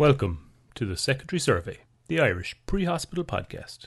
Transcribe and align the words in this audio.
Welcome 0.00 0.50
to 0.76 0.86
the 0.86 0.96
Secondary 0.96 1.38
Survey, 1.38 1.80
the 2.08 2.20
Irish 2.20 2.56
pre 2.64 2.86
hospital 2.86 3.22
podcast. 3.22 3.84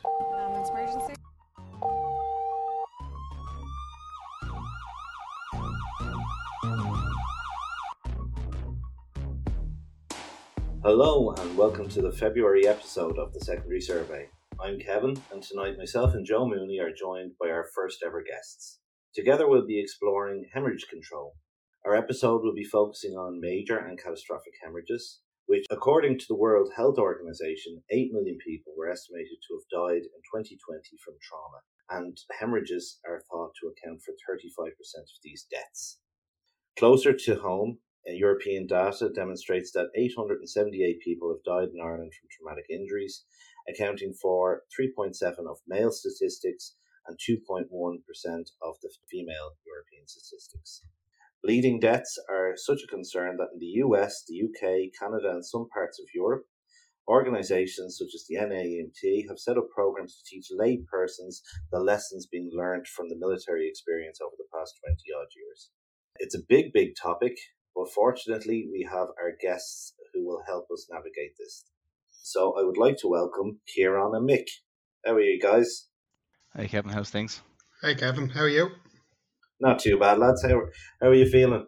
Hello 10.83 11.31
and 11.31 11.57
welcome 11.57 11.89
to 11.89 12.03
the 12.03 12.11
February 12.11 12.67
episode 12.67 13.17
of 13.17 13.33
the 13.33 13.39
Secondary 13.39 13.81
Survey. 13.81 14.29
I'm 14.63 14.77
Kevin, 14.77 15.19
and 15.31 15.41
tonight 15.41 15.79
myself 15.79 16.13
and 16.13 16.27
Joe 16.27 16.47
Mooney 16.47 16.77
are 16.77 16.93
joined 16.93 17.31
by 17.41 17.49
our 17.49 17.65
first 17.73 18.03
ever 18.05 18.21
guests. 18.21 18.77
Together 19.15 19.49
we'll 19.49 19.65
be 19.65 19.81
exploring 19.81 20.47
hemorrhage 20.53 20.85
control. 20.91 21.33
Our 21.83 21.95
episode 21.95 22.43
will 22.43 22.53
be 22.53 22.63
focusing 22.63 23.13
on 23.13 23.41
major 23.41 23.79
and 23.79 23.99
catastrophic 23.99 24.53
hemorrhages, 24.63 25.21
which, 25.45 25.65
according 25.69 26.19
to 26.19 26.25
the 26.27 26.35
World 26.35 26.71
Health 26.75 26.97
Organization, 26.97 27.83
8 27.89 28.11
million 28.11 28.37
people 28.45 28.73
were 28.77 28.89
estimated 28.89 29.37
to 29.47 29.55
have 29.55 29.67
died 29.69 30.03
in 30.03 30.21
2020 30.31 30.57
from 31.03 31.15
trauma, 31.21 31.59
and 31.89 32.17
hemorrhages 32.39 32.99
are 33.05 33.21
thought 33.29 33.53
to 33.59 33.67
account 33.67 34.01
for 34.01 34.13
35% 34.13 34.69
of 34.71 35.21
these 35.23 35.45
deaths. 35.49 35.99
Closer 36.77 37.13
to 37.13 37.35
home, 37.35 37.79
uh, 38.07 38.13
European 38.13 38.67
data 38.67 39.09
demonstrates 39.09 39.71
that 39.71 39.91
878 39.95 40.99
people 41.01 41.29
have 41.29 41.43
died 41.43 41.69
in 41.73 41.79
Ireland 41.79 42.13
from 42.13 42.29
traumatic 42.31 42.65
injuries, 42.69 43.23
accounting 43.67 44.13
for 44.13 44.63
3.7 44.79 45.15
of 45.49 45.59
male 45.67 45.91
statistics 45.91 46.75
and 47.07 47.17
2.1% 47.19 47.67
of 48.61 48.75
the 48.81 48.89
female 49.11 49.51
European 49.65 50.07
statistics. 50.07 50.83
Bleeding 51.43 51.77
deaths 51.81 52.17
are 52.29 52.53
such 52.55 52.83
a 52.83 52.87
concern 52.87 53.35
that 53.35 53.49
in 53.53 53.59
the 53.59 53.83
US, 53.83 54.23
the 54.25 54.41
UK, 54.43 54.93
Canada, 54.97 55.31
and 55.31 55.45
some 55.45 55.67
parts 55.73 55.99
of 55.99 56.05
Europe, 56.15 56.45
organisations 57.05 57.97
such 57.97 58.15
as 58.15 58.25
the 58.29 58.35
NAEMT 58.35 59.27
have 59.27 59.37
set 59.37 59.57
up 59.57 59.69
programs 59.75 60.15
to 60.15 60.23
teach 60.25 60.47
lay 60.51 60.81
persons 60.89 61.41
the 61.69 61.79
lessons 61.79 62.27
being 62.31 62.49
learned 62.53 62.87
from 62.87 63.09
the 63.09 63.17
military 63.17 63.67
experience 63.67 64.19
over 64.21 64.35
the 64.37 64.47
past 64.55 64.75
20 64.85 64.95
odd 65.19 65.27
years. 65.35 65.69
It's 66.15 66.33
a 66.33 66.47
big, 66.47 66.71
big 66.71 66.93
topic, 66.95 67.35
but 67.75 67.91
fortunately, 67.91 68.69
we 68.71 68.87
have 68.89 69.09
our 69.21 69.33
guests 69.41 69.95
who 70.13 70.25
will 70.25 70.43
help 70.47 70.67
us 70.71 70.87
navigate 70.89 71.33
this. 71.37 71.65
So 72.09 72.57
I 72.57 72.63
would 72.63 72.77
like 72.77 72.95
to 72.99 73.09
welcome 73.09 73.59
Kieran 73.67 74.15
and 74.15 74.29
Mick. 74.29 74.47
How 75.05 75.15
are 75.15 75.19
you 75.19 75.41
guys? 75.41 75.87
Hey 76.55 76.69
Kevin, 76.69 76.91
how's 76.91 77.09
things? 77.09 77.41
Hey 77.81 77.95
Kevin, 77.95 78.29
how 78.29 78.41
are 78.41 78.47
you? 78.47 78.69
Not 79.63 79.79
too 79.79 79.97
bad, 79.97 80.19
lads. 80.19 80.43
How, 80.43 80.59
how 81.01 81.07
are 81.07 81.13
you 81.13 81.25
feeling? 81.25 81.65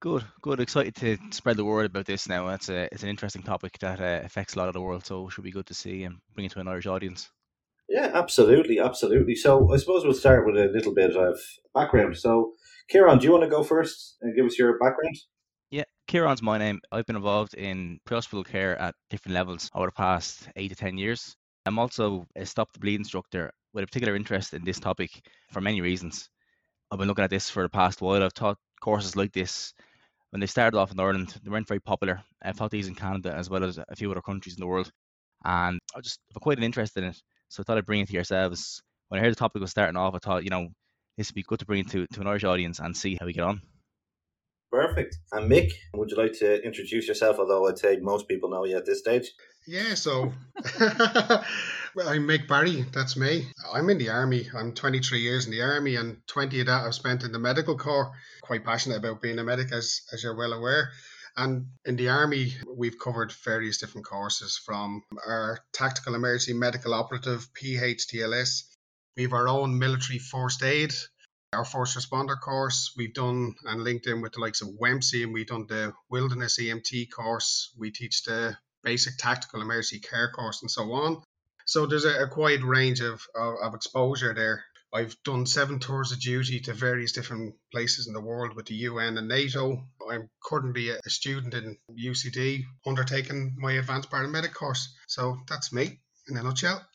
Good, 0.00 0.24
good. 0.40 0.60
Excited 0.60 0.94
to 0.96 1.18
spread 1.30 1.58
the 1.58 1.64
word 1.64 1.84
about 1.84 2.06
this 2.06 2.26
now. 2.26 2.48
It's 2.48 2.70
a 2.70 2.88
it's 2.90 3.02
an 3.02 3.10
interesting 3.10 3.42
topic 3.42 3.78
that 3.80 4.00
uh, 4.00 4.24
affects 4.24 4.54
a 4.54 4.58
lot 4.58 4.68
of 4.68 4.72
the 4.72 4.80
world, 4.80 5.04
so 5.04 5.28
it 5.28 5.32
should 5.32 5.44
be 5.44 5.50
good 5.50 5.66
to 5.66 5.74
see 5.74 6.04
and 6.04 6.16
bring 6.34 6.46
it 6.46 6.52
to 6.52 6.60
an 6.60 6.68
Irish 6.68 6.86
audience. 6.86 7.30
Yeah, 7.86 8.10
absolutely, 8.14 8.80
absolutely. 8.80 9.34
So 9.34 9.70
I 9.74 9.76
suppose 9.76 10.04
we'll 10.04 10.14
start 10.14 10.46
with 10.46 10.56
a 10.56 10.72
little 10.72 10.94
bit 10.94 11.14
of 11.14 11.38
background. 11.74 12.16
So, 12.16 12.52
Kieran, 12.88 13.18
do 13.18 13.26
you 13.26 13.32
want 13.32 13.44
to 13.44 13.50
go 13.50 13.62
first 13.62 14.16
and 14.22 14.34
give 14.34 14.46
us 14.46 14.58
your 14.58 14.78
background? 14.78 15.16
Yeah, 15.70 15.84
Kieran's 16.08 16.40
my 16.40 16.56
name. 16.56 16.80
I've 16.90 17.04
been 17.04 17.16
involved 17.16 17.52
in 17.52 18.00
pre-hospital 18.06 18.42
care 18.42 18.80
at 18.80 18.94
different 19.10 19.34
levels 19.34 19.70
over 19.74 19.88
the 19.88 19.92
past 19.92 20.48
eight 20.56 20.70
to 20.70 20.76
ten 20.76 20.96
years. 20.96 21.36
I'm 21.66 21.78
also 21.78 22.26
a 22.34 22.46
stop 22.46 22.72
the 22.72 22.80
bleed 22.80 23.00
instructor 23.00 23.52
with 23.74 23.84
a 23.84 23.86
particular 23.86 24.16
interest 24.16 24.54
in 24.54 24.64
this 24.64 24.80
topic 24.80 25.10
for 25.50 25.60
many 25.60 25.82
reasons. 25.82 26.30
I've 26.92 26.98
been 26.98 27.08
looking 27.08 27.24
at 27.24 27.30
this 27.30 27.48
for 27.48 27.62
the 27.62 27.70
past 27.70 28.02
while. 28.02 28.22
I've 28.22 28.34
taught 28.34 28.58
courses 28.82 29.16
like 29.16 29.32
this 29.32 29.72
when 30.28 30.40
they 30.40 30.46
started 30.46 30.76
off 30.76 30.92
in 30.92 31.00
Ireland. 31.00 31.34
They 31.42 31.48
weren't 31.48 31.66
very 31.66 31.80
popular. 31.80 32.22
I've 32.42 32.58
taught 32.58 32.70
these 32.70 32.86
in 32.86 32.94
Canada 32.94 33.34
as 33.34 33.48
well 33.48 33.64
as 33.64 33.78
a 33.78 33.96
few 33.96 34.10
other 34.10 34.20
countries 34.20 34.56
in 34.56 34.60
the 34.60 34.66
world, 34.66 34.92
and 35.42 35.80
I 35.96 36.00
just 36.02 36.20
have 36.34 36.42
quite 36.42 36.58
an 36.58 36.64
interest 36.64 36.98
in 36.98 37.04
it. 37.04 37.16
So 37.48 37.62
I 37.62 37.64
thought 37.64 37.78
I'd 37.78 37.86
bring 37.86 38.00
it 38.00 38.08
to 38.08 38.12
yourselves. 38.12 38.82
When 39.08 39.18
I 39.18 39.24
heard 39.24 39.32
the 39.32 39.36
topic 39.36 39.62
was 39.62 39.70
starting 39.70 39.96
off, 39.96 40.14
I 40.14 40.18
thought, 40.18 40.44
you 40.44 40.50
know, 40.50 40.68
this 41.16 41.30
would 41.30 41.34
be 41.34 41.42
good 41.42 41.60
to 41.60 41.64
bring 41.64 41.80
it 41.80 41.90
to, 41.92 42.06
to 42.06 42.20
an 42.20 42.26
Irish 42.26 42.44
audience 42.44 42.78
and 42.78 42.94
see 42.94 43.16
how 43.18 43.24
we 43.24 43.32
get 43.32 43.44
on. 43.44 43.62
Perfect. 44.70 45.16
And 45.32 45.50
Mick, 45.50 45.70
would 45.94 46.10
you 46.10 46.18
like 46.18 46.34
to 46.40 46.62
introduce 46.62 47.08
yourself? 47.08 47.38
Although 47.38 47.68
I'd 47.68 47.78
say 47.78 47.96
most 48.02 48.28
people 48.28 48.50
know 48.50 48.66
you 48.66 48.76
at 48.76 48.84
this 48.84 48.98
stage. 48.98 49.32
Yeah, 49.66 49.94
so 49.94 50.32
well, 50.80 52.08
I'm 52.08 52.26
Mick 52.26 52.48
Barry. 52.48 52.84
That's 52.92 53.16
me. 53.16 53.46
I'm 53.72 53.90
in 53.90 53.98
the 53.98 54.08
army. 54.08 54.50
I'm 54.52 54.74
23 54.74 55.20
years 55.20 55.46
in 55.46 55.52
the 55.52 55.62
army, 55.62 55.94
and 55.94 56.20
20 56.26 56.60
of 56.60 56.66
that 56.66 56.84
I've 56.84 56.94
spent 56.94 57.22
in 57.22 57.30
the 57.30 57.38
medical 57.38 57.78
corps. 57.78 58.10
Quite 58.42 58.64
passionate 58.64 58.96
about 58.96 59.22
being 59.22 59.38
a 59.38 59.44
medic, 59.44 59.70
as 59.70 60.00
as 60.12 60.24
you're 60.24 60.34
well 60.34 60.52
aware. 60.52 60.90
And 61.36 61.66
in 61.84 61.94
the 61.94 62.08
army, 62.08 62.54
we've 62.66 62.98
covered 62.98 63.30
various 63.44 63.78
different 63.78 64.04
courses 64.04 64.58
from 64.58 65.02
our 65.24 65.60
tactical 65.72 66.16
emergency 66.16 66.54
medical 66.54 66.92
operative 66.92 67.48
(PHTLS). 67.54 68.64
We've 69.16 69.32
our 69.32 69.46
own 69.46 69.78
military 69.78 70.18
first 70.18 70.64
aid, 70.64 70.92
our 71.52 71.64
first 71.64 71.96
responder 71.96 72.38
course. 72.40 72.94
We've 72.96 73.14
done 73.14 73.54
and 73.64 73.84
linked 73.84 74.08
in 74.08 74.22
with 74.22 74.32
the 74.32 74.40
likes 74.40 74.60
of 74.60 74.70
WEMC, 74.70 75.22
and 75.22 75.32
we've 75.32 75.46
done 75.46 75.66
the 75.68 75.92
wilderness 76.10 76.58
EMT 76.58 77.12
course. 77.12 77.72
We 77.78 77.92
teach 77.92 78.24
the 78.24 78.56
basic 78.82 79.16
tactical 79.18 79.62
emergency 79.62 80.00
care 80.00 80.30
course 80.30 80.62
and 80.62 80.70
so 80.70 80.92
on. 80.92 81.22
So 81.66 81.86
there's 81.86 82.04
a, 82.04 82.24
a 82.24 82.30
wide 82.36 82.64
range 82.64 83.00
of, 83.00 83.22
of, 83.34 83.54
of 83.62 83.74
exposure 83.74 84.34
there. 84.34 84.64
I've 84.94 85.16
done 85.24 85.46
seven 85.46 85.78
tours 85.78 86.12
of 86.12 86.20
duty 86.20 86.60
to 86.60 86.74
various 86.74 87.12
different 87.12 87.54
places 87.72 88.08
in 88.08 88.12
the 88.12 88.20
world 88.20 88.54
with 88.54 88.66
the 88.66 88.74
UN 88.74 89.16
and 89.16 89.26
NATO. 89.26 89.82
I'm 90.10 90.28
currently 90.44 90.90
a 90.90 90.98
student 91.06 91.54
in 91.54 91.78
UCD 91.98 92.64
undertaking 92.86 93.56
my 93.58 93.72
advanced 93.72 94.10
paramedic 94.10 94.52
course. 94.52 94.94
So 95.06 95.38
that's 95.48 95.72
me 95.72 96.00
in 96.28 96.36
a 96.36 96.42
nutshell. 96.42 96.86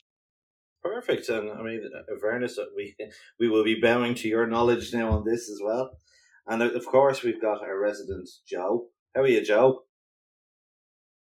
Perfect. 0.83 1.27
And 1.29 1.49
I 1.49 1.63
mean, 1.63 1.81
in 2.07 2.19
fairness, 2.19 2.59
uh, 2.59 2.65
we 2.75 2.95
we 3.39 3.49
will 3.49 3.63
be 3.63 3.81
bowing 3.81 4.13
to 4.15 4.27
your 4.27 4.45
knowledge 4.45 4.93
now 4.93 5.11
on 5.11 5.25
this 5.25 5.49
as 5.49 5.59
well. 5.63 5.97
And 6.45 6.61
uh, 6.61 6.69
of 6.69 6.85
course, 6.85 7.23
we've 7.23 7.41
got 7.41 7.61
our 7.61 7.79
resident 7.79 8.29
Joe. 8.47 8.89
How 9.15 9.21
are 9.21 9.27
you, 9.27 9.43
Joe? 9.43 9.86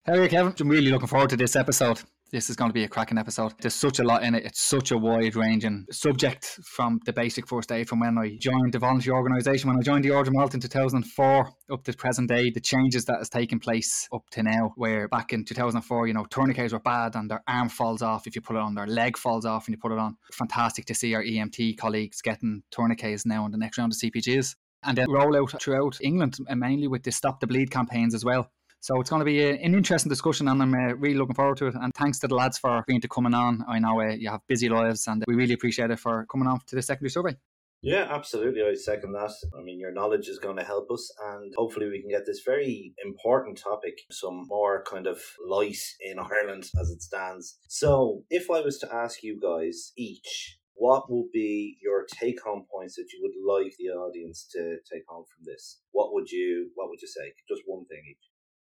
How 0.06 0.14
are 0.14 0.22
you, 0.22 0.30
Kevin? 0.30 0.54
I'm 0.58 0.68
really 0.70 0.90
looking 0.90 1.08
forward 1.08 1.28
to 1.28 1.36
this 1.36 1.56
episode. 1.56 2.00
This 2.32 2.48
is 2.48 2.56
going 2.56 2.70
to 2.70 2.72
be 2.72 2.84
a 2.84 2.88
cracking 2.88 3.18
episode. 3.18 3.52
There's 3.60 3.74
such 3.74 3.98
a 3.98 4.02
lot 4.02 4.22
in 4.22 4.34
it. 4.34 4.46
It's 4.46 4.62
such 4.62 4.92
a 4.92 4.96
wide 4.96 5.36
ranging 5.36 5.84
subject 5.90 6.58
from 6.64 7.00
the 7.04 7.12
basic 7.12 7.46
first 7.46 7.70
aid 7.70 7.86
from 7.86 8.00
when 8.00 8.16
I 8.16 8.38
joined 8.40 8.72
the 8.72 8.78
volunteer 8.78 9.12
organisation. 9.12 9.68
When 9.68 9.78
I 9.78 9.82
joined 9.82 10.06
the 10.06 10.12
Order 10.12 10.30
of 10.30 10.34
Malta 10.34 10.56
in 10.56 10.60
2004 10.62 11.48
up 11.70 11.84
to 11.84 11.92
present 11.92 12.30
day, 12.30 12.50
the 12.50 12.62
changes 12.62 13.04
that 13.04 13.18
has 13.18 13.28
taken 13.28 13.58
place 13.58 14.08
up 14.10 14.22
to 14.30 14.42
now, 14.42 14.72
where 14.76 15.06
back 15.06 15.34
in 15.34 15.44
2004, 15.44 16.06
you 16.06 16.14
know, 16.14 16.24
tourniquets 16.30 16.72
were 16.72 16.80
bad 16.80 17.14
and 17.14 17.30
their 17.30 17.42
arm 17.46 17.68
falls 17.68 18.00
off 18.00 18.26
if 18.26 18.34
you 18.34 18.40
put 18.40 18.56
it 18.56 18.62
on, 18.62 18.74
their 18.74 18.86
leg 18.86 19.18
falls 19.18 19.44
off 19.44 19.66
and 19.66 19.74
you 19.74 19.78
put 19.78 19.92
it 19.92 19.98
on. 19.98 20.16
Fantastic 20.32 20.86
to 20.86 20.94
see 20.94 21.14
our 21.14 21.22
EMT 21.22 21.76
colleagues 21.76 22.22
getting 22.22 22.62
tourniquets 22.70 23.26
now 23.26 23.44
in 23.44 23.52
the 23.52 23.58
next 23.58 23.76
round 23.76 23.92
of 23.92 23.98
CPGs. 23.98 24.56
And 24.82 24.96
then 24.96 25.10
roll 25.10 25.36
out 25.36 25.60
throughout 25.60 25.98
England, 26.00 26.38
and 26.48 26.58
mainly 26.58 26.88
with 26.88 27.02
the 27.02 27.12
Stop 27.12 27.40
the 27.40 27.46
Bleed 27.46 27.70
campaigns 27.70 28.14
as 28.14 28.24
well. 28.24 28.50
So 28.82 28.98
it's 28.98 29.10
going 29.10 29.20
to 29.20 29.26
be 29.26 29.42
a, 29.42 29.50
an 29.50 29.74
interesting 29.74 30.08
discussion, 30.08 30.48
and 30.48 30.62
I'm 30.62 30.74
uh, 30.74 30.94
really 30.94 31.14
looking 31.14 31.34
forward 31.34 31.58
to 31.58 31.66
it. 31.66 31.74
And 31.74 31.92
thanks 31.94 32.18
to 32.20 32.28
the 32.28 32.34
lads 32.34 32.58
for 32.58 32.82
being 32.86 33.02
to 33.02 33.08
coming 33.08 33.34
on. 33.34 33.62
I 33.68 33.78
know 33.78 34.00
uh, 34.00 34.14
you 34.14 34.30
have 34.30 34.40
busy 34.48 34.70
lives, 34.70 35.06
and 35.06 35.22
we 35.28 35.34
really 35.34 35.52
appreciate 35.52 35.90
it 35.90 35.98
for 35.98 36.26
coming 36.32 36.48
on 36.48 36.60
to 36.66 36.76
the 36.76 36.82
secondary 36.82 37.10
survey. 37.10 37.36
Yeah, 37.82 38.06
absolutely. 38.10 38.62
I 38.62 38.74
second 38.74 39.12
that. 39.12 39.32
I 39.58 39.62
mean, 39.62 39.78
your 39.78 39.92
knowledge 39.92 40.28
is 40.28 40.38
going 40.38 40.56
to 40.56 40.64
help 40.64 40.90
us, 40.90 41.12
and 41.32 41.52
hopefully, 41.56 41.90
we 41.90 42.00
can 42.00 42.10
get 42.10 42.24
this 42.24 42.40
very 42.44 42.94
important 43.04 43.58
topic 43.58 44.00
some 44.10 44.46
more 44.48 44.82
kind 44.84 45.06
of 45.06 45.20
light 45.46 45.80
in 46.00 46.18
Ireland 46.18 46.70
as 46.80 46.90
it 46.90 47.02
stands. 47.02 47.58
So, 47.68 48.24
if 48.30 48.50
I 48.50 48.60
was 48.60 48.78
to 48.78 48.94
ask 48.94 49.22
you 49.22 49.38
guys 49.38 49.92
each, 49.96 50.58
what 50.74 51.10
would 51.10 51.30
be 51.32 51.76
your 51.82 52.06
take 52.06 52.42
home 52.42 52.64
points 52.74 52.96
that 52.96 53.12
you 53.12 53.20
would 53.22 53.36
like 53.46 53.74
the 53.78 53.90
audience 53.90 54.48
to 54.52 54.78
take 54.90 55.04
home 55.06 55.24
from 55.24 55.44
this? 55.44 55.80
What 55.92 56.14
would 56.14 56.30
you 56.30 56.70
What 56.74 56.88
would 56.88 57.02
you 57.02 57.08
say? 57.08 57.32
Just 57.46 57.62
one 57.66 57.84
thing 57.84 58.02
each. 58.10 58.30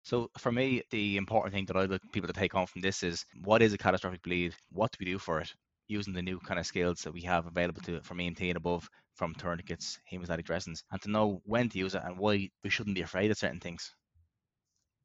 So 0.06 0.30
for 0.38 0.52
me, 0.52 0.82
the 0.92 1.16
important 1.16 1.52
thing 1.52 1.64
that 1.66 1.76
I'd 1.76 1.90
like 1.90 2.00
people 2.12 2.28
to 2.28 2.32
take 2.32 2.52
home 2.52 2.68
from 2.68 2.80
this 2.80 3.02
is 3.02 3.24
what 3.42 3.60
is 3.60 3.72
a 3.72 3.76
catastrophic 3.76 4.22
bleed? 4.22 4.54
What 4.70 4.92
do 4.92 4.98
we 5.00 5.06
do 5.06 5.18
for 5.18 5.40
it? 5.40 5.52
Using 5.88 6.12
the 6.12 6.22
new 6.22 6.38
kind 6.38 6.60
of 6.60 6.66
skills 6.66 7.00
that 7.00 7.12
we 7.12 7.22
have 7.22 7.46
available 7.46 7.82
to 7.82 8.00
from 8.02 8.18
EMT 8.18 8.40
and 8.42 8.56
above, 8.56 8.88
from 9.16 9.34
tourniquets, 9.34 9.98
hemostatic 10.08 10.44
dressings, 10.44 10.84
and 10.92 11.02
to 11.02 11.10
know 11.10 11.42
when 11.44 11.68
to 11.70 11.78
use 11.78 11.96
it 11.96 12.02
and 12.04 12.18
why 12.18 12.48
we 12.62 12.70
shouldn't 12.70 12.94
be 12.94 13.02
afraid 13.02 13.32
of 13.32 13.36
certain 13.36 13.58
things. 13.58 13.96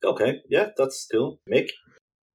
Okay, 0.06 0.36
yeah, 0.50 0.68
that's 0.78 1.08
cool. 1.12 1.40
Mick? 1.52 1.70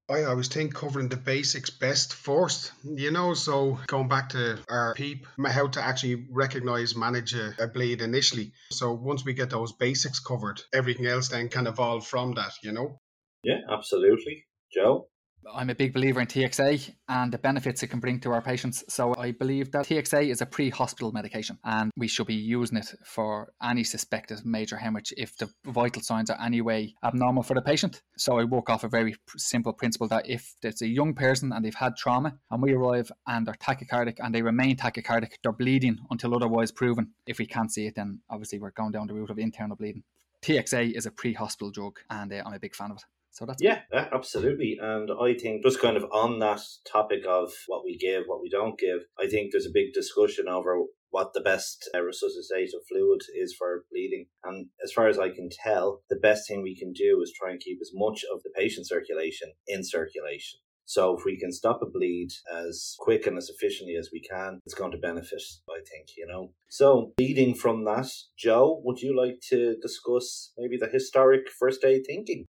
Oh, 0.09 0.15
I 0.15 0.35
was 0.35 0.47
think 0.47 0.73
covering 0.73 1.09
the 1.09 1.17
basics 1.17 1.71
best 1.71 2.15
first, 2.15 2.71
you 2.85 3.11
know. 3.11 3.35
So 3.35 3.81
going 3.89 4.07
back 4.07 4.29
to 4.31 4.59
our 4.69 4.95
PEEP, 4.95 5.27
how 5.45 5.67
to 5.67 5.83
actually 5.83 6.29
recognize, 6.31 6.95
manage 6.95 7.35
a, 7.35 7.49
uh, 7.49 7.65
a, 7.65 7.67
bleed 7.67 8.01
initially. 8.01 8.53
So 8.71 8.93
once 8.93 9.25
we 9.25 9.35
get 9.35 9.51
those 9.51 9.73
basics 9.73 10.21
covered, 10.21 10.63
everything 10.73 11.07
else 11.07 11.29
then 11.29 11.49
can 11.49 11.67
evolve 11.67 12.07
from 12.07 12.35
that, 12.35 12.53
you 12.63 12.71
know. 12.71 13.01
Yeah, 13.43 13.63
absolutely, 13.69 14.47
Joe. 14.73 15.09
I'm 15.55 15.71
a 15.71 15.75
big 15.75 15.93
believer 15.93 16.21
in 16.21 16.27
TXA 16.27 16.95
and 17.09 17.33
the 17.33 17.39
benefits 17.39 17.83
it 17.83 17.89
can 17.89 18.01
bring 18.01 18.21
to 18.21 18.33
our 18.33 18.43
patients. 18.43 18.85
So 18.89 19.15
I 19.17 19.33
believe 19.33 19.71
that 19.73 19.87
TXA 19.87 20.31
is 20.31 20.41
a 20.41 20.47
pre 20.47 20.71
hospital 20.71 21.13
medication 21.13 21.59
and 21.65 21.91
we 21.97 22.09
should 22.09 22.27
be 22.27 22.35
using 22.35 22.79
it 22.79 22.93
for 23.05 23.53
any 23.63 23.85
suspected 23.85 24.45
major 24.45 24.77
hemorrhage 24.77 25.13
if 25.17 25.37
the 25.37 25.49
vital 25.65 26.03
signs 26.03 26.31
are 26.31 26.41
any 26.41 26.61
way 26.61 26.95
abnormal 27.05 27.43
for 27.43 27.55
the 27.55 27.63
patient. 27.63 28.03
So 28.17 28.39
I 28.39 28.45
work 28.45 28.71
off 28.71 28.85
a 28.85 28.89
very 28.89 29.15
simple 29.37 29.73
principle 29.73 30.09
that 30.09 30.29
if 30.29 30.55
it's 30.63 30.83
a 30.83 30.89
young 30.89 31.15
person 31.15 31.53
and 31.53 31.65
they've 31.65 31.75
had 31.75 31.97
trauma 31.97 32.39
and 32.51 32.63
we 32.63 32.73
arrive 32.73 33.11
and 33.27 33.47
they're 33.47 33.55
tachycardic 33.55 34.17
and 34.19 34.35
they 34.35 34.43
remain 34.43 34.77
tachycardic, 34.77 35.33
they're 35.43 35.53
bleeding 35.53 35.99
until 36.11 36.35
otherwise 36.35 36.73
proven. 36.73 37.13
If 37.27 37.39
we 37.39 37.47
can't 37.47 37.73
see 37.73 37.87
it, 37.87 37.95
then 37.95 38.21
obviously 38.31 38.59
we're 38.59 38.71
going 38.73 38.93
down 38.93 39.07
the 39.07 39.15
route 39.15 39.31
of 39.31 39.39
internal 39.39 39.77
bleeding. 39.77 40.03
TXA 40.43 40.97
is 40.97 41.07
a 41.07 41.11
pre 41.11 41.33
hospital 41.33 41.71
drug 41.71 41.99
and 42.11 42.33
uh, 42.33 42.43
I'm 42.45 42.55
a 42.55 42.61
big 42.61 42.75
fan 42.75 42.91
of 42.91 42.99
it. 42.99 43.05
So 43.37 43.45
that's 43.45 43.63
yeah, 43.63 43.83
absolutely. 43.93 44.79
And 44.81 45.11
I 45.11 45.35
think 45.35 45.63
just 45.63 45.79
kind 45.79 45.99
of 45.99 46.05
on 46.11 46.39
that 46.39 46.63
topic 46.91 47.27
of 47.29 47.53
what 47.67 47.85
we 47.85 47.99
give, 47.99 48.23
what 48.25 48.41
we 48.41 48.49
don't 48.49 48.79
give, 48.79 49.01
I 49.21 49.27
think 49.27 49.53
there's 49.53 49.67
a 49.67 49.75
big 49.75 49.93
discussion 49.93 50.49
over 50.49 50.79
what 51.11 51.35
the 51.35 51.43
best 51.43 51.87
uh, 51.95 51.99
resuscitative 51.99 52.87
fluid 52.89 53.21
is 53.39 53.55
for 53.55 53.85
bleeding. 53.93 54.29
And 54.43 54.69
as 54.83 54.91
far 54.91 55.09
as 55.09 55.19
I 55.19 55.29
can 55.29 55.51
tell, 55.51 56.01
the 56.09 56.17
best 56.17 56.49
thing 56.49 56.63
we 56.63 56.75
can 56.75 56.95
do 56.95 57.21
is 57.23 57.31
try 57.39 57.51
and 57.51 57.61
keep 57.61 57.77
as 57.83 57.91
much 57.93 58.25
of 58.33 58.43
the 58.43 58.51
patient 58.57 58.89
circulation 58.89 59.53
in 59.67 59.85
circulation. 59.85 60.61
So 60.87 61.19
if 61.19 61.27
we 61.27 61.39
can 61.39 61.53
stop 61.53 61.81
a 61.83 61.91
bleed 61.91 62.29
as 62.51 62.95
quick 62.99 63.27
and 63.27 63.37
as 63.37 63.51
efficiently 63.51 63.97
as 63.97 64.09
we 64.11 64.23
can, 64.23 64.61
it's 64.65 64.75
going 64.75 64.93
to 64.93 64.99
benefit, 64.99 65.43
I 65.69 65.81
think, 65.81 66.09
you 66.17 66.27
know. 66.27 66.53
So 66.71 67.13
leading 67.19 67.55
from 67.55 67.85
that, 67.85 68.09
Joe, 68.39 68.81
would 68.83 69.01
you 69.01 69.15
like 69.15 69.41
to 69.51 69.77
discuss 69.83 70.53
maybe 70.57 70.79
the 70.79 70.89
historic 70.89 71.51
first 71.51 71.85
aid 71.85 72.05
thinking? 72.07 72.47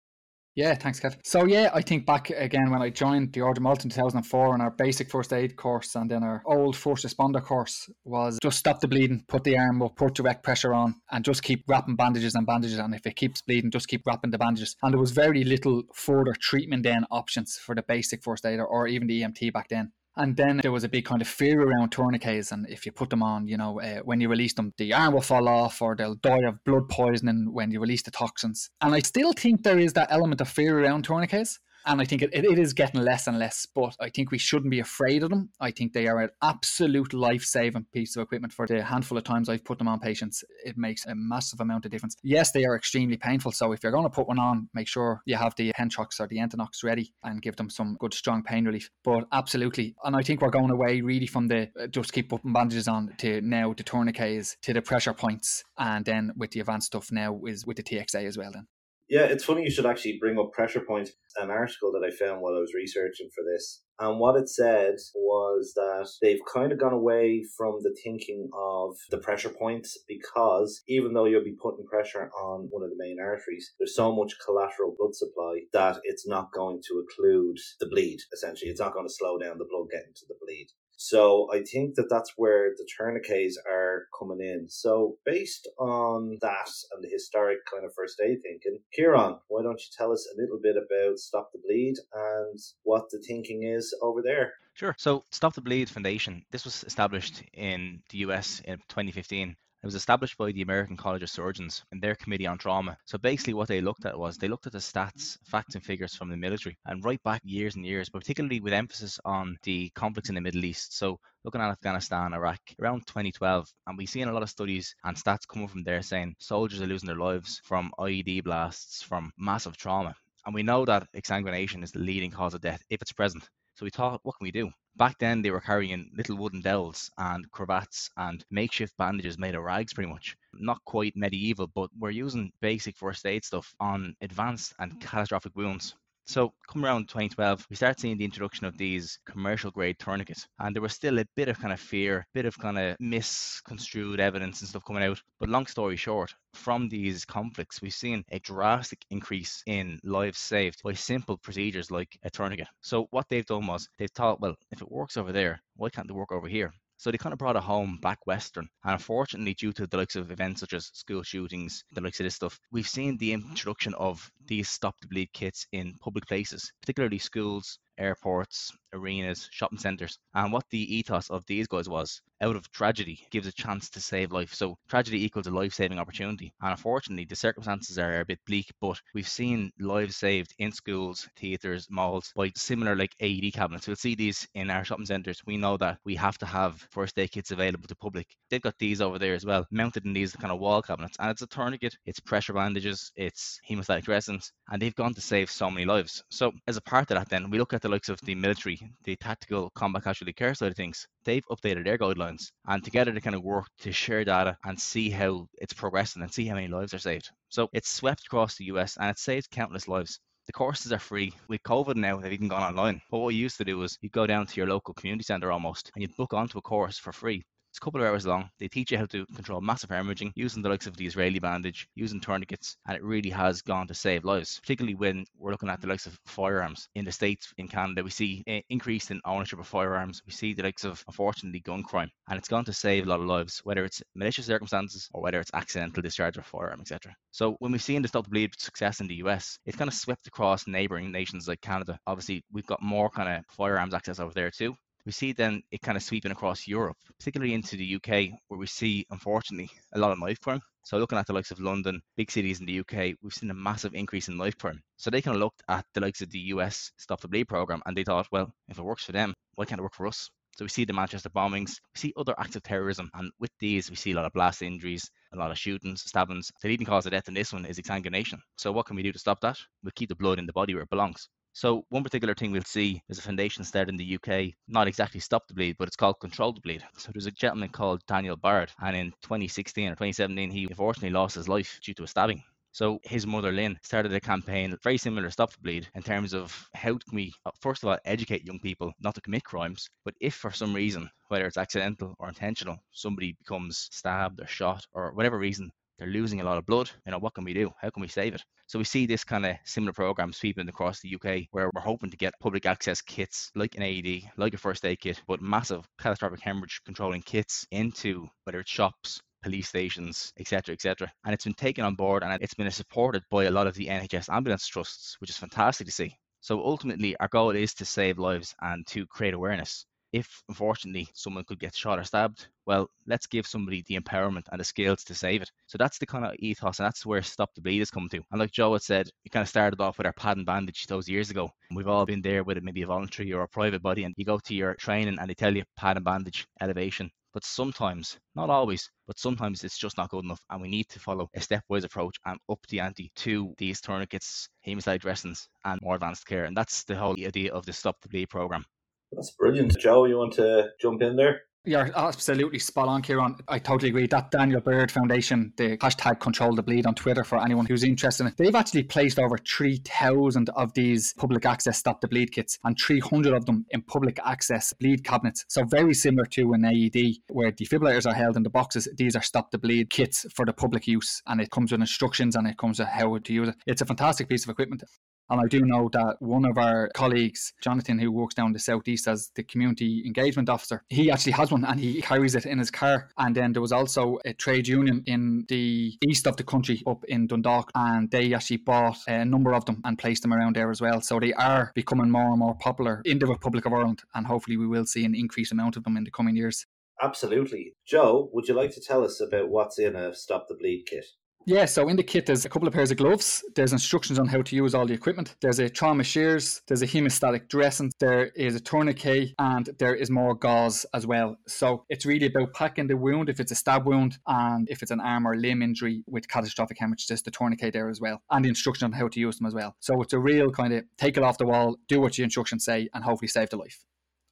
Yeah, 0.58 0.74
thanks, 0.74 0.98
Kev. 0.98 1.16
So 1.22 1.44
yeah, 1.44 1.70
I 1.72 1.82
think 1.82 2.04
back 2.04 2.30
again 2.30 2.72
when 2.72 2.82
I 2.82 2.90
joined 2.90 3.32
the 3.32 3.42
Order 3.42 3.60
Malta 3.60 3.84
in 3.84 3.90
2004 3.90 4.54
and 4.54 4.60
our 4.60 4.72
basic 4.72 5.08
first 5.08 5.32
aid 5.32 5.54
course 5.54 5.94
and 5.94 6.10
then 6.10 6.24
our 6.24 6.42
old 6.46 6.76
first 6.76 7.06
responder 7.06 7.40
course 7.40 7.88
was 8.04 8.40
just 8.42 8.58
stop 8.58 8.80
the 8.80 8.88
bleeding, 8.88 9.24
put 9.28 9.44
the 9.44 9.56
arm 9.56 9.80
up, 9.82 9.94
put 9.94 10.16
direct 10.16 10.42
pressure 10.42 10.74
on 10.74 10.96
and 11.12 11.24
just 11.24 11.44
keep 11.44 11.62
wrapping 11.68 11.94
bandages 11.94 12.34
and 12.34 12.44
bandages 12.44 12.78
and 12.80 12.92
if 12.92 13.06
it 13.06 13.14
keeps 13.14 13.40
bleeding, 13.40 13.70
just 13.70 13.86
keep 13.86 14.04
wrapping 14.04 14.32
the 14.32 14.38
bandages. 14.38 14.74
And 14.82 14.92
there 14.92 14.98
was 14.98 15.12
very 15.12 15.44
little 15.44 15.84
further 15.94 16.34
treatment 16.40 16.82
then 16.82 17.04
options 17.08 17.56
for 17.56 17.76
the 17.76 17.82
basic 17.82 18.24
first 18.24 18.44
aid 18.44 18.58
or 18.58 18.88
even 18.88 19.06
the 19.06 19.22
EMT 19.22 19.52
back 19.52 19.68
then. 19.68 19.92
And 20.18 20.36
then 20.36 20.58
there 20.62 20.72
was 20.72 20.84
a 20.84 20.88
big 20.88 21.04
kind 21.04 21.22
of 21.22 21.28
fear 21.28 21.62
around 21.62 21.90
tourniquets, 21.90 22.50
and 22.50 22.68
if 22.68 22.84
you 22.84 22.90
put 22.90 23.08
them 23.08 23.22
on, 23.22 23.46
you 23.46 23.56
know, 23.56 23.80
uh, 23.80 24.00
when 24.00 24.20
you 24.20 24.28
release 24.28 24.52
them, 24.52 24.74
the 24.76 24.92
arm 24.92 25.14
will 25.14 25.20
fall 25.20 25.48
off, 25.48 25.80
or 25.80 25.94
they'll 25.94 26.16
die 26.16 26.42
of 26.44 26.62
blood 26.64 26.88
poisoning 26.88 27.52
when 27.52 27.70
you 27.70 27.80
release 27.80 28.02
the 28.02 28.10
toxins. 28.10 28.70
And 28.80 28.94
I 28.94 28.98
still 28.98 29.32
think 29.32 29.62
there 29.62 29.78
is 29.78 29.92
that 29.92 30.08
element 30.10 30.40
of 30.40 30.48
fear 30.48 30.80
around 30.80 31.04
tourniquets 31.04 31.60
and 31.88 32.00
I 32.02 32.04
think 32.04 32.22
it, 32.22 32.30
it 32.32 32.58
is 32.58 32.74
getting 32.74 33.00
less 33.00 33.26
and 33.26 33.38
less. 33.38 33.66
But 33.66 33.96
I 33.98 34.10
think 34.10 34.30
we 34.30 34.38
shouldn't 34.38 34.70
be 34.70 34.80
afraid 34.80 35.22
of 35.22 35.30
them. 35.30 35.50
I 35.58 35.70
think 35.70 35.92
they 35.92 36.06
are 36.06 36.20
an 36.20 36.30
absolute 36.42 37.14
life 37.14 37.42
saving 37.42 37.86
piece 37.92 38.14
of 38.14 38.22
equipment. 38.22 38.52
For 38.52 38.66
the 38.66 38.82
handful 38.82 39.16
of 39.16 39.24
times 39.24 39.48
I've 39.48 39.64
put 39.64 39.78
them 39.78 39.88
on 39.88 39.98
patients, 39.98 40.44
it 40.64 40.76
makes 40.76 41.06
a 41.06 41.14
massive 41.14 41.60
amount 41.60 41.86
of 41.86 41.90
difference. 41.90 42.14
Yes, 42.22 42.52
they 42.52 42.64
are 42.64 42.76
extremely 42.76 43.16
painful. 43.16 43.52
So 43.52 43.72
if 43.72 43.82
you're 43.82 43.92
going 43.92 44.04
to 44.04 44.10
put 44.10 44.28
one 44.28 44.38
on, 44.38 44.68
make 44.74 44.86
sure 44.86 45.22
you 45.24 45.36
have 45.36 45.54
the 45.56 45.72
Penthrox 45.72 46.20
or 46.20 46.28
the 46.28 46.36
Entonox 46.36 46.84
ready 46.84 47.12
and 47.24 47.40
give 47.40 47.56
them 47.56 47.70
some 47.70 47.96
good 47.98 48.12
strong 48.12 48.42
pain 48.42 48.66
relief. 48.66 48.90
But 49.02 49.26
absolutely, 49.32 49.94
and 50.04 50.14
I 50.14 50.22
think 50.22 50.42
we're 50.42 50.50
going 50.50 50.70
away 50.70 51.00
really 51.00 51.26
from 51.26 51.48
the 51.48 51.70
uh, 51.80 51.86
just 51.86 52.12
keep 52.12 52.28
putting 52.28 52.52
bandages 52.52 52.86
on 52.86 53.14
to 53.18 53.40
now 53.40 53.72
the 53.72 53.82
tourniquets 53.82 54.56
to 54.62 54.74
the 54.74 54.82
pressure 54.82 55.14
points, 55.14 55.64
and 55.78 56.04
then 56.04 56.32
with 56.36 56.50
the 56.50 56.60
advanced 56.60 56.88
stuff 56.88 57.10
now 57.10 57.40
is 57.46 57.66
with 57.66 57.78
the 57.78 57.82
TXA 57.82 58.26
as 58.26 58.36
well. 58.36 58.50
Then. 58.52 58.66
Yeah, 59.08 59.24
it's 59.24 59.44
funny 59.44 59.64
you 59.64 59.70
should 59.70 59.86
actually 59.86 60.18
bring 60.20 60.38
up 60.38 60.52
pressure 60.52 60.80
points. 60.80 61.12
An 61.36 61.50
article 61.50 61.92
that 61.92 62.04
I 62.04 62.10
found 62.10 62.42
while 62.42 62.54
I 62.54 62.58
was 62.58 62.74
researching 62.74 63.30
for 63.34 63.44
this. 63.44 63.82
And 64.00 64.18
what 64.18 64.36
it 64.36 64.48
said 64.48 64.96
was 65.14 65.72
that 65.76 66.08
they've 66.20 66.40
kind 66.52 66.72
of 66.72 66.80
gone 66.80 66.92
away 66.92 67.44
from 67.56 67.78
the 67.80 67.96
thinking 68.04 68.48
of 68.52 68.96
the 69.10 69.18
pressure 69.18 69.48
points 69.50 69.96
because 70.06 70.82
even 70.88 71.12
though 71.12 71.26
you'll 71.26 71.44
be 71.44 71.56
putting 71.60 71.86
pressure 71.86 72.30
on 72.42 72.68
one 72.70 72.82
of 72.82 72.90
the 72.90 72.96
main 72.98 73.18
arteries, 73.20 73.72
there's 73.78 73.94
so 73.94 74.14
much 74.14 74.34
collateral 74.44 74.94
blood 74.98 75.14
supply 75.14 75.60
that 75.72 76.00
it's 76.04 76.26
not 76.26 76.52
going 76.52 76.80
to 76.88 77.02
occlude 77.02 77.58
the 77.80 77.86
bleed, 77.86 78.18
essentially. 78.32 78.70
It's 78.70 78.80
not 78.80 78.94
going 78.94 79.06
to 79.06 79.14
slow 79.14 79.38
down 79.38 79.58
the 79.58 79.68
blood 79.70 79.88
getting 79.90 80.12
to 80.14 80.26
the 80.28 80.36
bleed. 80.44 80.68
So 81.00 81.46
I 81.54 81.62
think 81.62 81.94
that 81.94 82.08
that's 82.10 82.32
where 82.36 82.70
the 82.76 82.86
tourniquets 82.98 83.56
are 83.70 84.06
coming 84.18 84.40
in. 84.40 84.66
So 84.68 85.16
based 85.24 85.68
on 85.78 86.38
that 86.40 86.70
and 86.90 87.04
the 87.04 87.08
historic 87.08 87.58
kind 87.72 87.84
of 87.84 87.92
first 87.94 88.20
aid 88.20 88.38
thinking, 88.42 88.80
Kieran, 88.92 89.38
why 89.46 89.62
don't 89.62 89.80
you 89.80 89.90
tell 89.96 90.10
us 90.10 90.26
a 90.26 90.40
little 90.40 90.58
bit 90.60 90.74
about 90.76 91.18
Stop 91.18 91.50
the 91.52 91.60
Bleed 91.64 91.94
and 92.12 92.58
what 92.82 93.04
the 93.10 93.22
thinking 93.26 93.62
is 93.62 93.94
over 94.02 94.22
there? 94.22 94.54
Sure. 94.74 94.96
So 94.98 95.24
Stop 95.30 95.54
the 95.54 95.60
Bleed 95.60 95.88
Foundation, 95.88 96.42
this 96.50 96.64
was 96.64 96.82
established 96.82 97.44
in 97.54 98.02
the 98.10 98.18
US 98.18 98.60
in 98.64 98.78
2015 98.88 99.54
it 99.80 99.86
was 99.86 99.94
established 99.94 100.36
by 100.36 100.50
the 100.50 100.62
American 100.62 100.96
College 100.96 101.22
of 101.22 101.30
Surgeons 101.30 101.84
and 101.92 102.02
their 102.02 102.16
Committee 102.16 102.48
on 102.48 102.58
Trauma. 102.58 102.98
So 103.04 103.16
basically, 103.16 103.54
what 103.54 103.68
they 103.68 103.80
looked 103.80 104.06
at 104.06 104.18
was 104.18 104.36
they 104.36 104.48
looked 104.48 104.66
at 104.66 104.72
the 104.72 104.78
stats, 104.78 105.38
facts, 105.44 105.76
and 105.76 105.84
figures 105.84 106.16
from 106.16 106.30
the 106.30 106.36
military 106.36 106.76
and 106.86 107.04
right 107.04 107.22
back 107.22 107.40
years 107.44 107.76
and 107.76 107.86
years, 107.86 108.08
but 108.08 108.22
particularly 108.22 108.60
with 108.60 108.72
emphasis 108.72 109.20
on 109.24 109.56
the 109.62 109.90
conflicts 109.90 110.30
in 110.30 110.34
the 110.34 110.40
Middle 110.40 110.64
East. 110.64 110.98
So 110.98 111.20
looking 111.44 111.60
at 111.60 111.70
Afghanistan, 111.70 112.34
Iraq, 112.34 112.58
around 112.80 113.06
2012, 113.06 113.72
and 113.86 113.96
we've 113.96 114.08
seen 114.08 114.26
a 114.26 114.32
lot 114.32 114.42
of 114.42 114.50
studies 114.50 114.96
and 115.04 115.16
stats 115.16 115.46
coming 115.46 115.68
from 115.68 115.84
there 115.84 116.02
saying 116.02 116.34
soldiers 116.40 116.82
are 116.82 116.86
losing 116.86 117.06
their 117.06 117.16
lives 117.16 117.60
from 117.64 117.92
IED 118.00 118.42
blasts, 118.42 119.02
from 119.02 119.32
massive 119.38 119.76
trauma. 119.76 120.14
And 120.44 120.54
we 120.54 120.62
know 120.62 120.84
that 120.84 121.08
exsanguination 121.12 121.82
is 121.84 121.92
the 121.92 122.00
leading 122.00 122.30
cause 122.32 122.54
of 122.54 122.60
death 122.60 122.82
if 122.90 123.00
it's 123.00 123.12
present. 123.12 123.48
So 123.76 123.84
we 123.84 123.90
thought, 123.90 124.20
what 124.24 124.36
can 124.36 124.44
we 124.44 124.50
do? 124.50 124.72
Back 124.96 125.16
then, 125.18 125.42
they 125.42 125.50
were 125.52 125.60
carrying 125.60 126.10
little 126.16 126.36
wooden 126.36 126.60
dowels 126.60 127.10
and 127.16 127.48
cravats 127.52 128.10
and 128.16 128.44
makeshift 128.50 128.96
bandages 128.96 129.38
made 129.38 129.54
of 129.54 129.62
rags, 129.62 129.94
pretty 129.94 130.10
much. 130.10 130.36
Not 130.52 130.84
quite 130.84 131.16
medieval, 131.16 131.68
but 131.68 131.90
we're 131.96 132.10
using 132.10 132.52
basic 132.60 132.96
first 132.96 133.24
aid 133.26 133.44
stuff 133.44 133.74
on 133.78 134.16
advanced 134.20 134.74
and 134.78 135.00
catastrophic 135.00 135.54
wounds. 135.54 135.94
So, 136.28 136.52
come 136.68 136.84
around 136.84 137.08
2012, 137.08 137.66
we 137.70 137.76
start 137.76 137.98
seeing 137.98 138.18
the 138.18 138.24
introduction 138.26 138.66
of 138.66 138.76
these 138.76 139.18
commercial 139.24 139.70
grade 139.70 139.98
tourniquets, 139.98 140.46
and 140.58 140.74
there 140.76 140.82
was 140.82 140.92
still 140.92 141.18
a 141.18 141.24
bit 141.34 141.48
of 141.48 141.58
kind 141.58 141.72
of 141.72 141.80
fear, 141.80 142.26
bit 142.34 142.44
of 142.44 142.58
kind 142.58 142.78
of 142.78 142.96
misconstrued 143.00 144.20
evidence 144.20 144.60
and 144.60 144.68
stuff 144.68 144.84
coming 144.84 145.02
out. 145.02 145.22
But 145.40 145.48
long 145.48 145.66
story 145.66 145.96
short, 145.96 146.34
from 146.52 146.90
these 146.90 147.24
conflicts, 147.24 147.80
we've 147.80 147.94
seen 147.94 148.24
a 148.30 148.40
drastic 148.40 149.06
increase 149.08 149.62
in 149.66 149.98
lives 150.04 150.38
saved 150.38 150.82
by 150.84 150.92
simple 150.92 151.38
procedures 151.38 151.90
like 151.90 152.18
a 152.22 152.28
tourniquet. 152.30 152.68
So, 152.82 153.06
what 153.10 153.26
they've 153.30 153.46
done 153.46 153.66
was 153.66 153.88
they've 153.96 154.10
thought, 154.10 154.38
well, 154.38 154.56
if 154.70 154.82
it 154.82 154.92
works 154.92 155.16
over 155.16 155.32
there, 155.32 155.62
why 155.76 155.88
can't 155.88 156.10
it 156.10 156.12
work 156.12 156.30
over 156.30 156.46
here? 156.46 156.74
So 156.98 157.10
they 157.10 157.16
kind 157.16 157.32
of 157.32 157.38
brought 157.38 157.56
it 157.56 157.62
home 157.62 157.98
back 158.02 158.26
western. 158.26 158.68
And 158.84 158.92
unfortunately, 158.92 159.54
due 159.54 159.72
to 159.72 159.86
the 159.86 159.96
likes 159.96 160.16
of 160.16 160.30
events 160.30 160.60
such 160.60 160.74
as 160.74 160.90
school 160.92 161.22
shootings, 161.22 161.84
the 161.92 162.00
likes 162.00 162.20
of 162.20 162.24
this 162.24 162.34
stuff, 162.34 162.60
we've 162.72 162.88
seen 162.88 163.16
the 163.16 163.32
introduction 163.32 163.94
of 163.94 164.30
these 164.46 164.68
stop 164.68 164.96
the 165.00 165.06
bleed 165.06 165.32
kits 165.32 165.66
in 165.72 165.94
public 166.00 166.26
places, 166.26 166.72
particularly 166.82 167.18
schools, 167.18 167.78
airports, 167.98 168.72
arenas, 168.92 169.48
shopping 169.52 169.78
centres. 169.78 170.18
And 170.34 170.52
what 170.52 170.64
the 170.70 170.96
ethos 170.96 171.30
of 171.30 171.46
these 171.46 171.68
guys 171.68 171.88
was 171.88 172.20
out 172.40 172.56
of 172.56 172.70
tragedy 172.70 173.26
gives 173.30 173.46
a 173.46 173.52
chance 173.52 173.90
to 173.90 174.00
save 174.00 174.32
life. 174.32 174.54
So 174.54 174.76
tragedy 174.88 175.24
equals 175.24 175.46
a 175.46 175.50
life 175.50 175.74
saving 175.74 175.98
opportunity. 175.98 176.52
And 176.60 176.70
unfortunately, 176.70 177.24
the 177.24 177.36
circumstances 177.36 177.98
are 177.98 178.20
a 178.20 178.24
bit 178.24 178.38
bleak, 178.46 178.70
but 178.80 179.00
we've 179.14 179.28
seen 179.28 179.72
lives 179.78 180.16
saved 180.16 180.54
in 180.58 180.72
schools, 180.72 181.28
theatres, 181.36 181.86
malls 181.90 182.32
by 182.36 182.52
similar 182.56 182.94
like 182.96 183.14
AED 183.20 183.52
cabinets. 183.52 183.86
We'll 183.86 183.96
see 183.96 184.14
these 184.14 184.46
in 184.54 184.70
our 184.70 184.84
shopping 184.84 185.06
centres. 185.06 185.42
We 185.46 185.56
know 185.56 185.76
that 185.78 185.98
we 186.04 186.14
have 186.16 186.38
to 186.38 186.46
have 186.46 186.86
first 186.90 187.18
aid 187.18 187.32
kits 187.32 187.50
available 187.50 187.88
to 187.88 187.96
public. 187.96 188.26
They've 188.50 188.62
got 188.62 188.78
these 188.78 189.00
over 189.00 189.18
there 189.18 189.34
as 189.34 189.44
well, 189.44 189.66
mounted 189.70 190.04
in 190.04 190.12
these 190.12 190.34
kind 190.34 190.52
of 190.52 190.60
wall 190.60 190.82
cabinets. 190.82 191.16
And 191.18 191.30
it's 191.30 191.42
a 191.42 191.46
tourniquet, 191.46 191.96
it's 192.06 192.20
pressure 192.20 192.52
bandages, 192.52 193.12
it's 193.16 193.60
hemostatic 193.68 194.04
dressings, 194.04 194.52
and 194.70 194.80
they've 194.80 194.94
gone 194.94 195.14
to 195.14 195.20
save 195.20 195.50
so 195.50 195.70
many 195.70 195.84
lives. 195.86 196.22
So 196.30 196.52
as 196.66 196.76
a 196.76 196.82
part 196.82 197.10
of 197.10 197.16
that, 197.16 197.28
then 197.28 197.50
we 197.50 197.58
look 197.58 197.72
at 197.72 197.82
the 197.82 197.88
likes 197.88 198.08
of 198.08 198.20
the 198.22 198.34
military, 198.34 198.80
the 199.04 199.16
tactical 199.16 199.70
combat 199.74 200.04
casualty 200.04 200.32
care 200.32 200.54
side 200.54 200.70
of 200.70 200.76
things. 200.76 201.06
They've 201.24 201.44
updated 201.50 201.84
their 201.84 201.98
guidelines, 201.98 202.27
and 202.66 202.84
together 202.84 203.12
they 203.12 203.20
kind 203.20 203.36
of 203.36 203.42
work 203.42 203.66
to 203.80 203.92
share 203.92 204.24
data 204.24 204.56
and 204.64 204.78
see 204.78 205.10
how 205.10 205.46
it's 205.54 205.72
progressing 205.72 206.22
and 206.22 206.32
see 206.32 206.46
how 206.46 206.54
many 206.54 206.68
lives 206.68 206.92
are 206.94 206.98
saved. 206.98 207.30
So 207.48 207.68
it's 207.72 207.90
swept 207.90 208.26
across 208.26 208.56
the 208.56 208.66
US 208.66 208.96
and 208.96 209.08
it 209.08 209.18
saves 209.18 209.46
countless 209.46 209.88
lives. 209.88 210.20
The 210.46 210.52
courses 210.52 210.92
are 210.92 210.98
free. 210.98 211.32
With 211.48 211.62
COVID 211.62 211.96
now, 211.96 212.18
they've 212.18 212.32
even 212.32 212.48
gone 212.48 212.62
online. 212.62 213.02
But 213.10 213.18
what 213.18 213.26
we 213.26 213.34
used 213.34 213.58
to 213.58 213.64
do 213.64 213.78
was 213.78 213.98
you 214.00 214.08
go 214.08 214.26
down 214.26 214.46
to 214.46 214.56
your 214.56 214.66
local 214.66 214.94
community 214.94 215.24
centre 215.24 215.52
almost 215.52 215.90
and 215.94 216.02
you'd 216.02 216.16
book 216.16 216.32
onto 216.32 216.58
a 216.58 216.62
course 216.62 216.98
for 216.98 217.12
free. 217.12 217.44
It's 217.78 217.84
a 217.84 217.86
couple 217.86 218.00
of 218.00 218.08
hours 218.08 218.26
long. 218.26 218.50
They 218.58 218.66
teach 218.66 218.90
you 218.90 218.98
how 218.98 219.06
to 219.06 219.24
control 219.36 219.60
massive 219.60 219.90
hemorrhaging 219.90 220.32
using 220.34 220.64
the 220.64 220.68
likes 220.68 220.88
of 220.88 220.96
the 220.96 221.06
Israeli 221.06 221.38
bandage, 221.38 221.86
using 221.94 222.18
tourniquets, 222.20 222.76
and 222.88 222.96
it 222.96 223.04
really 223.04 223.30
has 223.30 223.62
gone 223.62 223.86
to 223.86 223.94
save 223.94 224.24
lives, 224.24 224.58
particularly 224.58 224.96
when 224.96 225.24
we're 225.36 225.52
looking 225.52 225.68
at 225.68 225.80
the 225.80 225.86
likes 225.86 226.06
of 226.06 226.18
firearms. 226.26 226.88
In 226.96 227.04
the 227.04 227.12
States, 227.12 227.54
in 227.56 227.68
Canada, 227.68 228.02
we 228.02 228.10
see 228.10 228.42
an 228.48 228.62
increase 228.68 229.12
in 229.12 229.20
ownership 229.24 229.60
of 229.60 229.68
firearms. 229.68 230.22
We 230.26 230.32
see 230.32 230.54
the 230.54 230.64
likes 230.64 230.82
of, 230.82 231.04
unfortunately, 231.06 231.60
gun 231.60 231.84
crime. 231.84 232.10
And 232.28 232.36
it's 232.36 232.48
gone 232.48 232.64
to 232.64 232.72
save 232.72 233.06
a 233.06 233.08
lot 233.10 233.20
of 233.20 233.26
lives, 233.26 233.60
whether 233.62 233.84
it's 233.84 234.02
malicious 234.16 234.46
circumstances 234.46 235.08
or 235.14 235.22
whether 235.22 235.38
it's 235.38 235.54
accidental 235.54 236.02
discharge 236.02 236.36
of 236.36 236.46
a 236.46 236.48
firearm, 236.48 236.80
etc. 236.80 237.14
So 237.30 237.52
when 237.60 237.70
we've 237.70 237.80
seen 237.80 238.02
the 238.02 238.08
Stop 238.08 238.24
the 238.24 238.30
Bleed 238.30 238.58
success 238.58 238.98
in 238.98 239.06
the 239.06 239.22
US, 239.22 239.56
it's 239.66 239.76
kind 239.76 239.86
of 239.86 239.94
swept 239.94 240.26
across 240.26 240.66
neighboring 240.66 241.12
nations 241.12 241.46
like 241.46 241.60
Canada. 241.60 241.96
Obviously, 242.08 242.42
we've 242.50 242.66
got 242.66 242.82
more 242.82 243.08
kind 243.08 243.28
of 243.38 243.44
firearms 243.54 243.94
access 243.94 244.18
over 244.18 244.34
there 244.34 244.50
too. 244.50 244.74
We 245.08 245.12
see 245.12 245.32
then 245.32 245.62
it 245.70 245.80
kind 245.80 245.96
of 245.96 246.02
sweeping 246.02 246.32
across 246.32 246.66
Europe, 246.66 246.98
particularly 247.18 247.54
into 247.54 247.76
the 247.76 247.94
UK, 247.94 248.38
where 248.48 248.58
we 248.58 248.66
see, 248.66 249.06
unfortunately, 249.08 249.70
a 249.94 249.98
lot 249.98 250.12
of 250.12 250.18
knife 250.18 250.38
crime. 250.38 250.60
So 250.84 250.98
looking 250.98 251.16
at 251.16 251.26
the 251.26 251.32
likes 251.32 251.50
of 251.50 251.60
London, 251.60 252.02
big 252.18 252.30
cities 252.30 252.60
in 252.60 252.66
the 252.66 252.80
UK, 252.80 253.16
we've 253.22 253.32
seen 253.32 253.50
a 253.50 253.54
massive 253.54 253.94
increase 253.94 254.28
in 254.28 254.36
knife 254.36 254.58
crime. 254.58 254.82
So 254.98 255.08
they 255.08 255.22
kind 255.22 255.34
of 255.34 255.40
looked 255.40 255.62
at 255.66 255.86
the 255.94 256.02
likes 256.02 256.20
of 256.20 256.28
the 256.28 256.52
US 256.52 256.92
Stop 256.98 257.22
the 257.22 257.28
Bleed 257.28 257.44
program 257.44 257.80
and 257.86 257.96
they 257.96 258.04
thought, 258.04 258.28
well, 258.30 258.52
if 258.68 258.78
it 258.78 258.84
works 258.84 259.06
for 259.06 259.12
them, 259.12 259.32
why 259.54 259.64
can't 259.64 259.80
it 259.80 259.82
work 259.82 259.94
for 259.94 260.06
us? 260.06 260.28
So 260.58 260.66
we 260.66 260.68
see 260.68 260.84
the 260.84 260.92
Manchester 260.92 261.30
bombings, 261.30 261.80
we 261.94 262.00
see 262.00 262.12
other 262.14 262.34
acts 262.38 262.56
of 262.56 262.62
terrorism, 262.62 263.08
and 263.14 263.30
with 263.40 263.52
these, 263.60 263.88
we 263.88 263.96
see 263.96 264.12
a 264.12 264.14
lot 264.14 264.26
of 264.26 264.34
blast 264.34 264.60
injuries, 264.60 265.10
a 265.32 265.38
lot 265.38 265.50
of 265.50 265.56
shootings, 265.56 266.02
stabbings. 266.02 266.50
The 266.60 266.68
leading 266.68 266.86
cause 266.86 267.06
of 267.06 267.12
death 267.12 267.28
in 267.28 267.34
this 267.34 267.54
one 267.54 267.64
is 267.64 267.78
exsanguination. 267.78 268.40
So 268.58 268.72
what 268.72 268.84
can 268.84 268.96
we 268.96 269.02
do 269.02 269.12
to 269.12 269.18
stop 269.18 269.40
that? 269.40 269.56
We'll 269.82 269.92
keep 269.94 270.10
the 270.10 270.16
blood 270.16 270.38
in 270.38 270.44
the 270.44 270.52
body 270.52 270.74
where 270.74 270.82
it 270.82 270.90
belongs. 270.90 271.30
So 271.52 271.84
one 271.88 272.04
particular 272.04 272.34
thing 272.34 272.52
we'll 272.52 272.62
see 272.62 273.02
is 273.08 273.18
a 273.18 273.22
foundation 273.22 273.64
started 273.64 273.90
in 273.90 273.96
the 273.96 274.14
UK, 274.14 274.54
not 274.68 274.86
exactly 274.86 275.20
stop 275.20 275.48
the 275.48 275.54
bleed, 275.54 275.76
but 275.78 275.88
it's 275.88 275.96
called 275.96 276.20
control 276.20 276.52
the 276.52 276.60
bleed. 276.60 276.84
So 276.96 277.10
there's 277.12 277.26
a 277.26 277.32
gentleman 277.32 277.70
called 277.70 278.06
Daniel 278.06 278.36
Baird, 278.36 278.70
and 278.80 278.96
in 278.96 279.10
2016 279.22 279.88
or 279.88 279.92
2017, 279.92 280.50
he 280.50 280.64
unfortunately 280.64 281.10
lost 281.10 281.34
his 281.34 281.48
life 281.48 281.80
due 281.82 281.94
to 281.94 282.04
a 282.04 282.06
stabbing. 282.06 282.44
So 282.70 283.00
his 283.02 283.26
mother 283.26 283.50
Lynn 283.50 283.78
started 283.82 284.12
a 284.12 284.20
campaign 284.20 284.76
very 284.84 284.98
similar 284.98 285.24
to 285.24 285.32
Stop 285.32 285.50
the 285.52 285.58
Bleed 285.60 285.88
in 285.94 286.02
terms 286.02 286.32
of 286.32 286.68
how 286.74 286.92
can 286.92 287.14
we 287.14 287.32
first 287.60 287.82
of 287.82 287.88
all 287.88 287.98
educate 288.04 288.44
young 288.44 288.60
people 288.60 288.92
not 289.00 289.16
to 289.16 289.20
commit 289.20 289.42
crimes, 289.42 289.88
but 290.04 290.14
if 290.20 290.34
for 290.34 290.52
some 290.52 290.74
reason, 290.74 291.10
whether 291.28 291.46
it's 291.46 291.56
accidental 291.56 292.14
or 292.18 292.28
intentional, 292.28 292.76
somebody 292.92 293.32
becomes 293.32 293.88
stabbed 293.90 294.40
or 294.40 294.46
shot 294.46 294.84
or 294.92 295.12
whatever 295.12 295.38
reason, 295.38 295.72
they're 295.98 296.08
losing 296.08 296.40
a 296.40 296.44
lot 296.44 296.58
of 296.58 296.66
blood. 296.66 296.90
You 297.04 297.12
know, 297.12 297.18
what 297.18 297.34
can 297.34 297.44
we 297.44 297.54
do? 297.54 297.72
How 297.80 297.90
can 297.90 298.00
we 298.00 298.08
save 298.08 298.34
it? 298.34 298.44
So 298.66 298.78
we 298.78 298.84
see 298.84 299.06
this 299.06 299.24
kind 299.24 299.46
of 299.46 299.56
similar 299.64 299.92
program 299.92 300.32
sweeping 300.32 300.68
across 300.68 301.00
the 301.00 301.14
UK 301.14 301.46
where 301.50 301.70
we're 301.74 301.80
hoping 301.80 302.10
to 302.10 302.16
get 302.16 302.38
public 302.40 302.66
access 302.66 303.00
kits 303.00 303.50
like 303.54 303.76
an 303.76 303.82
AED, 303.82 304.30
like 304.36 304.54
a 304.54 304.58
first 304.58 304.84
aid 304.84 305.00
kit, 305.00 305.20
but 305.26 305.40
massive 305.40 305.88
catastrophic 305.98 306.40
hemorrhage 306.40 306.80
controlling 306.84 307.22
kits 307.22 307.66
into 307.70 308.28
whether 308.44 308.60
it's 308.60 308.70
shops, 308.70 309.20
police 309.42 309.68
stations, 309.68 310.32
etc., 310.38 310.74
etc. 310.74 311.10
And 311.24 311.34
it's 311.34 311.44
been 311.44 311.54
taken 311.54 311.84
on 311.84 311.94
board 311.94 312.22
and 312.22 312.42
it's 312.42 312.54
been 312.54 312.70
supported 312.70 313.22
by 313.30 313.44
a 313.44 313.50
lot 313.50 313.66
of 313.66 313.74
the 313.74 313.86
NHS 313.86 314.28
ambulance 314.32 314.66
trusts, 314.66 315.16
which 315.20 315.30
is 315.30 315.36
fantastic 315.36 315.86
to 315.86 315.92
see. 315.92 316.16
So 316.40 316.64
ultimately, 316.64 317.16
our 317.16 317.28
goal 317.28 317.50
is 317.50 317.74
to 317.74 317.84
save 317.84 318.18
lives 318.18 318.54
and 318.60 318.86
to 318.88 319.06
create 319.06 319.34
awareness. 319.34 319.86
If 320.12 320.42
unfortunately 320.48 321.08
someone 321.12 321.44
could 321.44 321.60
get 321.60 321.74
shot 321.74 321.98
or 321.98 322.04
stabbed, 322.04 322.46
well, 322.64 322.88
let's 323.06 323.26
give 323.26 323.46
somebody 323.46 323.84
the 323.86 323.98
empowerment 323.98 324.46
and 324.50 324.58
the 324.58 324.64
skills 324.64 325.04
to 325.04 325.14
save 325.14 325.42
it. 325.42 325.50
So 325.66 325.76
that's 325.76 325.98
the 325.98 326.06
kind 326.06 326.24
of 326.24 326.34
ethos, 326.38 326.78
and 326.78 326.86
that's 326.86 327.04
where 327.04 327.20
Stop 327.22 327.54
the 327.54 327.60
Bleed 327.60 327.80
has 327.80 327.90
come 327.90 328.08
to. 328.10 328.22
And 328.30 328.40
like 328.40 328.50
Joe 328.50 328.72
had 328.72 328.82
said, 328.82 329.10
we 329.24 329.28
kind 329.28 329.42
of 329.42 329.48
started 329.48 329.80
off 329.80 329.98
with 329.98 330.06
our 330.06 330.12
pad 330.14 330.38
and 330.38 330.46
bandage 330.46 330.86
those 330.86 331.08
years 331.08 331.30
ago. 331.30 331.50
We've 331.74 331.88
all 331.88 332.06
been 332.06 332.22
there 332.22 332.42
with 332.42 332.56
it, 332.56 332.64
maybe 332.64 332.82
a 332.82 332.86
voluntary 332.86 333.32
or 333.32 333.42
a 333.42 333.48
private 333.48 333.82
body, 333.82 334.04
and 334.04 334.14
you 334.16 334.24
go 334.24 334.38
to 334.38 334.54
your 334.54 334.74
training 334.76 335.18
and 335.18 335.28
they 335.28 335.34
tell 335.34 335.54
you 335.54 335.64
pad 335.76 335.96
and 335.96 336.04
bandage, 336.04 336.46
elevation, 336.60 337.10
but 337.34 337.44
sometimes, 337.44 338.18
not 338.34 338.48
always, 338.48 338.90
but 339.06 339.18
sometimes 339.18 339.62
it's 339.62 339.78
just 339.78 339.98
not 339.98 340.08
good 340.08 340.24
enough. 340.24 340.42
And 340.48 340.62
we 340.62 340.68
need 340.68 340.88
to 340.88 340.98
follow 341.00 341.28
a 341.34 341.40
stepwise 341.40 341.84
approach 341.84 342.16
and 342.24 342.38
up 342.48 342.66
the 342.68 342.80
ante 342.80 343.12
to 343.16 343.54
these 343.58 343.80
tourniquets, 343.82 344.48
hemostatic 344.66 345.02
dressings, 345.02 345.48
and 345.64 345.80
more 345.82 345.96
advanced 345.96 346.26
care. 346.26 346.46
And 346.46 346.56
that's 346.56 346.84
the 346.84 346.96
whole 346.96 347.16
idea 347.18 347.52
of 347.52 347.66
the 347.66 347.72
Stop 347.74 348.00
the 348.00 348.08
Bleed 348.08 348.30
program. 348.30 348.64
That's 349.12 349.30
brilliant. 349.32 349.78
Joe, 349.78 350.04
you 350.04 350.18
want 350.18 350.34
to 350.34 350.70
jump 350.80 351.02
in 351.02 351.16
there? 351.16 351.42
You're 351.64 351.90
absolutely 351.96 352.60
spot 352.60 352.88
on, 352.88 353.02
Kieran. 353.02 353.36
I 353.46 353.58
totally 353.58 353.90
agree. 353.90 354.06
That 354.06 354.30
Daniel 354.30 354.60
Baird 354.60 354.90
Foundation, 354.90 355.52
the 355.58 355.76
hashtag 355.78 356.18
control 356.18 356.54
the 356.54 356.62
bleed 356.62 356.86
on 356.86 356.94
Twitter 356.94 357.24
for 357.24 357.42
anyone 357.42 357.66
who's 357.66 357.84
interested 357.84 358.22
in 358.22 358.28
it, 358.28 358.36
they've 358.38 358.54
actually 358.54 358.84
placed 358.84 359.18
over 359.18 359.36
3,000 359.36 360.48
of 360.50 360.72
these 360.72 361.12
public 361.18 361.44
access 361.44 361.76
stop 361.76 362.00
the 362.00 362.08
bleed 362.08 362.32
kits 362.32 362.58
and 362.64 362.78
300 362.78 363.34
of 363.34 363.44
them 363.44 363.66
in 363.70 363.82
public 363.82 364.18
access 364.24 364.72
bleed 364.72 365.04
cabinets. 365.04 365.44
So, 365.48 365.64
very 365.64 365.92
similar 365.92 366.24
to 366.26 366.52
an 366.54 366.64
AED 366.64 367.18
where 367.28 367.52
defibrillators 367.52 368.06
are 368.06 368.14
held 368.14 368.36
in 368.36 368.44
the 368.44 368.50
boxes. 368.50 368.88
These 368.96 369.14
are 369.16 369.22
stop 369.22 369.50
the 369.50 369.58
bleed 369.58 369.90
kits 369.90 370.24
for 370.34 370.46
the 370.46 370.54
public 370.54 370.86
use 370.86 371.20
and 371.26 371.38
it 371.38 371.50
comes 371.50 371.72
with 371.72 371.80
instructions 371.80 372.36
and 372.36 372.46
it 372.46 372.56
comes 372.56 372.78
with 372.78 372.88
how 372.88 373.18
to 373.18 373.32
use 373.32 373.48
it. 373.48 373.56
It's 373.66 373.82
a 373.82 373.86
fantastic 373.86 374.28
piece 374.28 374.44
of 374.44 374.50
equipment. 374.50 374.84
And 375.30 375.40
I 375.40 375.46
do 375.46 375.60
know 375.60 375.88
that 375.92 376.16
one 376.20 376.44
of 376.44 376.58
our 376.58 376.90
colleagues, 376.94 377.52
Jonathan, 377.62 377.98
who 377.98 378.10
works 378.10 378.34
down 378.34 378.52
the 378.52 378.58
southeast 378.58 379.06
as 379.06 379.30
the 379.34 379.42
community 379.42 380.02
engagement 380.06 380.48
officer, 380.48 380.82
he 380.88 381.10
actually 381.10 381.32
has 381.32 381.50
one 381.50 381.64
and 381.64 381.78
he 381.78 382.00
carries 382.00 382.34
it 382.34 382.46
in 382.46 382.58
his 382.58 382.70
car. 382.70 383.10
And 383.18 383.34
then 383.34 383.52
there 383.52 383.62
was 383.62 383.72
also 383.72 384.18
a 384.24 384.32
trade 384.32 384.68
union 384.68 385.02
in 385.06 385.44
the 385.48 385.94
east 386.06 386.26
of 386.26 386.36
the 386.36 386.44
country 386.44 386.82
up 386.86 387.04
in 387.06 387.26
Dundalk, 387.26 387.70
and 387.74 388.10
they 388.10 388.32
actually 388.34 388.58
bought 388.58 388.98
a 389.06 389.24
number 389.24 389.54
of 389.54 389.64
them 389.64 389.80
and 389.84 389.98
placed 389.98 390.22
them 390.22 390.32
around 390.32 390.56
there 390.56 390.70
as 390.70 390.80
well. 390.80 391.00
So 391.00 391.20
they 391.20 391.34
are 391.34 391.72
becoming 391.74 392.10
more 392.10 392.30
and 392.30 392.38
more 392.38 392.56
popular 392.56 393.02
in 393.04 393.18
the 393.18 393.26
Republic 393.26 393.66
of 393.66 393.72
Ireland, 393.72 394.02
and 394.14 394.26
hopefully 394.26 394.56
we 394.56 394.66
will 394.66 394.86
see 394.86 395.04
an 395.04 395.14
increased 395.14 395.52
amount 395.52 395.76
of 395.76 395.84
them 395.84 395.96
in 395.96 396.04
the 396.04 396.10
coming 396.10 396.36
years. 396.36 396.66
Absolutely. 397.00 397.74
Joe, 397.86 398.28
would 398.32 398.48
you 398.48 398.54
like 398.54 398.74
to 398.74 398.80
tell 398.80 399.04
us 399.04 399.20
about 399.20 399.50
what's 399.50 399.78
in 399.78 399.94
a 399.94 400.14
Stop 400.14 400.48
the 400.48 400.56
Bleed 400.56 400.84
kit? 400.86 401.04
Yeah, 401.48 401.64
so 401.64 401.88
in 401.88 401.96
the 401.96 402.02
kit, 402.02 402.26
there's 402.26 402.44
a 402.44 402.48
couple 402.50 402.68
of 402.68 402.74
pairs 402.74 402.90
of 402.90 402.98
gloves. 402.98 403.42
There's 403.54 403.72
instructions 403.72 404.18
on 404.18 404.26
how 404.26 404.42
to 404.42 404.54
use 404.54 404.74
all 404.74 404.84
the 404.84 404.92
equipment. 404.92 405.34
There's 405.40 405.58
a 405.58 405.70
trauma 405.70 406.04
shears. 406.04 406.60
There's 406.68 406.82
a 406.82 406.86
hemostatic 406.86 407.48
dressing. 407.48 407.90
There 408.00 408.26
is 408.36 408.54
a 408.54 408.60
tourniquet, 408.60 409.30
and 409.38 409.70
there 409.78 409.94
is 409.94 410.10
more 410.10 410.34
gauze 410.34 410.84
as 410.92 411.06
well. 411.06 411.38
So 411.46 411.86
it's 411.88 412.04
really 412.04 412.26
about 412.26 412.52
packing 412.52 412.86
the 412.86 412.98
wound 412.98 413.30
if 413.30 413.40
it's 413.40 413.50
a 413.50 413.54
stab 413.54 413.86
wound, 413.86 414.18
and 414.26 414.68
if 414.68 414.82
it's 414.82 414.90
an 414.90 415.00
arm 415.00 415.26
or 415.26 415.38
limb 415.38 415.62
injury 415.62 416.04
with 416.06 416.28
catastrophic 416.28 416.76
hemorrhage, 416.78 417.06
there's 417.06 417.22
the 417.22 417.30
tourniquet 417.30 417.72
there 417.72 417.88
as 417.88 417.98
well, 417.98 418.20
and 418.30 418.44
the 418.44 418.50
instruction 418.50 418.84
on 418.84 418.92
how 418.92 419.08
to 419.08 419.18
use 419.18 419.38
them 419.38 419.46
as 419.46 419.54
well. 419.54 419.74
So 419.80 420.02
it's 420.02 420.12
a 420.12 420.18
real 420.18 420.50
kind 420.50 420.74
of 420.74 420.84
take 420.98 421.16
it 421.16 421.22
off 421.22 421.38
the 421.38 421.46
wall, 421.46 421.76
do 421.88 421.98
what 421.98 422.18
your 422.18 422.24
instructions 422.24 422.66
say, 422.66 422.90
and 422.92 423.02
hopefully 423.02 423.28
save 423.28 423.48
the 423.48 423.56
life. 423.56 423.86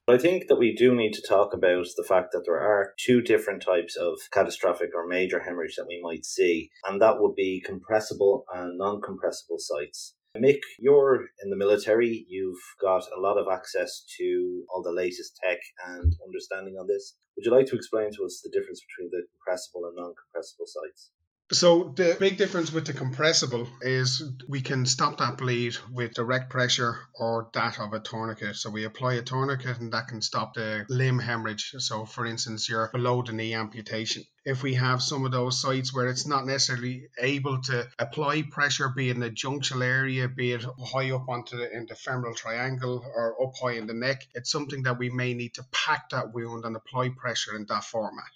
I 0.09 0.17
think 0.17 0.47
that 0.47 0.55
we 0.55 0.73
do 0.73 0.95
need 0.95 1.11
to 1.15 1.27
talk 1.27 1.53
about 1.53 1.85
the 1.97 2.05
fact 2.07 2.31
that 2.31 2.43
there 2.45 2.61
are 2.61 2.93
two 2.97 3.21
different 3.21 3.61
types 3.61 3.97
of 3.97 4.17
catastrophic 4.31 4.91
or 4.95 5.05
major 5.05 5.41
hemorrhage 5.41 5.75
that 5.75 5.85
we 5.85 5.99
might 6.01 6.23
see, 6.23 6.71
and 6.85 7.01
that 7.01 7.19
would 7.19 7.35
be 7.35 7.61
compressible 7.65 8.45
and 8.55 8.77
non 8.77 9.01
compressible 9.01 9.57
sites. 9.59 10.15
Mick, 10.37 10.61
you're 10.79 11.25
in 11.43 11.49
the 11.49 11.57
military. 11.57 12.25
You've 12.29 12.63
got 12.79 13.03
a 13.13 13.19
lot 13.19 13.37
of 13.37 13.47
access 13.51 14.05
to 14.17 14.63
all 14.69 14.81
the 14.81 14.93
latest 14.93 15.37
tech 15.43 15.59
and 15.87 16.13
understanding 16.25 16.75
on 16.79 16.87
this. 16.87 17.17
Would 17.35 17.43
you 17.43 17.51
like 17.51 17.65
to 17.65 17.75
explain 17.75 18.09
to 18.13 18.23
us 18.23 18.39
the 18.41 18.49
difference 18.49 18.81
between 18.87 19.09
the 19.11 19.27
compressible 19.35 19.87
and 19.87 19.95
non 19.97 20.13
compressible 20.15 20.67
sites? 20.67 21.11
So 21.53 21.93
the 21.95 22.17
big 22.19 22.35
difference 22.35 22.73
with 22.73 22.87
the 22.87 22.93
compressible 22.93 23.69
is 23.81 24.21
we 24.49 24.59
can 24.59 24.85
stop 24.85 25.19
that 25.19 25.37
bleed 25.37 25.77
with 25.89 26.13
direct 26.13 26.49
pressure 26.49 26.99
or 27.13 27.49
that 27.53 27.79
of 27.79 27.93
a 27.93 28.01
tourniquet. 28.01 28.57
So 28.57 28.69
we 28.69 28.83
apply 28.83 29.13
a 29.13 29.21
tourniquet 29.21 29.79
and 29.79 29.93
that 29.93 30.09
can 30.09 30.21
stop 30.21 30.55
the 30.55 30.85
limb 30.89 31.19
hemorrhage. 31.19 31.73
So 31.77 32.03
for 32.03 32.25
instance, 32.25 32.67
you're 32.67 32.89
below 32.91 33.21
the 33.21 33.31
knee 33.31 33.53
amputation. 33.53 34.25
If 34.43 34.61
we 34.61 34.73
have 34.73 35.01
some 35.01 35.23
of 35.23 35.31
those 35.31 35.61
sites 35.61 35.93
where 35.93 36.09
it's 36.09 36.27
not 36.27 36.45
necessarily 36.45 37.07
able 37.17 37.61
to 37.61 37.87
apply 37.97 38.43
pressure, 38.51 38.89
be 38.89 39.09
it 39.09 39.15
in 39.15 39.21
the 39.21 39.29
junctional 39.29 39.85
area, 39.85 40.27
be 40.27 40.51
it 40.51 40.65
high 40.83 41.11
up 41.11 41.29
onto 41.29 41.55
the, 41.55 41.71
in 41.73 41.85
the 41.85 41.95
femoral 41.95 42.35
triangle 42.35 43.05
or 43.15 43.41
up 43.41 43.53
high 43.55 43.77
in 43.77 43.87
the 43.87 43.93
neck, 43.93 44.27
it's 44.33 44.51
something 44.51 44.83
that 44.83 44.99
we 44.99 45.09
may 45.09 45.33
need 45.33 45.53
to 45.53 45.63
pack 45.71 46.09
that 46.09 46.33
wound 46.33 46.65
and 46.65 46.75
apply 46.75 47.07
pressure 47.17 47.55
in 47.55 47.65
that 47.67 47.85
format. 47.85 48.31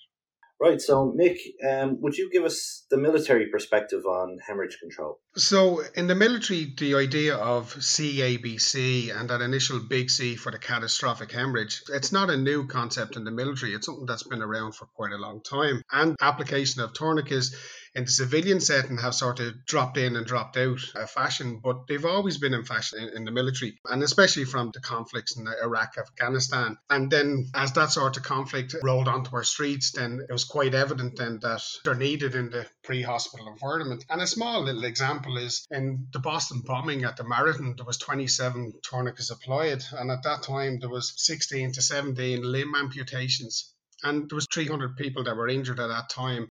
Right. 0.61 0.79
So, 0.79 1.11
Mick, 1.19 1.39
um, 1.67 1.99
would 2.01 2.15
you 2.15 2.29
give 2.31 2.43
us 2.43 2.85
the 2.91 2.97
military 2.97 3.47
perspective 3.47 4.05
on 4.05 4.37
hemorrhage 4.47 4.77
control? 4.79 5.19
So, 5.35 5.81
in 5.95 6.05
the 6.05 6.13
military, 6.13 6.71
the 6.77 6.93
idea 6.93 7.35
of 7.35 7.73
CABC 7.73 9.09
and 9.19 9.27
that 9.31 9.41
initial 9.41 9.79
big 9.79 10.11
C 10.11 10.35
for 10.35 10.51
the 10.51 10.59
catastrophic 10.59 11.31
hemorrhage, 11.31 11.81
it's 11.91 12.11
not 12.11 12.29
a 12.29 12.37
new 12.37 12.67
concept 12.67 13.15
in 13.15 13.23
the 13.23 13.31
military. 13.31 13.73
It's 13.73 13.87
something 13.87 14.05
that's 14.05 14.21
been 14.21 14.43
around 14.43 14.75
for 14.75 14.85
quite 14.85 15.13
a 15.13 15.17
long 15.17 15.41
time. 15.41 15.81
And 15.91 16.15
application 16.21 16.83
of 16.83 16.93
tourniquets 16.93 17.55
in 17.93 18.05
the 18.05 18.11
civilian 18.11 18.61
setting 18.61 18.97
have 18.97 19.13
sort 19.13 19.41
of 19.41 19.65
dropped 19.65 19.97
in 19.97 20.15
and 20.15 20.25
dropped 20.25 20.55
out 20.55 20.79
of 20.95 21.09
fashion, 21.09 21.59
but 21.61 21.87
they've 21.87 22.05
always 22.05 22.37
been 22.37 22.53
in 22.53 22.63
fashion 22.63 22.99
in, 22.99 23.17
in, 23.17 23.25
the 23.25 23.31
military, 23.31 23.77
and 23.85 24.01
especially 24.01 24.45
from 24.45 24.71
the 24.73 24.79
conflicts 24.79 25.35
in 25.35 25.45
Iraq, 25.61 25.97
Afghanistan. 25.97 26.77
And 26.89 27.11
then 27.11 27.49
as 27.53 27.73
that 27.73 27.91
sort 27.91 28.15
of 28.15 28.23
conflict 28.23 28.75
rolled 28.81 29.09
onto 29.09 29.35
our 29.35 29.43
streets, 29.43 29.91
then 29.91 30.25
it 30.27 30.31
was 30.31 30.45
quite 30.45 30.73
evident 30.73 31.17
then 31.17 31.39
that 31.41 31.61
they're 31.83 31.95
needed 31.95 32.35
in 32.35 32.49
the 32.49 32.65
pre-hospital 32.83 33.49
environment. 33.49 34.05
And 34.09 34.21
a 34.21 34.27
small 34.27 34.63
little 34.63 34.85
example 34.85 35.37
is 35.37 35.67
in 35.69 36.07
the 36.13 36.19
Boston 36.19 36.61
bombing 36.65 37.03
at 37.03 37.17
the 37.17 37.25
Marathon, 37.25 37.75
there 37.75 37.85
was 37.85 37.97
27 37.97 38.73
tourniquets 38.83 39.31
applied, 39.31 39.83
and 39.91 40.11
at 40.11 40.23
that 40.23 40.43
time 40.43 40.79
there 40.79 40.89
was 40.89 41.13
16 41.17 41.73
to 41.73 41.81
17 41.81 42.41
limb 42.41 42.73
amputations 42.75 43.73
and 44.03 44.29
there 44.29 44.35
was 44.35 44.47
300 44.51 44.97
people 44.97 45.23
that 45.23 45.35
were 45.35 45.47
injured 45.47 45.79
at 45.79 45.87
that 45.87 46.09
time 46.09 46.49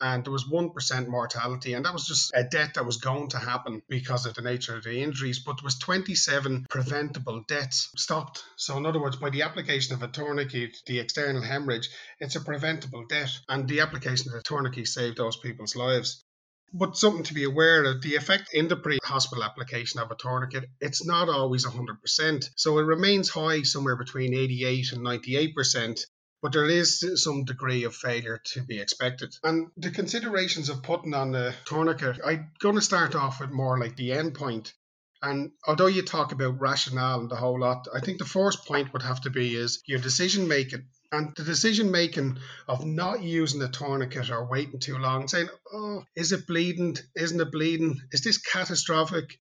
and 0.00 0.24
there 0.24 0.32
was 0.32 0.44
1% 0.44 1.08
mortality 1.08 1.74
and 1.74 1.84
that 1.84 1.92
was 1.92 2.06
just 2.06 2.30
a 2.34 2.44
death 2.44 2.74
that 2.74 2.86
was 2.86 2.98
going 2.98 3.28
to 3.28 3.38
happen 3.38 3.82
because 3.88 4.26
of 4.26 4.34
the 4.34 4.42
nature 4.42 4.76
of 4.76 4.84
the 4.84 5.02
injuries 5.02 5.38
but 5.40 5.56
there 5.56 5.64
was 5.64 5.78
27 5.78 6.66
preventable 6.70 7.42
deaths 7.48 7.90
stopped. 7.96 8.44
So 8.56 8.76
in 8.76 8.86
other 8.86 9.00
words 9.00 9.16
by 9.16 9.30
the 9.30 9.42
application 9.42 9.94
of 9.94 10.02
a 10.02 10.08
tourniquet 10.08 10.76
the 10.86 11.00
external 11.00 11.42
hemorrhage 11.42 11.88
it's 12.20 12.36
a 12.36 12.40
preventable 12.40 13.04
death 13.06 13.40
and 13.48 13.68
the 13.68 13.80
application 13.80 14.32
of 14.32 14.38
a 14.38 14.42
tourniquet 14.42 14.86
saved 14.86 15.16
those 15.16 15.36
people's 15.36 15.76
lives. 15.76 16.24
But 16.72 16.98
something 16.98 17.24
to 17.24 17.34
be 17.34 17.44
aware 17.44 17.84
of 17.84 18.02
the 18.02 18.16
effect 18.16 18.52
in 18.52 18.68
the 18.68 18.76
pre 18.76 18.98
hospital 19.02 19.42
application 19.42 20.00
of 20.00 20.10
a 20.10 20.14
tourniquet, 20.14 20.68
it's 20.82 21.02
not 21.02 21.30
always 21.30 21.64
100%. 21.64 22.50
So 22.56 22.78
it 22.78 22.82
remains 22.82 23.30
high 23.30 23.62
somewhere 23.62 23.96
between 23.96 24.34
88 24.34 24.92
and 24.92 25.00
98%, 25.00 26.04
but 26.42 26.52
there 26.52 26.68
is 26.68 27.04
some 27.22 27.44
degree 27.44 27.84
of 27.84 27.94
failure 27.94 28.40
to 28.52 28.62
be 28.62 28.80
expected. 28.80 29.34
And 29.42 29.68
the 29.76 29.90
considerations 29.90 30.68
of 30.68 30.82
putting 30.82 31.14
on 31.14 31.32
the 31.32 31.54
tourniquet, 31.64 32.20
I'm 32.24 32.52
going 32.60 32.76
to 32.76 32.80
start 32.80 33.14
off 33.14 33.40
with 33.40 33.50
more 33.50 33.78
like 33.78 33.96
the 33.96 34.12
end 34.12 34.34
point. 34.34 34.72
And 35.20 35.50
although 35.66 35.86
you 35.86 36.02
talk 36.02 36.30
about 36.30 36.60
rationale 36.60 37.20
and 37.20 37.30
the 37.30 37.36
whole 37.36 37.58
lot, 37.58 37.88
I 37.92 38.00
think 38.00 38.18
the 38.18 38.24
first 38.24 38.66
point 38.66 38.92
would 38.92 39.02
have 39.02 39.20
to 39.22 39.30
be 39.30 39.56
is 39.56 39.82
your 39.86 39.98
decision 39.98 40.46
making. 40.46 40.86
And 41.10 41.34
the 41.34 41.42
decision 41.42 41.90
making 41.90 42.38
of 42.68 42.84
not 42.84 43.22
using 43.22 43.58
the 43.58 43.68
tourniquet 43.68 44.30
or 44.30 44.46
waiting 44.46 44.78
too 44.78 44.98
long, 44.98 45.26
saying, 45.26 45.48
oh, 45.72 46.04
is 46.14 46.32
it 46.32 46.46
bleeding? 46.46 46.98
Isn't 47.16 47.40
it 47.40 47.50
bleeding? 47.50 48.00
Is 48.12 48.20
this 48.20 48.38
catastrophic? 48.38 49.40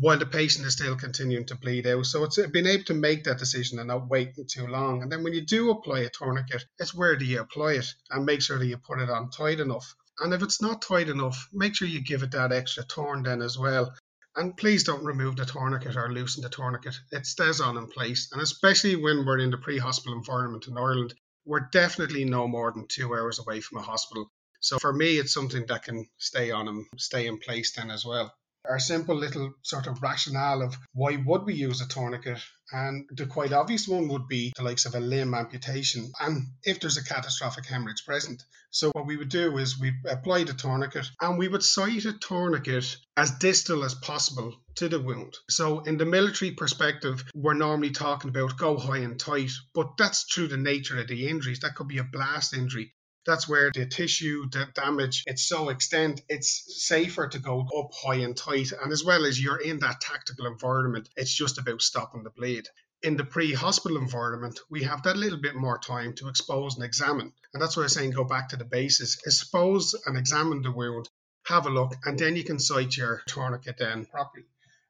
While 0.00 0.18
the 0.18 0.26
patient 0.26 0.64
is 0.64 0.74
still 0.74 0.94
continuing 0.94 1.44
to 1.44 1.56
bleed 1.56 1.84
out. 1.84 2.06
So 2.06 2.22
it's 2.22 2.38
uh, 2.38 2.46
being 2.46 2.66
able 2.66 2.84
to 2.84 2.94
make 2.94 3.24
that 3.24 3.38
decision 3.38 3.80
and 3.80 3.88
not 3.88 4.08
waiting 4.08 4.46
too 4.46 4.68
long. 4.68 5.02
And 5.02 5.10
then 5.10 5.24
when 5.24 5.32
you 5.32 5.40
do 5.40 5.70
apply 5.70 6.00
a 6.00 6.08
tourniquet, 6.08 6.64
it's 6.78 6.94
where 6.94 7.16
do 7.16 7.24
you 7.24 7.40
apply 7.40 7.72
it 7.72 7.86
and 8.08 8.24
make 8.24 8.40
sure 8.40 8.58
that 8.58 8.66
you 8.66 8.76
put 8.76 9.00
it 9.00 9.10
on 9.10 9.30
tight 9.30 9.58
enough. 9.58 9.92
And 10.20 10.32
if 10.32 10.40
it's 10.42 10.62
not 10.62 10.82
tight 10.82 11.08
enough, 11.08 11.48
make 11.52 11.74
sure 11.74 11.88
you 11.88 12.00
give 12.00 12.22
it 12.22 12.30
that 12.30 12.52
extra 12.52 12.84
turn 12.84 13.24
then 13.24 13.42
as 13.42 13.58
well. 13.58 13.92
And 14.36 14.56
please 14.56 14.84
don't 14.84 15.04
remove 15.04 15.34
the 15.34 15.44
tourniquet 15.44 15.96
or 15.96 16.12
loosen 16.12 16.44
the 16.44 16.48
tourniquet. 16.48 16.94
It 17.10 17.26
stays 17.26 17.60
on 17.60 17.76
in 17.76 17.88
place. 17.88 18.28
And 18.30 18.40
especially 18.40 18.94
when 18.94 19.26
we're 19.26 19.40
in 19.40 19.50
the 19.50 19.58
pre 19.58 19.78
hospital 19.78 20.16
environment 20.16 20.68
in 20.68 20.78
Ireland, 20.78 21.14
we're 21.44 21.68
definitely 21.72 22.24
no 22.24 22.46
more 22.46 22.70
than 22.70 22.86
two 22.86 23.12
hours 23.16 23.40
away 23.40 23.60
from 23.60 23.78
a 23.78 23.82
hospital. 23.82 24.30
So 24.60 24.78
for 24.78 24.92
me, 24.92 25.18
it's 25.18 25.34
something 25.34 25.66
that 25.66 25.82
can 25.82 26.08
stay 26.18 26.52
on 26.52 26.68
and 26.68 26.86
stay 26.98 27.26
in 27.26 27.38
place 27.38 27.74
then 27.74 27.90
as 27.90 28.04
well 28.04 28.32
our 28.64 28.78
simple 28.78 29.16
little 29.16 29.52
sort 29.62 29.86
of 29.86 30.02
rationale 30.02 30.62
of 30.62 30.76
why 30.92 31.16
would 31.16 31.44
we 31.44 31.54
use 31.54 31.80
a 31.80 31.88
tourniquet? 31.88 32.38
And 32.72 33.08
the 33.10 33.26
quite 33.26 33.52
obvious 33.52 33.88
one 33.88 34.08
would 34.08 34.28
be 34.28 34.52
the 34.56 34.62
likes 34.62 34.86
of 34.86 34.94
a 34.94 35.00
limb 35.00 35.34
amputation. 35.34 36.12
And 36.20 36.48
if 36.64 36.80
there's 36.80 36.96
a 36.96 37.04
catastrophic 37.04 37.66
hemorrhage 37.66 38.04
present 38.04 38.42
so 38.70 38.90
what 38.90 39.06
we 39.06 39.16
would 39.16 39.30
do 39.30 39.56
is 39.56 39.80
we 39.80 39.94
apply 40.04 40.44
the 40.44 40.52
tourniquet 40.52 41.10
and 41.22 41.38
we 41.38 41.48
would 41.48 41.62
site 41.62 42.04
a 42.04 42.12
tourniquet 42.12 42.98
as 43.16 43.30
distal 43.38 43.82
as 43.82 43.94
possible 43.94 44.54
to 44.74 44.90
the 44.90 45.00
wound. 45.00 45.34
So 45.48 45.80
in 45.80 45.96
the 45.96 46.04
military 46.04 46.50
perspective 46.50 47.24
we're 47.34 47.54
normally 47.54 47.92
talking 47.92 48.28
about 48.28 48.58
go 48.58 48.76
high 48.76 48.98
and 48.98 49.18
tight 49.18 49.52
but 49.74 49.96
that's 49.96 50.24
through 50.24 50.48
the 50.48 50.58
nature 50.58 51.00
of 51.00 51.08
the 51.08 51.28
injuries. 51.28 51.60
That 51.60 51.76
could 51.76 51.88
be 51.88 51.98
a 51.98 52.04
blast 52.04 52.52
injury 52.52 52.92
that's 53.28 53.46
where 53.46 53.70
the 53.70 53.84
tissue 53.84 54.48
the 54.48 54.66
damage 54.74 55.22
it's 55.26 55.42
so 55.42 55.68
extent 55.68 56.22
it's 56.30 56.50
safer 56.82 57.28
to 57.28 57.38
go 57.38 57.60
up 57.78 57.90
high 57.92 58.22
and 58.26 58.34
tight. 58.34 58.72
And 58.72 58.90
as 58.90 59.04
well 59.04 59.26
as 59.26 59.38
you're 59.40 59.60
in 59.60 59.80
that 59.80 60.00
tactical 60.00 60.46
environment 60.46 61.10
it's 61.14 61.34
just 61.34 61.58
about 61.58 61.82
stopping 61.82 62.22
the 62.22 62.30
bleed. 62.30 62.66
In 63.02 63.18
the 63.18 63.24
pre-hospital 63.24 63.98
environment 63.98 64.58
we 64.70 64.84
have 64.84 65.02
that 65.02 65.18
little 65.18 65.38
bit 65.38 65.54
more 65.54 65.78
time 65.78 66.14
to 66.14 66.28
expose 66.28 66.76
and 66.76 66.84
examine. 66.84 67.34
And 67.52 67.62
that's 67.62 67.76
why 67.76 67.82
i'm 67.82 67.90
saying 67.90 68.12
go 68.12 68.24
back 68.24 68.48
to 68.48 68.56
the 68.56 68.64
basis. 68.64 69.18
Expose 69.26 69.94
and 70.06 70.16
examine 70.16 70.62
the 70.62 70.72
wound 70.72 71.10
have 71.44 71.66
a 71.66 71.70
look 71.70 71.94
and 72.06 72.18
then 72.18 72.34
you 72.34 72.44
can 72.44 72.58
site 72.58 72.96
your 72.96 73.22
tourniquet 73.26 73.76
then 73.78 74.06
properly. 74.06 74.46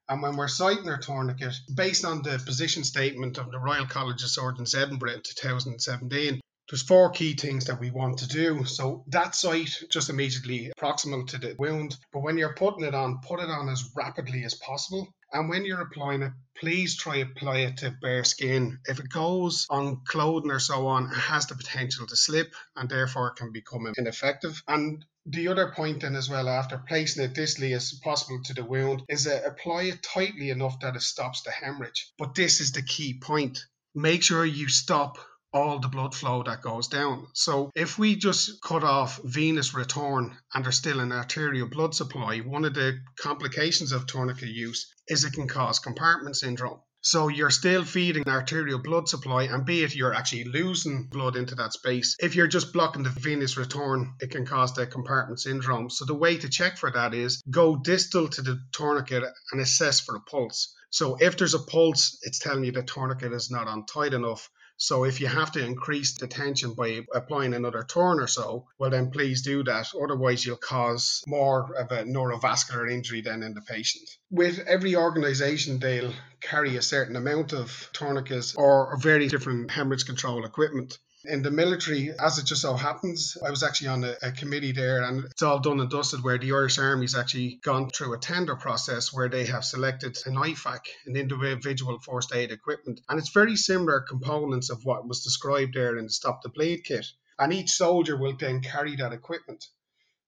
And 0.07 0.23
when 0.23 0.37
we're 0.37 0.47
citing 0.47 0.89
our 0.89 0.97
tourniquet, 0.97 1.55
based 1.75 2.05
on 2.05 2.23
the 2.23 2.41
position 2.43 2.83
statement 2.85 3.37
of 3.37 3.51
the 3.51 3.59
Royal 3.59 3.85
College 3.85 4.23
of 4.23 4.29
Surgeons 4.29 4.73
Edinburgh 4.73 5.11
in 5.11 5.21
2017, 5.21 6.41
there's 6.69 6.83
four 6.83 7.09
key 7.09 7.33
things 7.33 7.65
that 7.65 7.79
we 7.79 7.89
want 7.89 8.19
to 8.19 8.27
do. 8.27 8.63
So 8.65 9.03
that 9.07 9.33
site 9.33 9.75
just 9.89 10.09
immediately 10.09 10.71
proximal 10.79 11.27
to 11.29 11.39
the 11.39 11.55
wound. 11.57 11.97
But 12.13 12.21
when 12.21 12.37
you're 12.37 12.53
putting 12.53 12.85
it 12.85 12.93
on, 12.93 13.21
put 13.21 13.39
it 13.39 13.49
on 13.49 13.69
as 13.69 13.89
rapidly 13.95 14.43
as 14.43 14.53
possible. 14.53 15.07
And 15.31 15.49
when 15.49 15.65
you're 15.65 15.81
applying 15.81 16.21
it, 16.21 16.31
please 16.57 16.95
try 16.95 17.17
apply 17.17 17.59
it 17.59 17.77
to 17.77 17.95
bare 18.01 18.23
skin. 18.23 18.79
If 18.85 18.99
it 18.99 19.09
goes 19.09 19.65
on 19.69 20.01
clothing 20.05 20.51
or 20.51 20.59
so 20.59 20.87
on, 20.87 21.05
it 21.05 21.15
has 21.15 21.47
the 21.47 21.55
potential 21.55 22.05
to 22.07 22.15
slip 22.15 22.53
and 22.75 22.89
therefore 22.89 23.31
can 23.31 23.51
become 23.51 23.91
ineffective. 23.97 24.61
And 24.67 25.05
the 25.25 25.47
other 25.49 25.71
point 25.71 26.01
then 26.01 26.15
as 26.15 26.29
well 26.29 26.49
after 26.49 26.83
placing 26.87 27.23
it 27.23 27.33
distally 27.33 27.75
as 27.75 27.93
possible 28.03 28.41
to 28.45 28.53
the 28.53 28.63
wound 28.63 29.03
is 29.09 29.27
uh, 29.27 29.41
apply 29.45 29.83
it 29.83 30.01
tightly 30.01 30.49
enough 30.49 30.79
that 30.79 30.95
it 30.95 31.01
stops 31.01 31.43
the 31.43 31.51
hemorrhage. 31.51 32.11
But 32.17 32.35
this 32.35 32.61
is 32.61 32.71
the 32.71 32.81
key 32.81 33.19
point. 33.19 33.59
Make 33.93 34.23
sure 34.23 34.45
you 34.45 34.69
stop 34.69 35.17
all 35.51 35.79
the 35.79 35.87
blood 35.87 36.13
flow 36.13 36.43
that 36.43 36.61
goes 36.61 36.87
down. 36.87 37.27
So 37.33 37.71
if 37.75 37.97
we 37.97 38.15
just 38.15 38.61
cut 38.61 38.83
off 38.83 39.19
venous 39.23 39.73
return 39.73 40.37
and 40.53 40.63
there's 40.63 40.77
still 40.77 40.99
an 40.99 41.11
arterial 41.11 41.67
blood 41.67 41.95
supply, 41.95 42.39
one 42.39 42.65
of 42.65 42.73
the 42.73 42.99
complications 43.19 43.91
of 43.91 44.05
tourniquet 44.05 44.49
use 44.49 44.93
is 45.07 45.23
it 45.23 45.33
can 45.33 45.47
cause 45.47 45.79
compartment 45.79 46.35
syndrome. 46.35 46.79
So 47.01 47.29
you're 47.29 47.49
still 47.49 47.85
feeding 47.85 48.27
arterial 48.27 48.79
blood 48.79 49.07
supply, 49.07 49.43
and 49.43 49.65
be 49.65 49.83
it 49.83 49.95
you're 49.95 50.13
actually 50.13 50.43
losing 50.43 51.07
blood 51.07 51.37
into 51.37 51.55
that 51.55 51.71
space. 51.71 52.17
If 52.19 52.35
you're 52.35 52.47
just 52.47 52.73
blocking 52.73 53.03
the 53.03 53.09
venous 53.09 53.55
return, 53.55 54.15
it 54.19 54.31
can 54.31 54.45
cause 54.45 54.73
the 54.73 54.85
compartment 54.85 55.39
syndrome. 55.39 55.89
So 55.89 56.03
the 56.03 56.13
way 56.13 56.37
to 56.37 56.49
check 56.49 56.77
for 56.77 56.91
that 56.91 57.13
is 57.13 57.41
go 57.49 57.77
distal 57.77 58.27
to 58.27 58.41
the 58.41 58.59
tourniquet 58.73 59.23
and 59.51 59.61
assess 59.61 60.01
for 60.01 60.17
a 60.17 60.19
pulse. 60.19 60.75
So 60.89 61.15
if 61.15 61.37
there's 61.37 61.53
a 61.53 61.59
pulse, 61.59 62.19
it's 62.23 62.39
telling 62.39 62.65
you 62.65 62.73
the 62.73 62.83
tourniquet 62.83 63.31
is 63.31 63.49
not 63.49 63.67
on 63.67 63.85
tight 63.85 64.13
enough. 64.13 64.49
So 64.81 65.03
if 65.03 65.19
you 65.19 65.27
have 65.27 65.51
to 65.51 65.63
increase 65.63 66.13
the 66.13 66.27
tension 66.27 66.73
by 66.73 67.05
applying 67.13 67.53
another 67.53 67.83
turn 67.83 68.21
or 68.21 68.27
so, 68.27 68.65
well 68.77 68.89
then 68.89 69.11
please 69.11 69.41
do 69.41 69.61
that. 69.65 69.91
Otherwise 69.93 70.45
you'll 70.45 70.55
cause 70.55 71.21
more 71.27 71.75
of 71.75 71.91
a 71.91 72.03
neurovascular 72.03 72.89
injury 72.89 73.19
than 73.19 73.43
in 73.43 73.53
the 73.53 73.61
patient. 73.61 74.09
With 74.31 74.59
every 74.59 74.95
organization 74.95 75.79
they'll 75.79 76.13
carry 76.39 76.77
a 76.77 76.81
certain 76.81 77.17
amount 77.17 77.51
of 77.51 77.89
tourniquets 77.91 78.55
or 78.55 78.97
very 79.01 79.27
different 79.27 79.69
hemorrhage 79.69 80.05
control 80.05 80.45
equipment. 80.45 80.97
In 81.25 81.41
the 81.41 81.51
military, 81.51 82.13
as 82.17 82.37
it 82.37 82.45
just 82.45 82.61
so 82.61 82.75
happens, 82.75 83.37
I 83.45 83.49
was 83.49 83.61
actually 83.61 83.89
on 83.89 84.05
a, 84.05 84.15
a, 84.21 84.31
committee 84.31 84.71
there, 84.71 85.03
and 85.03 85.25
it's 85.25 85.41
all 85.41 85.59
done 85.59 85.81
and 85.81 85.89
dusted 85.89 86.23
where 86.23 86.37
the 86.37 86.53
Irish 86.53 86.79
Army's 86.79 87.13
actually 87.13 87.59
gone 87.61 87.89
through 87.89 88.13
a 88.13 88.17
tender 88.17 88.55
process 88.55 89.11
where 89.11 89.27
they 89.27 89.45
have 89.47 89.65
selected 89.65 90.17
an 90.25 90.35
IFAK, 90.35 90.79
an 91.07 91.17
individual 91.17 91.99
first 91.99 92.33
aid 92.33 92.51
equipment. 92.51 93.01
And 93.09 93.19
it's 93.19 93.33
very 93.33 93.57
similar 93.57 93.99
components 93.99 94.69
of 94.69 94.85
what 94.85 95.05
was 95.05 95.21
described 95.21 95.73
there 95.73 95.97
in 95.97 96.05
the 96.05 96.09
Stop 96.09 96.41
the 96.41 96.47
Bleed 96.47 96.85
kit. 96.85 97.05
And 97.37 97.51
each 97.51 97.71
soldier 97.71 98.15
will 98.15 98.37
then 98.37 98.61
carry 98.61 98.95
that 98.95 99.11
equipment. 99.11 99.67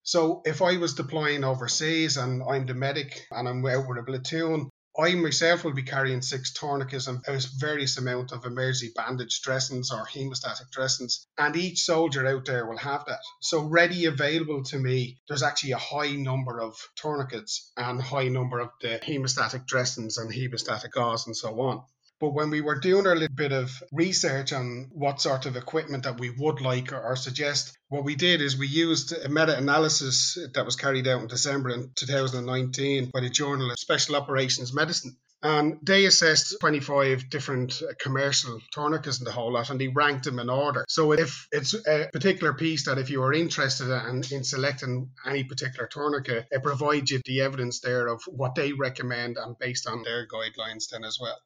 So 0.02 0.42
if 0.44 0.60
I 0.60 0.76
was 0.76 0.92
deploying 0.92 1.42
overseas 1.42 2.18
and 2.18 2.42
I'm 2.42 2.66
the 2.66 2.74
medic 2.74 3.28
and 3.30 3.48
I'm 3.48 3.64
out 3.64 3.88
with 3.88 3.96
a 3.96 4.02
platoon, 4.02 4.68
I 4.98 5.14
myself 5.14 5.64
will 5.64 5.72
be 5.72 5.84
carrying 5.84 6.20
six 6.20 6.52
tourniquets 6.52 7.06
and 7.06 7.24
a 7.26 7.40
various 7.56 7.96
amount 7.96 8.30
of 8.30 8.44
emergency 8.44 8.92
bandage 8.94 9.40
dressings 9.40 9.90
or 9.90 10.04
hemostatic 10.04 10.70
dressings, 10.70 11.26
and 11.38 11.56
each 11.56 11.84
soldier 11.84 12.26
out 12.26 12.44
there 12.44 12.66
will 12.66 12.76
have 12.76 13.06
that. 13.06 13.22
So 13.40 13.62
ready 13.62 14.04
available 14.04 14.62
to 14.64 14.78
me, 14.78 15.18
there's 15.28 15.42
actually 15.42 15.72
a 15.72 15.78
high 15.78 16.12
number 16.12 16.60
of 16.60 16.76
tourniquets 16.96 17.72
and 17.74 18.02
high 18.02 18.28
number 18.28 18.60
of 18.60 18.68
the 18.82 19.00
hemostatic 19.02 19.66
dressings 19.66 20.18
and 20.18 20.30
hemostatic 20.30 20.90
gauze 20.90 21.26
and 21.26 21.34
so 21.34 21.58
on. 21.60 21.82
But 22.22 22.34
when 22.34 22.50
we 22.50 22.60
were 22.60 22.78
doing 22.78 23.08
our 23.08 23.16
little 23.16 23.34
bit 23.34 23.50
of 23.50 23.82
research 23.90 24.52
on 24.52 24.92
what 24.92 25.20
sort 25.20 25.44
of 25.46 25.56
equipment 25.56 26.04
that 26.04 26.20
we 26.20 26.30
would 26.30 26.60
like 26.60 26.92
or, 26.92 27.16
suggest, 27.16 27.76
what 27.88 28.04
we 28.04 28.14
did 28.14 28.40
is 28.40 28.56
we 28.56 28.68
used 28.68 29.12
a 29.12 29.28
meta 29.28 29.58
analysis 29.58 30.38
that 30.54 30.64
was 30.64 30.76
carried 30.76 31.08
out 31.08 31.22
in 31.22 31.26
December 31.26 31.70
in 31.70 31.90
2019 31.96 33.10
by 33.12 33.22
the 33.22 33.28
Journal 33.28 33.72
of 33.72 33.76
Special 33.76 34.14
Operations 34.14 34.72
Medicine. 34.72 35.16
And 35.42 35.80
they 35.82 36.04
assessed 36.04 36.54
25 36.60 37.28
different 37.28 37.82
commercial 37.98 38.60
tourniquets 38.70 39.18
and 39.18 39.26
the 39.26 39.32
whole 39.32 39.52
lot 39.52 39.70
and 39.70 39.80
they 39.80 39.88
ranked 39.88 40.24
them 40.24 40.38
in 40.38 40.48
order. 40.48 40.84
So 40.88 41.10
if 41.10 41.48
it's 41.50 41.74
a 41.74 42.08
particular 42.12 42.54
piece 42.54 42.84
that 42.84 42.98
if 42.98 43.10
you 43.10 43.20
are 43.24 43.32
interested 43.32 43.90
in, 43.90 44.22
in 44.30 44.44
selecting 44.44 45.10
any 45.26 45.42
particular 45.42 45.88
tourniquet, 45.88 46.46
it 46.52 46.62
provides 46.62 47.10
you 47.10 47.20
the 47.24 47.40
evidence 47.40 47.80
there 47.80 48.06
of 48.06 48.22
what 48.28 48.54
they 48.54 48.72
recommend 48.72 49.38
and 49.38 49.58
based 49.58 49.88
on 49.88 50.04
their 50.04 50.28
guidelines 50.28 50.88
then 50.92 51.02
as 51.02 51.18
well. 51.20 51.36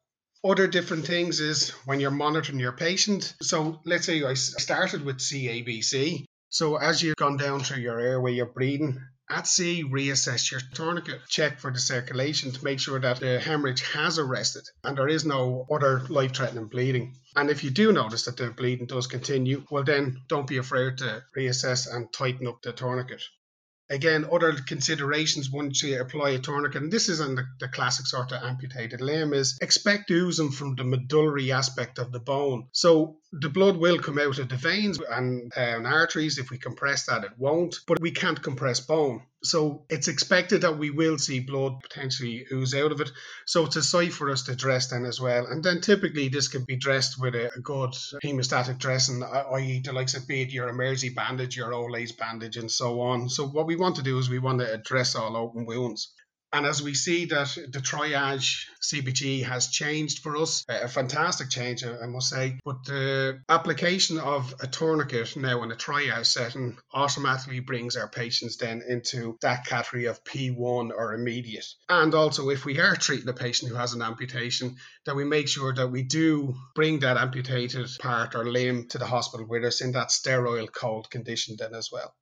Other 0.43 0.67
different 0.67 1.05
things 1.05 1.39
is 1.39 1.69
when 1.85 1.99
you're 1.99 2.11
monitoring 2.11 2.59
your 2.59 2.71
patient. 2.71 3.33
So 3.41 3.79
let's 3.85 4.05
say 4.05 4.23
I 4.23 4.35
started 4.35 5.03
with 5.03 5.17
CABC. 5.17 6.25
So 6.49 6.77
as 6.77 7.01
you've 7.01 7.15
gone 7.15 7.37
down 7.37 7.61
through 7.61 7.81
your 7.81 7.99
airway, 7.99 8.33
you're 8.33 8.45
breathing, 8.45 8.99
At 9.29 9.45
sea, 9.45 9.83
reassess 9.83 10.51
your 10.51 10.61
tourniquet, 10.73 11.19
check 11.27 11.59
for 11.59 11.69
the 11.69 11.79
circulation 11.79 12.53
to 12.53 12.63
make 12.63 12.79
sure 12.79 12.97
that 12.97 13.19
the 13.19 13.41
hemorrhage 13.41 13.81
has 13.91 14.17
arrested 14.17 14.63
and 14.85 14.97
there 14.97 15.09
is 15.09 15.25
no 15.25 15.67
other 15.69 15.99
life 16.07 16.33
threatening 16.33 16.67
bleeding. 16.67 17.13
And 17.35 17.49
if 17.49 17.61
you 17.61 17.69
do 17.69 17.91
notice 17.91 18.23
that 18.23 18.37
the 18.37 18.51
bleeding 18.51 18.85
does 18.85 19.07
continue, 19.07 19.65
well, 19.69 19.83
then 19.83 20.21
don't 20.29 20.47
be 20.47 20.57
afraid 20.57 20.99
to 20.99 21.23
reassess 21.35 21.93
and 21.93 22.11
tighten 22.13 22.47
up 22.47 22.61
the 22.61 22.71
tourniquet. 22.71 23.21
Again, 23.89 24.25
other 24.29 24.53
considerations 24.53 25.49
once 25.49 25.81
you 25.81 26.01
apply 26.01 26.31
a 26.31 26.39
tourniquet, 26.39 26.83
and 26.83 26.91
this 26.91 27.07
is 27.07 27.21
in 27.21 27.35
the, 27.35 27.45
the 27.59 27.69
classic 27.69 28.05
sort 28.05 28.33
of 28.33 28.43
amputated 28.43 28.99
limb, 28.99 29.33
is 29.33 29.57
expect 29.61 30.11
oozing 30.11 30.51
from 30.51 30.75
the 30.75 30.83
medullary 30.83 31.51
aspect 31.53 31.97
of 31.97 32.11
the 32.11 32.19
bone. 32.19 32.67
So 32.73 33.17
the 33.33 33.49
blood 33.49 33.77
will 33.77 33.99
come 33.99 34.17
out 34.19 34.39
of 34.39 34.47
the 34.47 34.55
veins 34.55 34.99
and, 34.99 35.51
uh, 35.55 35.59
and 35.59 35.85
arteries. 35.85 36.37
If 36.37 36.49
we 36.49 36.57
compress 36.57 37.05
that, 37.07 37.25
it 37.25 37.31
won't, 37.37 37.75
but 37.85 37.99
we 37.99 38.11
can't 38.11 38.41
compress 38.41 38.79
bone. 38.79 39.23
So 39.43 39.85
it's 39.89 40.07
expected 40.07 40.61
that 40.61 40.77
we 40.77 40.89
will 40.89 41.17
see 41.17 41.39
blood 41.41 41.81
potentially 41.81 42.45
ooze 42.51 42.73
out 42.73 42.91
of 42.91 43.01
it. 43.01 43.11
So 43.45 43.65
it's 43.65 43.75
a 43.75 43.83
sight 43.83 44.13
for 44.13 44.31
us 44.31 44.43
to 44.43 44.55
dress 44.55 44.87
then 44.87 45.05
as 45.05 45.19
well. 45.19 45.45
And 45.45 45.63
then 45.63 45.81
typically 45.81 46.29
this 46.29 46.47
can 46.47 46.63
be 46.63 46.77
dressed 46.77 47.19
with 47.19 47.35
a, 47.35 47.53
a 47.53 47.59
good 47.59 47.91
hemostatic 48.23 48.77
dressing, 48.77 49.21
i.e. 49.23 49.81
the 49.83 49.93
likes 49.93 50.15
of 50.15 50.27
be 50.27 50.41
it 50.41 50.49
your 50.49 50.69
emergency 50.69 51.09
bandage, 51.09 51.57
your 51.57 51.73
OLAES 51.73 52.17
bandage, 52.17 52.57
and 52.57 52.71
so 52.71 53.01
on. 53.01 53.29
So 53.29 53.45
what 53.45 53.67
we 53.67 53.75
want 53.75 53.97
to 53.97 54.03
do 54.03 54.17
is 54.17 54.29
we 54.29 54.39
want 54.39 54.59
to 54.59 54.73
address 54.73 55.15
all 55.15 55.35
open 55.35 55.65
wounds. 55.65 56.13
And 56.53 56.65
as 56.65 56.81
we 56.81 56.93
see 56.93 57.25
that 57.25 57.55
the 57.71 57.79
triage 57.79 58.65
CBT 58.81 59.43
has 59.43 59.67
changed 59.67 60.19
for 60.19 60.37
us, 60.37 60.63
a 60.69 60.87
fantastic 60.87 61.49
change, 61.49 61.83
I 61.83 62.05
must 62.05 62.29
say. 62.29 62.57
But 62.63 62.85
the 62.85 63.41
application 63.49 64.17
of 64.17 64.55
a 64.61 64.67
tourniquet 64.67 65.35
now 65.35 65.63
in 65.63 65.71
a 65.71 65.75
triage 65.75 66.27
setting 66.27 66.77
automatically 66.93 67.59
brings 67.59 67.97
our 67.97 68.07
patients 68.07 68.57
then 68.57 68.81
into 68.87 69.37
that 69.41 69.65
category 69.65 70.05
of 70.05 70.23
P1 70.23 70.91
or 70.91 71.13
immediate. 71.13 71.67
And 71.89 72.15
also, 72.15 72.49
if 72.49 72.63
we 72.63 72.79
are 72.79 72.95
treating 72.95 73.27
a 73.27 73.33
patient 73.33 73.69
who 73.69 73.77
has 73.77 73.93
an 73.93 74.01
amputation, 74.01 74.77
that 75.05 75.15
we 75.15 75.25
make 75.25 75.49
sure 75.49 75.73
that 75.73 75.91
we 75.91 76.03
do 76.03 76.55
bring 76.75 76.99
that 76.99 77.17
amputated 77.17 77.89
part 77.99 78.35
or 78.35 78.45
limb 78.45 78.87
to 78.89 78.97
the 78.97 79.05
hospital 79.05 79.45
with 79.47 79.65
us 79.65 79.81
in 79.81 79.91
that 79.91 80.11
sterile 80.11 80.67
cold 80.67 81.09
condition 81.09 81.55
then 81.59 81.73
as 81.73 81.89
well. 81.91 82.13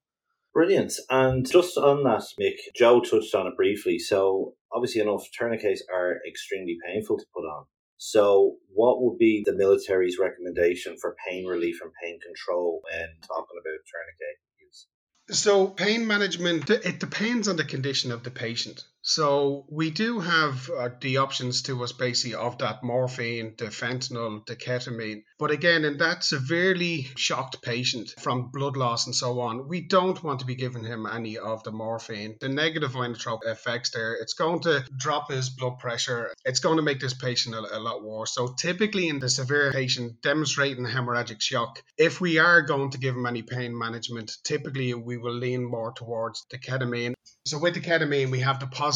Brilliant. 0.56 0.94
And 1.10 1.46
just 1.46 1.78
on 1.78 2.04
that, 2.04 2.24
Mick, 2.40 2.56
Joe 2.74 3.02
touched 3.02 3.36
on 3.36 3.46
it 3.46 3.58
briefly. 3.58 4.00
So 4.00 4.54
obviously 4.74 5.02
enough, 5.02 5.28
tourniquets 5.38 5.84
are 5.94 6.22
extremely 6.26 6.78
painful 6.88 7.18
to 7.18 7.26
put 7.36 7.42
on. 7.42 7.66
So 7.98 8.56
what 8.74 9.02
would 9.02 9.18
be 9.18 9.44
the 9.46 9.54
military's 9.54 10.18
recommendation 10.18 10.96
for 11.00 11.18
pain 11.28 11.46
relief 11.46 11.80
and 11.82 11.92
pain 12.02 12.20
control 12.22 12.82
when 12.84 13.08
talking 13.28 13.60
about 13.60 13.84
tourniquet 13.92 14.38
use? 14.66 14.88
So 15.30 15.68
pain 15.68 16.08
management, 16.08 16.70
it 16.70 17.02
depends 17.02 17.50
on 17.50 17.58
the 17.58 17.66
condition 17.66 18.14
of 18.14 18.24
the 18.24 18.32
patient. 18.32 18.86
So 19.08 19.68
we 19.70 19.92
do 19.92 20.20
have 20.20 20.68
uh, 20.68 20.90
the 21.00 21.18
options 21.18 21.62
to 21.64 21.84
us 21.84 21.92
basically 21.92 22.34
of 22.34 22.58
that 22.58 22.84
morphine, 22.84 23.54
the 23.56 23.66
fentanyl, 23.66 24.44
the 24.48 24.56
ketamine. 24.56 25.22
But 25.38 25.52
again, 25.52 25.86
in 25.86 25.98
that 25.98 26.24
severely 26.24 27.08
shocked 27.16 27.62
patient 27.62 28.16
from 28.20 28.50
blood 28.52 28.76
loss 28.76 29.06
and 29.06 29.14
so 29.14 29.42
on, 29.42 29.68
we 29.68 29.82
don't 29.82 30.24
want 30.24 30.40
to 30.40 30.48
be 30.48 30.56
giving 30.56 30.84
him 30.84 31.06
any 31.06 31.38
of 31.38 31.62
the 31.62 31.72
morphine. 31.72 32.38
The 32.42 32.50
negative 32.50 32.94
inotrope 32.94 33.46
effects 33.46 33.92
there, 33.92 34.16
it's 34.16 34.34
going 34.34 34.62
to 34.62 34.84
drop 34.98 35.30
his 35.32 35.52
blood 35.52 35.78
pressure. 35.78 36.34
It's 36.44 36.60
going 36.60 36.78
to 36.78 36.84
make 36.84 37.00
this 37.00 37.14
patient 37.14 37.54
a, 37.54 37.78
a 37.78 37.80
lot 37.80 38.04
worse. 38.04 38.34
So 38.34 38.56
typically 38.58 39.08
in 39.08 39.20
the 39.20 39.30
severe 39.30 39.72
patient 39.72 40.24
demonstrating 40.24 40.84
hemorrhagic 40.84 41.42
shock, 41.42 41.80
if 41.96 42.20
we 42.20 42.40
are 42.40 42.64
going 42.64 42.90
to 42.90 42.98
give 42.98 43.16
him 43.16 43.28
any 43.28 43.44
pain 43.44 43.78
management, 43.78 44.32
typically 44.44 44.96
we 44.96 45.18
will 45.18 45.36
lean 45.36 45.64
more 45.64 45.94
towards 45.96 46.44
the 46.50 46.58
ketamine. 46.58 47.14
So 47.46 47.60
with 47.60 47.76
the 47.76 47.82
ketamine, 47.82 48.32
we 48.32 48.40
have 48.40 48.60
the 48.60 48.66
positive 48.66 48.95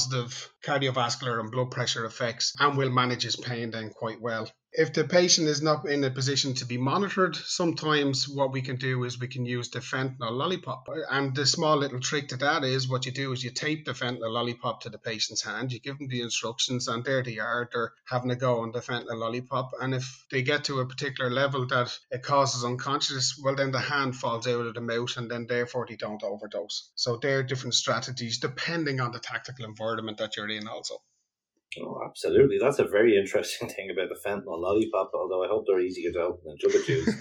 cardiovascular 0.64 1.40
and 1.40 1.52
blood 1.52 1.72
pressure 1.72 2.06
effects 2.06 2.54
and 2.60 2.78
will 2.78 2.90
manage 2.90 3.24
his 3.24 3.36
pain 3.36 3.72
then 3.72 3.90
quite 3.90 4.22
well. 4.22 4.50
If 4.72 4.94
the 4.94 5.04
patient 5.04 5.48
is 5.48 5.64
not 5.64 5.90
in 5.90 6.04
a 6.04 6.12
position 6.12 6.54
to 6.54 6.66
be 6.66 6.78
monitored, 6.78 7.36
sometimes 7.36 8.30
what 8.30 8.52
we 8.52 8.62
can 8.62 8.76
do 8.76 9.04
is 9.04 9.20
we 9.20 9.28
can 9.28 9.44
use 9.44 9.72
the 9.72 9.80
fentanyl 9.80 10.32
lollipop. 10.32 10.88
And 11.10 11.36
the 11.36 11.48
small 11.48 11.78
little 11.78 12.00
trick 12.00 12.28
to 12.28 12.38
that 12.38 12.64
is 12.64 12.88
what 12.88 13.08
you 13.08 13.12
do 13.12 13.32
is 13.32 13.44
you 13.44 13.50
tape 13.50 13.86
the 13.86 13.94
fentanyl 13.94 14.32
lollipop 14.32 14.82
to 14.82 14.92
the 14.92 15.00
patient's 15.00 15.42
hand, 15.42 15.74
you 15.74 15.80
give 15.80 15.98
them 15.98 16.08
the 16.08 16.22
instructions, 16.22 16.88
and 16.88 17.04
there 17.04 17.24
they 17.24 17.40
are, 17.40 17.68
they're 17.74 17.94
having 18.08 18.30
a 18.30 18.36
go 18.36 18.60
on 18.60 18.72
the 18.72 18.80
fentanyl 18.80 19.18
lollipop. 19.18 19.72
And 19.82 19.96
if 19.96 20.26
they 20.30 20.44
get 20.44 20.66
to 20.66 20.82
a 20.82 20.88
particular 20.88 21.32
level 21.32 21.66
that 21.66 21.98
it 22.12 22.22
causes 22.22 22.64
unconsciousness, 22.64 23.42
well, 23.44 23.56
then 23.56 23.72
the 23.72 23.80
hand 23.80 24.16
falls 24.16 24.46
out 24.46 24.68
of 24.68 24.76
the 24.76 24.82
mouth, 24.82 25.18
and 25.18 25.32
then 25.32 25.48
therefore 25.48 25.88
they 25.90 25.96
don't 25.96 26.24
overdose. 26.24 26.92
So 26.94 27.18
there 27.18 27.40
are 27.40 27.44
different 27.44 27.74
strategies 27.74 28.38
depending 28.38 29.00
on 29.00 29.14
the 29.14 29.20
tactical 29.20 29.66
environment 29.66 30.20
that 30.20 30.38
you're 30.38 30.48
in, 30.48 30.68
also. 30.68 31.02
Oh, 31.78 32.02
absolutely. 32.06 32.58
That's 32.60 32.80
a 32.80 32.88
very 32.88 33.18
interesting 33.18 33.70
thing 33.76 33.90
about 33.92 34.10
the 34.10 34.30
fentanyl 34.30 34.60
lollipop, 34.60 35.12
although 35.14 35.44
I 35.44 35.48
hope 35.48 35.66
they're 35.68 35.80
easier 35.80 36.12
to 36.14 36.20
open 36.20 36.42
than 36.46 36.58
sugar 36.58 36.84
juice. 36.86 37.16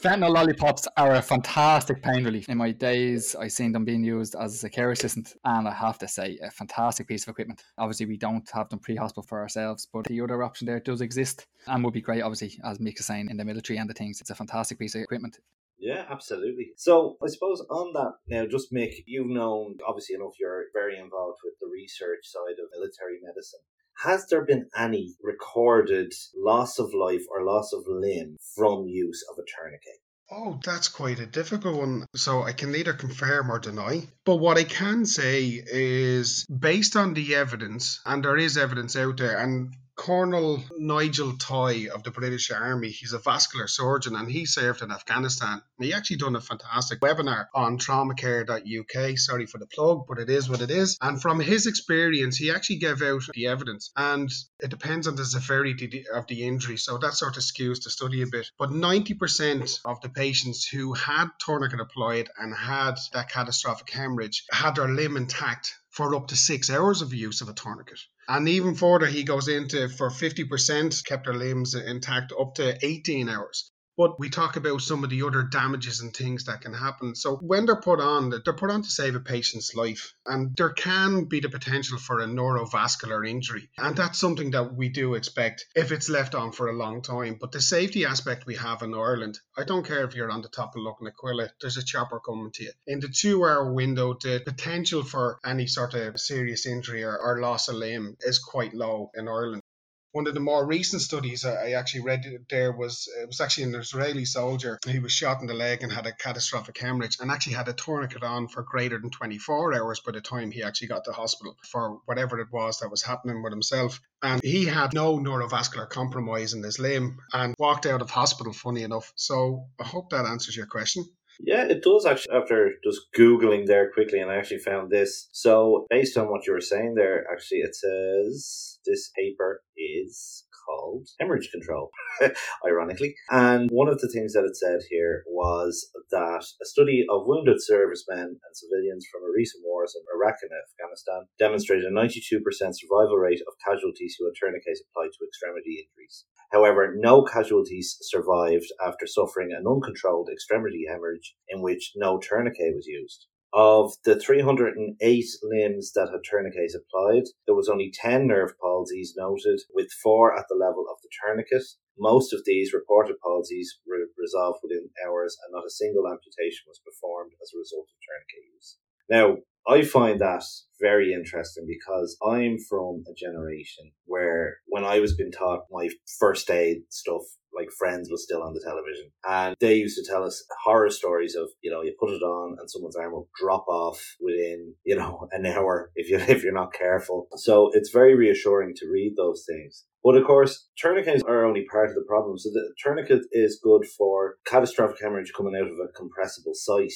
Fentanyl 0.00 0.32
lollipops 0.32 0.86
are 0.96 1.14
a 1.14 1.22
fantastic 1.22 2.00
pain 2.00 2.24
relief. 2.24 2.48
In 2.48 2.56
my 2.56 2.70
days, 2.70 3.34
I 3.34 3.48
seen 3.48 3.72
them 3.72 3.84
being 3.84 4.04
used 4.04 4.36
as 4.36 4.62
a 4.62 4.70
care 4.70 4.92
assistant, 4.92 5.34
and 5.44 5.66
I 5.66 5.72
have 5.72 5.98
to 5.98 6.06
say, 6.06 6.38
a 6.40 6.52
fantastic 6.52 7.08
piece 7.08 7.24
of 7.24 7.30
equipment. 7.30 7.64
Obviously, 7.78 8.06
we 8.06 8.16
don't 8.16 8.48
have 8.52 8.68
them 8.68 8.78
pre-hospital 8.78 9.24
for 9.24 9.40
ourselves, 9.40 9.88
but 9.92 10.04
the 10.04 10.20
other 10.20 10.44
option 10.44 10.68
there 10.68 10.78
does 10.78 11.00
exist 11.00 11.48
and 11.66 11.82
would 11.82 11.94
be 11.94 12.00
great. 12.00 12.22
Obviously, 12.22 12.60
as 12.64 12.78
Mick 12.78 13.00
is 13.00 13.06
saying, 13.06 13.28
in 13.28 13.36
the 13.36 13.44
military 13.44 13.76
and 13.80 13.90
the 13.90 13.94
things, 13.94 14.20
it's 14.20 14.30
a 14.30 14.36
fantastic 14.36 14.78
piece 14.78 14.94
of 14.94 15.02
equipment. 15.02 15.40
Yeah, 15.78 16.04
absolutely. 16.10 16.72
So 16.76 17.16
I 17.22 17.28
suppose 17.28 17.64
on 17.70 17.92
that 17.92 18.14
now, 18.26 18.46
just 18.46 18.72
Mick, 18.72 18.94
you've 19.06 19.28
known 19.28 19.76
obviously 19.86 20.16
enough. 20.16 20.32
You're 20.40 20.66
very 20.74 20.98
involved 20.98 21.38
with 21.44 21.54
the 21.60 21.68
research 21.72 22.24
side 22.24 22.58
of 22.62 22.70
military 22.72 23.20
medicine. 23.22 23.60
Has 24.04 24.26
there 24.26 24.44
been 24.44 24.68
any 24.76 25.14
recorded 25.22 26.12
loss 26.36 26.78
of 26.78 26.94
life 26.94 27.24
or 27.30 27.44
loss 27.44 27.72
of 27.72 27.84
limb 27.86 28.36
from 28.54 28.86
use 28.86 29.24
of 29.30 29.38
a 29.38 29.46
tourniquet? 29.56 30.00
Oh, 30.30 30.60
that's 30.62 30.88
quite 30.88 31.20
a 31.20 31.26
difficult 31.26 31.76
one. 31.78 32.06
So 32.14 32.42
I 32.42 32.52
can 32.52 32.70
neither 32.70 32.92
confirm 32.92 33.50
or 33.50 33.58
deny. 33.58 34.08
But 34.24 34.36
what 34.36 34.58
I 34.58 34.64
can 34.64 35.06
say 35.06 35.62
is 35.66 36.44
based 36.46 36.96
on 36.96 37.14
the 37.14 37.34
evidence, 37.34 38.00
and 38.04 38.22
there 38.22 38.36
is 38.36 38.58
evidence 38.58 38.94
out 38.94 39.16
there, 39.16 39.38
and 39.38 39.74
Colonel 39.98 40.62
Nigel 40.78 41.36
Tai 41.38 41.88
of 41.92 42.04
the 42.04 42.12
British 42.12 42.52
Army. 42.52 42.88
He's 42.88 43.12
a 43.12 43.18
vascular 43.18 43.66
surgeon 43.66 44.14
and 44.14 44.30
he 44.30 44.46
served 44.46 44.80
in 44.80 44.92
Afghanistan. 44.92 45.60
He 45.80 45.92
actually 45.92 46.18
done 46.18 46.36
a 46.36 46.40
fantastic 46.40 47.00
webinar 47.00 47.48
on 47.52 47.78
traumacare.uk. 47.78 49.18
Sorry 49.18 49.46
for 49.46 49.58
the 49.58 49.66
plug, 49.66 50.06
but 50.08 50.20
it 50.20 50.30
is 50.30 50.48
what 50.48 50.60
it 50.60 50.70
is. 50.70 50.96
And 51.02 51.20
from 51.20 51.40
his 51.40 51.66
experience, 51.66 52.36
he 52.36 52.52
actually 52.52 52.76
gave 52.76 53.02
out 53.02 53.22
the 53.34 53.48
evidence. 53.48 53.90
And 53.96 54.30
it 54.60 54.70
depends 54.70 55.08
on 55.08 55.16
the 55.16 55.24
severity 55.24 56.04
of 56.14 56.28
the 56.28 56.46
injury. 56.46 56.76
So 56.76 56.96
that 56.98 57.14
sort 57.14 57.36
of 57.36 57.42
skews 57.42 57.82
the 57.82 57.90
study 57.90 58.22
a 58.22 58.26
bit. 58.26 58.46
But 58.56 58.70
90% 58.70 59.80
of 59.84 60.00
the 60.00 60.10
patients 60.10 60.64
who 60.64 60.92
had 60.94 61.26
tourniquet 61.44 61.80
applied 61.80 62.30
and 62.38 62.54
had 62.54 62.94
that 63.14 63.30
catastrophic 63.30 63.90
hemorrhage 63.90 64.44
had 64.52 64.76
their 64.76 64.88
limb 64.88 65.16
intact 65.16 65.74
for 65.90 66.14
up 66.14 66.28
to 66.28 66.36
six 66.36 66.70
hours 66.70 67.02
of 67.02 67.12
use 67.12 67.40
of 67.40 67.48
a 67.48 67.52
tourniquet. 67.52 67.98
And 68.28 68.46
even 68.48 68.74
further, 68.74 69.06
he 69.06 69.24
goes 69.24 69.48
into 69.48 69.88
for 69.88 70.10
50% 70.10 71.04
kept 71.06 71.24
their 71.24 71.34
limbs 71.34 71.74
intact 71.74 72.32
up 72.38 72.56
to 72.56 72.78
18 72.84 73.28
hours. 73.30 73.70
But 73.98 74.20
we 74.20 74.30
talk 74.30 74.54
about 74.54 74.80
some 74.80 75.02
of 75.02 75.10
the 75.10 75.24
other 75.24 75.42
damages 75.42 76.00
and 76.00 76.14
things 76.14 76.44
that 76.44 76.60
can 76.60 76.72
happen. 76.72 77.16
So 77.16 77.34
when 77.36 77.66
they're 77.66 77.80
put 77.80 77.98
on, 77.98 78.30
they're 78.30 78.54
put 78.54 78.70
on 78.70 78.82
to 78.82 78.88
save 78.88 79.16
a 79.16 79.20
patient's 79.20 79.74
life. 79.74 80.14
And 80.24 80.56
there 80.56 80.70
can 80.70 81.24
be 81.24 81.40
the 81.40 81.48
potential 81.48 81.98
for 81.98 82.20
a 82.20 82.26
neurovascular 82.26 83.28
injury. 83.28 83.68
And 83.76 83.96
that's 83.96 84.20
something 84.20 84.52
that 84.52 84.76
we 84.76 84.88
do 84.88 85.14
expect 85.14 85.66
if 85.74 85.90
it's 85.90 86.08
left 86.08 86.36
on 86.36 86.52
for 86.52 86.68
a 86.68 86.76
long 86.76 87.02
time. 87.02 87.38
But 87.40 87.50
the 87.50 87.60
safety 87.60 88.04
aspect 88.04 88.46
we 88.46 88.54
have 88.54 88.82
in 88.82 88.94
Ireland, 88.94 89.40
I 89.56 89.64
don't 89.64 89.84
care 89.84 90.04
if 90.04 90.14
you're 90.14 90.30
on 90.30 90.42
the 90.42 90.48
top 90.48 90.76
of 90.76 90.82
Lugnaquilla, 90.82 91.50
there's 91.60 91.76
a 91.76 91.84
chopper 91.84 92.20
coming 92.20 92.52
to 92.52 92.62
you. 92.62 92.72
In 92.86 93.00
the 93.00 93.08
two 93.08 93.44
hour 93.44 93.72
window, 93.72 94.14
the 94.14 94.40
potential 94.44 95.02
for 95.02 95.40
any 95.44 95.66
sort 95.66 95.94
of 95.94 96.20
serious 96.20 96.66
injury 96.66 97.02
or, 97.02 97.18
or 97.18 97.40
loss 97.40 97.66
of 97.66 97.74
limb 97.74 98.16
is 98.20 98.38
quite 98.38 98.74
low 98.74 99.10
in 99.16 99.26
Ireland 99.26 99.62
one 100.12 100.26
of 100.26 100.34
the 100.34 100.40
more 100.40 100.66
recent 100.66 101.02
studies 101.02 101.44
I 101.44 101.72
actually 101.72 102.02
read 102.02 102.24
there 102.48 102.72
was 102.72 103.08
it 103.20 103.26
was 103.26 103.40
actually 103.40 103.64
an 103.64 103.74
Israeli 103.74 104.24
soldier. 104.24 104.78
He 104.86 104.98
was 104.98 105.12
shot 105.12 105.40
in 105.40 105.46
the 105.46 105.54
leg 105.54 105.82
and 105.82 105.92
had 105.92 106.06
a 106.06 106.12
catastrophic 106.12 106.78
hemorrhage 106.78 107.18
and 107.20 107.30
actually 107.30 107.54
had 107.54 107.68
a 107.68 107.72
tourniquet 107.72 108.22
on 108.22 108.48
for 108.48 108.62
greater 108.62 108.98
than 108.98 109.10
24 109.10 109.74
hours 109.74 110.00
by 110.00 110.12
the 110.12 110.20
time 110.20 110.50
he 110.50 110.62
actually 110.62 110.88
got 110.88 111.04
to 111.04 111.12
hospital 111.12 111.56
for 111.70 111.98
whatever 112.06 112.38
it 112.40 112.48
was 112.52 112.78
that 112.78 112.90
was 112.90 113.02
happening 113.02 113.42
with 113.42 113.52
himself. 113.52 114.00
And 114.22 114.42
he 114.42 114.64
had 114.64 114.94
no 114.94 115.18
neurovascular 115.18 115.88
compromise 115.88 116.54
in 116.54 116.62
his 116.62 116.78
limb 116.78 117.18
and 117.32 117.54
walked 117.58 117.86
out 117.86 118.02
of 118.02 118.10
hospital, 118.10 118.52
funny 118.52 118.82
enough. 118.82 119.12
So 119.16 119.66
I 119.78 119.84
hope 119.84 120.10
that 120.10 120.26
answers 120.26 120.56
your 120.56 120.66
question. 120.66 121.04
Yeah, 121.40 121.64
it 121.64 121.82
does 121.82 122.04
actually. 122.04 122.34
After 122.34 122.72
just 122.82 123.12
Googling 123.16 123.66
there 123.66 123.92
quickly, 123.92 124.18
and 124.18 124.30
I 124.30 124.36
actually 124.36 124.58
found 124.58 124.90
this. 124.90 125.28
So, 125.32 125.86
based 125.88 126.16
on 126.16 126.28
what 126.28 126.46
you 126.46 126.52
were 126.52 126.60
saying 126.60 126.94
there, 126.96 127.24
actually, 127.30 127.58
it 127.58 127.76
says 127.76 128.77
this 128.88 129.10
paper 129.16 129.62
is 129.76 130.44
called 130.68 131.08
hemorrhage 131.20 131.50
control, 131.50 131.90
ironically. 132.66 133.14
And 133.30 133.68
one 133.70 133.88
of 133.88 134.00
the 134.00 134.08
things 134.08 134.32
that 134.32 134.44
it 134.44 134.56
said 134.56 134.80
here 134.90 135.24
was 135.28 135.88
that 136.10 136.44
a 136.60 136.66
study 136.66 137.04
of 137.08 137.26
wounded 137.26 137.56
servicemen 137.60 138.40
and 138.40 138.52
civilians 138.52 139.06
from 139.10 139.22
a 139.22 139.32
recent 139.34 139.64
wars 139.64 139.96
in 139.96 140.04
Iraq 140.14 140.36
and 140.42 140.52
Afghanistan 140.52 141.28
demonstrated 141.38 141.84
a 141.84 141.94
92% 141.94 142.40
survival 142.40 143.16
rate 143.16 143.40
of 143.46 143.60
casualties 143.64 144.16
who 144.18 144.26
had 144.26 144.34
tourniquets 144.38 144.82
applied 144.84 145.12
to 145.16 145.24
extremity 145.26 145.84
injuries. 145.84 146.24
However, 146.52 146.94
no 146.96 147.24
casualties 147.24 147.96
survived 148.00 148.72
after 148.84 149.06
suffering 149.06 149.52
an 149.52 149.66
uncontrolled 149.66 150.28
extremity 150.32 150.84
hemorrhage 150.88 151.34
in 151.48 151.62
which 151.62 151.92
no 151.96 152.18
tourniquet 152.18 152.74
was 152.74 152.86
used. 152.86 153.26
Of 153.54 153.94
the 154.04 154.20
308 154.20 155.26
limbs 155.42 155.92
that 155.92 156.10
had 156.10 156.22
tourniquets 156.22 156.74
applied, 156.74 157.24
there 157.46 157.54
was 157.54 157.68
only 157.68 157.90
10 157.90 158.26
nerve 158.26 158.52
palsies 158.60 159.16
noted, 159.16 159.62
with 159.72 159.90
four 159.90 160.36
at 160.36 160.46
the 160.48 160.54
level 160.54 160.84
of 160.90 161.00
the 161.02 161.08
tourniquet. 161.24 161.64
Most 161.98 162.34
of 162.34 162.44
these 162.44 162.74
reported 162.74 163.16
palsies 163.24 163.68
were 163.86 164.06
resolved 164.18 164.60
within 164.62 164.90
hours, 165.04 165.36
and 165.42 165.52
not 165.52 165.64
a 165.66 165.70
single 165.70 166.06
amputation 166.06 166.66
was 166.68 166.80
performed 166.84 167.32
as 167.42 167.50
a 167.54 167.58
result 167.58 167.88
of 167.88 167.96
tourniquet 168.04 168.52
use. 168.54 168.76
Now, 169.08 169.38
I 169.68 169.82
find 169.82 170.18
that 170.20 170.44
very 170.80 171.12
interesting 171.12 171.66
because 171.66 172.16
I'm 172.26 172.58
from 172.58 173.04
a 173.06 173.14
generation 173.14 173.92
where 174.06 174.58
when 174.66 174.84
I 174.84 175.00
was 175.00 175.14
being 175.14 175.32
taught 175.32 175.64
my 175.70 175.88
first 176.18 176.50
aid 176.50 176.78
stuff, 176.88 177.22
like 177.54 177.68
Friends 177.78 178.08
was 178.10 178.24
still 178.24 178.42
on 178.42 178.54
the 178.54 178.62
television. 178.64 179.10
And 179.28 179.56
they 179.60 179.74
used 179.74 179.98
to 179.98 180.10
tell 180.10 180.24
us 180.24 180.42
horror 180.64 180.90
stories 180.90 181.34
of, 181.34 181.50
you 181.60 181.70
know, 181.70 181.82
you 181.82 181.94
put 181.98 182.10
it 182.10 182.22
on 182.22 182.56
and 182.58 182.70
someone's 182.70 182.96
arm 182.96 183.12
will 183.12 183.28
drop 183.38 183.66
off 183.68 184.16
within, 184.20 184.74
you 184.84 184.96
know, 184.96 185.28
an 185.32 185.44
hour 185.44 185.90
if 185.96 186.08
you 186.08 186.18
if 186.18 186.42
you're 186.42 186.52
not 186.52 186.72
careful. 186.72 187.28
So 187.36 187.70
it's 187.74 187.90
very 187.90 188.14
reassuring 188.14 188.74
to 188.76 188.88
read 188.90 189.14
those 189.16 189.44
things. 189.46 189.84
But 190.02 190.16
of 190.16 190.24
course, 190.24 190.68
tourniquets 190.78 191.22
are 191.24 191.44
only 191.44 191.66
part 191.70 191.90
of 191.90 191.94
the 191.94 192.04
problem. 192.06 192.38
So 192.38 192.50
the 192.50 192.72
tourniquet 192.82 193.22
is 193.32 193.60
good 193.62 193.84
for 193.84 194.36
catastrophic 194.46 194.98
hemorrhage 195.02 195.32
coming 195.36 195.56
out 195.56 195.68
of 195.68 195.78
a 195.78 195.92
compressible 195.94 196.54
site. 196.54 196.92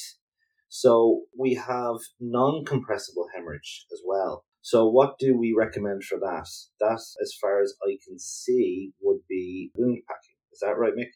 So 0.75 1.25
we 1.39 1.53
have 1.57 1.97
non-compressible 2.19 3.29
hemorrhage 3.35 3.85
as 3.93 4.01
well. 4.07 4.47
So 4.63 4.89
what 4.89 5.19
do 5.19 5.37
we 5.37 5.53
recommend 5.55 6.03
for 6.03 6.19
that? 6.19 6.49
That, 6.81 7.03
as 7.23 7.35
far 7.39 7.61
as 7.61 7.75
I 7.87 7.99
can 8.03 8.19
see, 8.19 8.95
would 9.03 9.21
be 9.29 9.71
wound 9.75 10.03
packing. 10.09 10.37
Is 10.51 10.61
that 10.61 10.79
right, 10.79 10.95
Mick? 10.95 11.11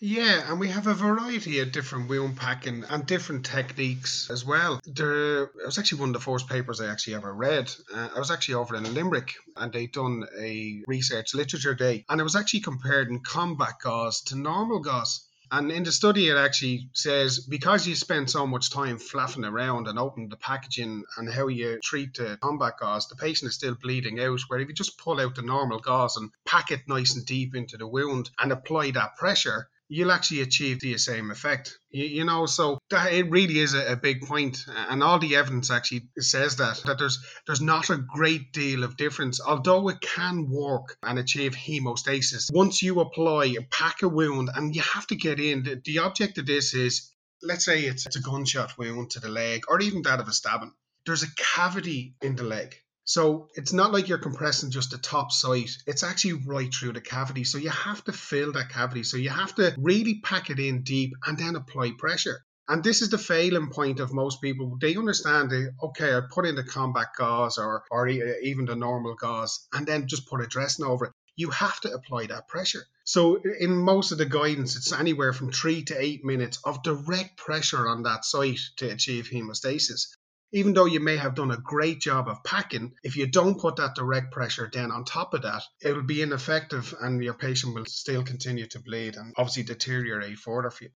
Yeah, 0.00 0.50
and 0.50 0.58
we 0.58 0.66
have 0.68 0.88
a 0.88 0.94
variety 0.94 1.60
of 1.60 1.70
different 1.70 2.08
wound 2.08 2.38
packing 2.38 2.84
and 2.90 3.06
different 3.06 3.46
techniques 3.46 4.30
as 4.30 4.44
well. 4.44 4.80
There, 4.84 5.44
it 5.44 5.66
was 5.66 5.78
actually 5.78 6.00
one 6.00 6.08
of 6.08 6.14
the 6.14 6.20
first 6.20 6.48
papers 6.48 6.80
I 6.80 6.90
actually 6.90 7.14
ever 7.14 7.32
read. 7.32 7.70
Uh, 7.94 8.08
I 8.16 8.18
was 8.18 8.32
actually 8.32 8.56
over 8.56 8.74
in 8.74 8.94
Limerick 8.94 9.32
and 9.56 9.72
they 9.72 9.86
done 9.86 10.24
a 10.40 10.82
research 10.88 11.34
literature 11.34 11.74
day, 11.74 12.04
and 12.08 12.20
it 12.20 12.24
was 12.24 12.34
actually 12.34 12.60
comparing 12.60 13.22
combat 13.22 13.74
gauze 13.80 14.22
to 14.22 14.36
normal 14.36 14.80
gauze. 14.80 15.27
And 15.50 15.72
in 15.72 15.82
the 15.82 15.92
study, 15.92 16.28
it 16.28 16.36
actually 16.36 16.90
says 16.92 17.40
because 17.40 17.86
you 17.86 17.94
spend 17.94 18.30
so 18.30 18.46
much 18.46 18.70
time 18.70 18.98
flapping 18.98 19.44
around 19.44 19.88
and 19.88 19.98
opening 19.98 20.28
the 20.28 20.36
packaging 20.36 21.04
and 21.16 21.32
how 21.32 21.48
you 21.48 21.78
treat 21.82 22.14
the 22.14 22.36
combat 22.42 22.74
gauze, 22.78 23.08
the 23.08 23.16
patient 23.16 23.48
is 23.48 23.54
still 23.54 23.74
bleeding 23.74 24.20
out. 24.20 24.40
Where 24.48 24.60
if 24.60 24.68
you 24.68 24.74
just 24.74 24.98
pull 24.98 25.20
out 25.20 25.34
the 25.36 25.42
normal 25.42 25.78
gauze 25.78 26.16
and 26.16 26.30
pack 26.44 26.70
it 26.70 26.86
nice 26.86 27.14
and 27.14 27.24
deep 27.24 27.54
into 27.54 27.78
the 27.78 27.86
wound 27.86 28.30
and 28.38 28.52
apply 28.52 28.90
that 28.90 29.16
pressure, 29.16 29.68
you'll 29.88 30.12
actually 30.12 30.42
achieve 30.42 30.80
the 30.80 30.98
same 30.98 31.30
effect. 31.30 31.78
You, 31.90 32.04
you 32.04 32.24
know, 32.24 32.46
so 32.46 32.78
that 32.90 33.12
it 33.12 33.30
really 33.30 33.58
is 33.58 33.74
a, 33.74 33.92
a, 33.92 33.96
big 33.96 34.22
point, 34.22 34.64
and 34.68 35.02
all 35.02 35.18
the 35.18 35.36
evidence 35.36 35.70
actually 35.70 36.08
says 36.18 36.56
that 36.56 36.82
that 36.84 36.98
there's 36.98 37.18
there's 37.46 37.60
not 37.60 37.90
a 37.90 37.96
great 37.96 38.52
deal 38.52 38.84
of 38.84 38.96
difference, 38.96 39.40
although 39.40 39.88
it 39.88 40.00
can 40.00 40.48
work 40.50 40.96
and 41.02 41.18
achieve 41.18 41.54
hemostasis. 41.54 42.52
Once 42.52 42.82
you 42.82 43.00
apply, 43.00 43.46
a 43.46 43.62
pack 43.70 44.02
a 44.02 44.08
wound, 44.08 44.50
and 44.54 44.74
you 44.74 44.82
have 44.82 45.06
to 45.08 45.16
get 45.16 45.40
in. 45.40 45.62
The, 45.62 45.80
the 45.84 45.98
object 46.00 46.38
of 46.38 46.46
this 46.46 46.74
is, 46.74 47.10
let's 47.42 47.64
say 47.64 47.82
it's, 47.82 48.06
it's 48.06 48.16
a 48.16 48.20
gunshot 48.22 48.76
wound 48.78 49.10
to 49.12 49.20
the 49.20 49.30
leg, 49.30 49.62
or 49.68 49.80
even 49.80 50.02
that 50.02 50.20
of 50.20 50.28
a 50.28 50.32
stabbing. 50.32 50.72
There's 51.06 51.22
a 51.22 51.34
cavity 51.36 52.14
in 52.20 52.36
the 52.36 52.44
leg 52.44 52.76
so 53.08 53.48
it's 53.54 53.72
not 53.72 53.90
like 53.90 54.06
you're 54.06 54.18
compressing 54.18 54.70
just 54.70 54.90
the 54.90 54.98
top 54.98 55.32
site. 55.32 55.70
It's 55.86 56.02
actually 56.02 56.44
right 56.44 56.70
through 56.70 56.92
the 56.92 57.00
cavity. 57.00 57.42
So 57.44 57.56
you 57.56 57.70
have 57.70 58.04
to 58.04 58.12
fill 58.12 58.52
that 58.52 58.68
cavity. 58.68 59.02
So 59.02 59.16
you 59.16 59.30
have 59.30 59.54
to 59.54 59.74
really 59.78 60.20
pack 60.22 60.50
it 60.50 60.58
in 60.58 60.82
deep 60.82 61.14
and 61.26 61.38
then 61.38 61.56
apply 61.56 61.92
pressure. 61.96 62.44
And 62.68 62.84
this 62.84 63.00
is 63.00 63.08
the 63.08 63.16
failing 63.16 63.70
point 63.70 63.98
of 63.98 64.12
most 64.12 64.42
people. 64.42 64.76
They 64.78 64.94
understand 64.94 65.48
that, 65.48 65.72
okay, 65.84 66.14
I 66.14 66.20
put 66.30 66.44
in 66.44 66.54
the 66.54 66.64
combat 66.64 67.14
gauze 67.16 67.56
or, 67.56 67.82
or 67.90 68.08
even 68.08 68.66
the 68.66 68.76
normal 68.76 69.14
gauze 69.14 69.66
and 69.72 69.86
then 69.86 70.06
just 70.06 70.28
put 70.28 70.42
a 70.42 70.46
dressing 70.46 70.84
over 70.84 71.06
it. 71.06 71.12
You 71.34 71.48
have 71.48 71.80
to 71.80 71.92
apply 71.94 72.26
that 72.26 72.46
pressure. 72.46 72.84
So 73.04 73.36
in 73.36 73.74
most 73.74 74.12
of 74.12 74.18
the 74.18 74.26
guidance, 74.26 74.76
it's 74.76 74.92
anywhere 74.92 75.32
from 75.32 75.50
three 75.50 75.82
to 75.84 75.98
eight 75.98 76.26
minutes 76.26 76.58
of 76.62 76.82
direct 76.82 77.38
pressure 77.38 77.88
on 77.88 78.02
that 78.02 78.26
site 78.26 78.60
to 78.76 78.90
achieve 78.90 79.30
hemostasis 79.32 80.08
even 80.52 80.72
though 80.72 80.86
you 80.86 81.00
may 81.00 81.16
have 81.16 81.34
done 81.34 81.50
a 81.50 81.56
great 81.56 82.00
job 82.00 82.28
of 82.28 82.42
packing, 82.44 82.94
if 83.02 83.16
you 83.16 83.26
don't 83.26 83.60
put 83.60 83.76
that 83.76 83.94
direct 83.94 84.32
pressure 84.32 84.70
then 84.72 84.90
on 84.90 85.04
top 85.04 85.34
of 85.34 85.42
that, 85.42 85.62
it 85.80 85.92
will 85.92 86.02
be 86.02 86.22
ineffective 86.22 86.94
and 87.00 87.22
your 87.22 87.34
patient 87.34 87.74
will 87.74 87.84
still 87.86 88.22
continue 88.22 88.66
to 88.66 88.80
bleed 88.80 89.16
and 89.16 89.34
obviously 89.36 89.62
deteriorate 89.62 90.38
further 90.38 90.70
for 90.70 90.84
you. 90.84 90.90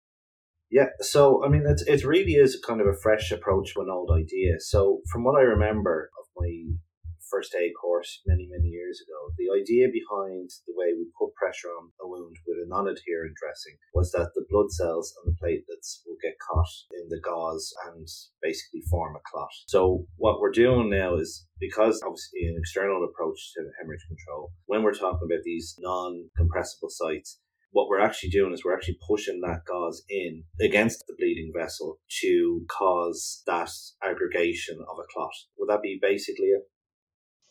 Yeah, 0.70 0.86
so 1.00 1.44
I 1.44 1.48
mean, 1.48 1.66
it, 1.66 1.82
it 1.86 2.04
really 2.04 2.34
is 2.34 2.62
kind 2.64 2.80
of 2.80 2.86
a 2.86 2.94
fresh 2.94 3.32
approach 3.32 3.74
to 3.74 3.80
an 3.80 3.90
old 3.90 4.10
idea. 4.12 4.60
So, 4.60 5.00
from 5.10 5.24
what 5.24 5.36
I 5.36 5.42
remember 5.42 6.10
of 6.20 6.26
my 6.36 6.76
first 7.30 7.54
aid 7.54 7.72
course 7.80 8.20
many, 8.26 8.48
many 8.50 8.68
years 8.68 9.00
ago. 9.00 9.32
The 9.38 9.54
idea 9.54 9.88
behind 9.88 10.50
the 10.66 10.74
way 10.76 10.92
we 10.92 11.06
put 11.18 11.34
pressure 11.34 11.68
on 11.68 11.90
a 12.02 12.08
wound 12.08 12.36
with 12.46 12.58
a 12.58 12.68
non 12.68 12.88
adherent 12.88 13.36
dressing 13.38 13.78
was 13.94 14.12
that 14.12 14.34
the 14.34 14.44
blood 14.50 14.70
cells 14.70 15.14
and 15.16 15.32
the 15.32 15.38
platelets 15.38 16.02
will 16.06 16.18
get 16.22 16.38
caught 16.38 16.74
in 16.92 17.08
the 17.08 17.20
gauze 17.20 17.72
and 17.86 18.06
basically 18.42 18.82
form 18.90 19.16
a 19.16 19.22
clot. 19.30 19.50
So, 19.66 20.06
what 20.16 20.40
we're 20.40 20.52
doing 20.52 20.90
now 20.90 21.16
is 21.16 21.46
because 21.58 22.00
obviously 22.02 22.48
an 22.48 22.56
external 22.58 23.04
approach 23.04 23.52
to 23.54 23.70
hemorrhage 23.78 24.06
control, 24.08 24.52
when 24.66 24.82
we're 24.82 24.94
talking 24.94 25.28
about 25.28 25.44
these 25.44 25.76
non 25.78 26.28
compressible 26.36 26.90
sites, 26.90 27.38
what 27.72 27.88
we're 27.88 28.00
actually 28.00 28.30
doing 28.30 28.52
is 28.52 28.64
we're 28.64 28.74
actually 28.74 28.98
pushing 29.06 29.40
that 29.40 29.64
gauze 29.64 30.02
in 30.08 30.42
against 30.60 31.04
the 31.06 31.14
bleeding 31.16 31.52
vessel 31.56 31.98
to 32.20 32.64
cause 32.68 33.42
that 33.46 33.70
aggregation 34.02 34.78
of 34.90 34.98
a 34.98 35.06
clot. 35.12 35.30
Would 35.58 35.68
that 35.68 35.82
be 35.82 35.98
basically 36.00 36.46
it? 36.46 36.62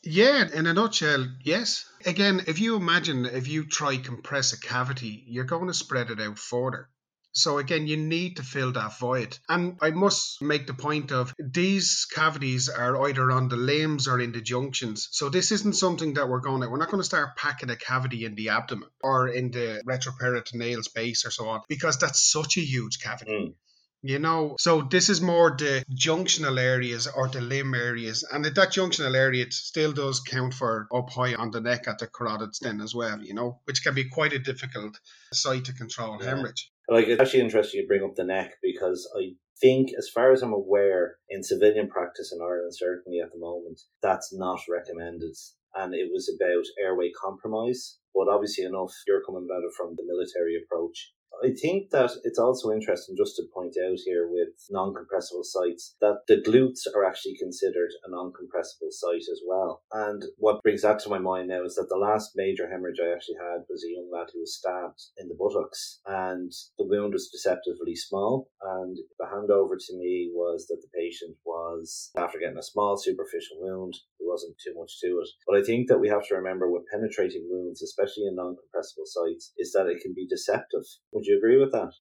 Yeah, 0.04 0.48
in 0.54 0.66
a 0.66 0.74
nutshell, 0.74 1.28
yes. 1.44 1.86
Again, 2.06 2.44
if 2.48 2.60
you 2.60 2.76
imagine 2.76 3.26
if 3.26 3.48
you 3.48 3.66
try 3.66 3.98
compress 3.98 4.54
a 4.54 4.60
cavity, 4.60 5.24
you're 5.28 5.44
going 5.44 5.68
to 5.68 5.74
spread 5.74 6.10
it 6.10 6.22
out 6.22 6.40
further. 6.40 6.90
So 7.32 7.58
again, 7.60 7.86
you 7.86 7.96
need 7.96 8.38
to 8.38 8.44
fill 8.44 8.72
that 8.72 8.98
void. 8.98 9.38
And 9.48 9.78
I 9.82 9.92
must 9.92 10.42
make 10.42 10.66
the 10.66 10.74
point 10.74 11.12
of 11.12 11.36
these 11.38 12.08
cavities 12.12 12.70
are 12.70 13.08
either 13.08 13.30
on 13.32 13.50
the 13.50 13.56
limbs 13.56 14.08
or 14.08 14.20
in 14.20 14.32
the 14.32 14.42
junctions. 14.42 15.10
So 15.12 15.30
this 15.30 15.52
isn't 15.52 15.76
something 15.76 16.16
that 16.16 16.28
we're 16.28 16.40
going 16.40 16.62
to, 16.62 16.70
we're 16.70 16.80
not 16.80 16.90
going 16.90 17.02
to 17.02 17.06
start 17.06 17.38
packing 17.38 17.70
a 17.70 17.76
cavity 17.76 18.26
in 18.26 18.36
the 18.36 18.50
abdomen 18.50 18.90
or 19.04 19.28
in 19.28 19.52
the 19.52 19.82
retroperitoneal 19.86 20.84
space 20.84 21.26
or 21.26 21.32
so 21.32 21.50
on, 21.50 21.62
because 21.68 22.00
that's 22.00 22.32
such 22.32 22.58
a 22.58 22.62
huge 22.62 23.00
cavity. 23.00 23.32
Mm. 23.32 23.54
You 24.02 24.20
know, 24.20 24.56
so 24.58 24.82
this 24.82 25.10
is 25.10 25.20
more 25.20 25.52
the 25.58 25.84
junctional 25.94 26.58
areas 26.58 27.08
or 27.08 27.28
the 27.28 27.42
limb 27.42 27.74
areas, 27.74 28.24
and 28.32 28.46
at 28.46 28.56
that 28.56 28.70
junctional 28.70 29.14
area, 29.14 29.44
it 29.44 29.54
still 29.54 29.92
does 29.92 30.22
count 30.22 30.54
for 30.54 30.88
up 30.94 31.10
high 31.10 31.36
on 31.36 31.52
the 31.52 31.60
neck 31.60 31.86
at 31.88 32.00
the 32.00 32.08
carotids 32.08 32.60
then 32.62 32.80
as 32.80 32.96
well. 32.96 33.22
You 33.22 33.34
know, 33.34 33.60
which 33.66 33.84
can 33.84 33.94
be 33.94 34.08
quite 34.08 34.32
a 34.32 34.40
difficult 34.40 34.98
site 35.34 35.66
to 35.66 35.74
control 35.74 36.18
yeah. 36.22 36.30
hemorrhage. 36.30 36.72
Like 36.88 37.08
it's 37.08 37.22
actually 37.22 37.42
interesting 37.42 37.82
you 37.82 37.88
bring 37.88 38.04
up 38.04 38.16
the 38.16 38.24
neck 38.24 38.54
because 38.64 39.08
I 39.18 39.36
think, 39.60 39.90
as 39.98 40.10
far 40.10 40.32
as 40.32 40.42
I'm 40.42 40.54
aware, 40.54 41.18
in 41.30 41.44
civilian 41.44 41.90
practice 41.90 42.32
in 42.34 42.42
Ireland, 42.42 42.76
certainly 42.76 43.20
at 43.20 43.32
the 43.34 43.40
moment, 43.40 43.82
that's 44.02 44.34
not 44.34 44.62
recommended. 44.70 45.36
And 45.76 45.94
it 45.94 46.10
was 46.12 46.34
about 46.34 46.64
airway 46.82 47.12
compromise. 47.12 47.98
But 48.16 48.28
obviously 48.28 48.64
enough, 48.64 48.94
you're 49.08 49.24
coming 49.24 49.46
about 49.46 49.64
it 49.64 49.74
from 49.78 49.94
the 49.96 50.04
military 50.04 50.56
approach. 50.56 51.14
I 51.44 51.52
think 51.54 51.92
that 51.92 52.12
it's 52.24 52.40
also 52.40 52.72
interesting 52.72 53.16
just 53.18 53.36
to 53.38 53.44
point 53.54 53.76
out 53.84 53.98
here 54.06 54.28
with 54.30 54.50
non 54.70 54.94
compressible 54.94 55.44
sites 55.44 55.96
that 56.02 56.28
the 56.28 56.38
glutes 56.38 56.88
are 56.94 57.06
actually 57.06 57.36
considered 57.40 57.92
a 58.06 58.12
non 58.12 58.34
compressible 58.34 58.92
site 58.92 59.28
as 59.32 59.42
well. 59.48 59.82
And 59.92 60.24
what 60.38 60.62
brings 60.64 60.82
that 60.82 61.00
to 61.00 61.10
my 61.10 61.20
mind 61.20 61.48
now 61.48 61.64
is 61.64 61.76
that 61.76 61.88
the 61.90 61.98
last 61.98 62.32
major 62.36 62.70
hemorrhage 62.70 63.00
I 63.02 63.14
actually 63.14 63.40
had 63.40 63.64
was 63.70 63.84
a 63.84 63.92
young 63.92 64.10
lad 64.12 64.28
who 64.34 64.42
was 64.42 64.58
stabbed 64.58 65.02
in 65.18 65.28
the 65.28 65.38
buttocks 65.40 66.02
and 66.06 66.52
the 66.78 66.86
wound 66.86 67.14
was 67.14 67.30
deceptively 67.30 67.96
small. 67.96 68.50
And 68.62 68.98
the 69.18 69.26
handover 69.26 69.78
to 69.80 69.98
me 69.98 70.32
was 70.34 70.68
that 70.68 70.82
the 70.82 71.00
patient 71.00 71.38
was, 71.46 72.12
after 72.18 72.40
getting 72.40 72.58
a 72.58 72.64
small 72.64 72.98
superficial 72.98 73.58
wound, 73.60 73.96
wasn't 74.30 74.56
too 74.64 74.74
much 74.78 75.00
to 75.02 75.08
it. 75.20 75.30
But 75.48 75.58
I 75.58 75.64
think 75.64 75.90
that 75.90 76.00
we 76.00 76.10
have 76.10 76.26
to 76.28 76.36
remember 76.36 76.70
with 76.70 76.86
penetrating 76.92 77.48
wounds, 77.50 77.82
especially 77.82 78.28
in 78.28 78.36
non 78.36 78.56
compressible 78.56 79.06
sites, 79.06 79.52
is 79.58 79.72
that 79.74 79.88
it 79.88 80.02
can 80.02 80.14
be 80.14 80.28
deceptive. 80.28 80.86
Would 81.12 81.26
you 81.26 81.38
agree 81.38 81.60
with 81.60 81.72
that? 81.72 81.92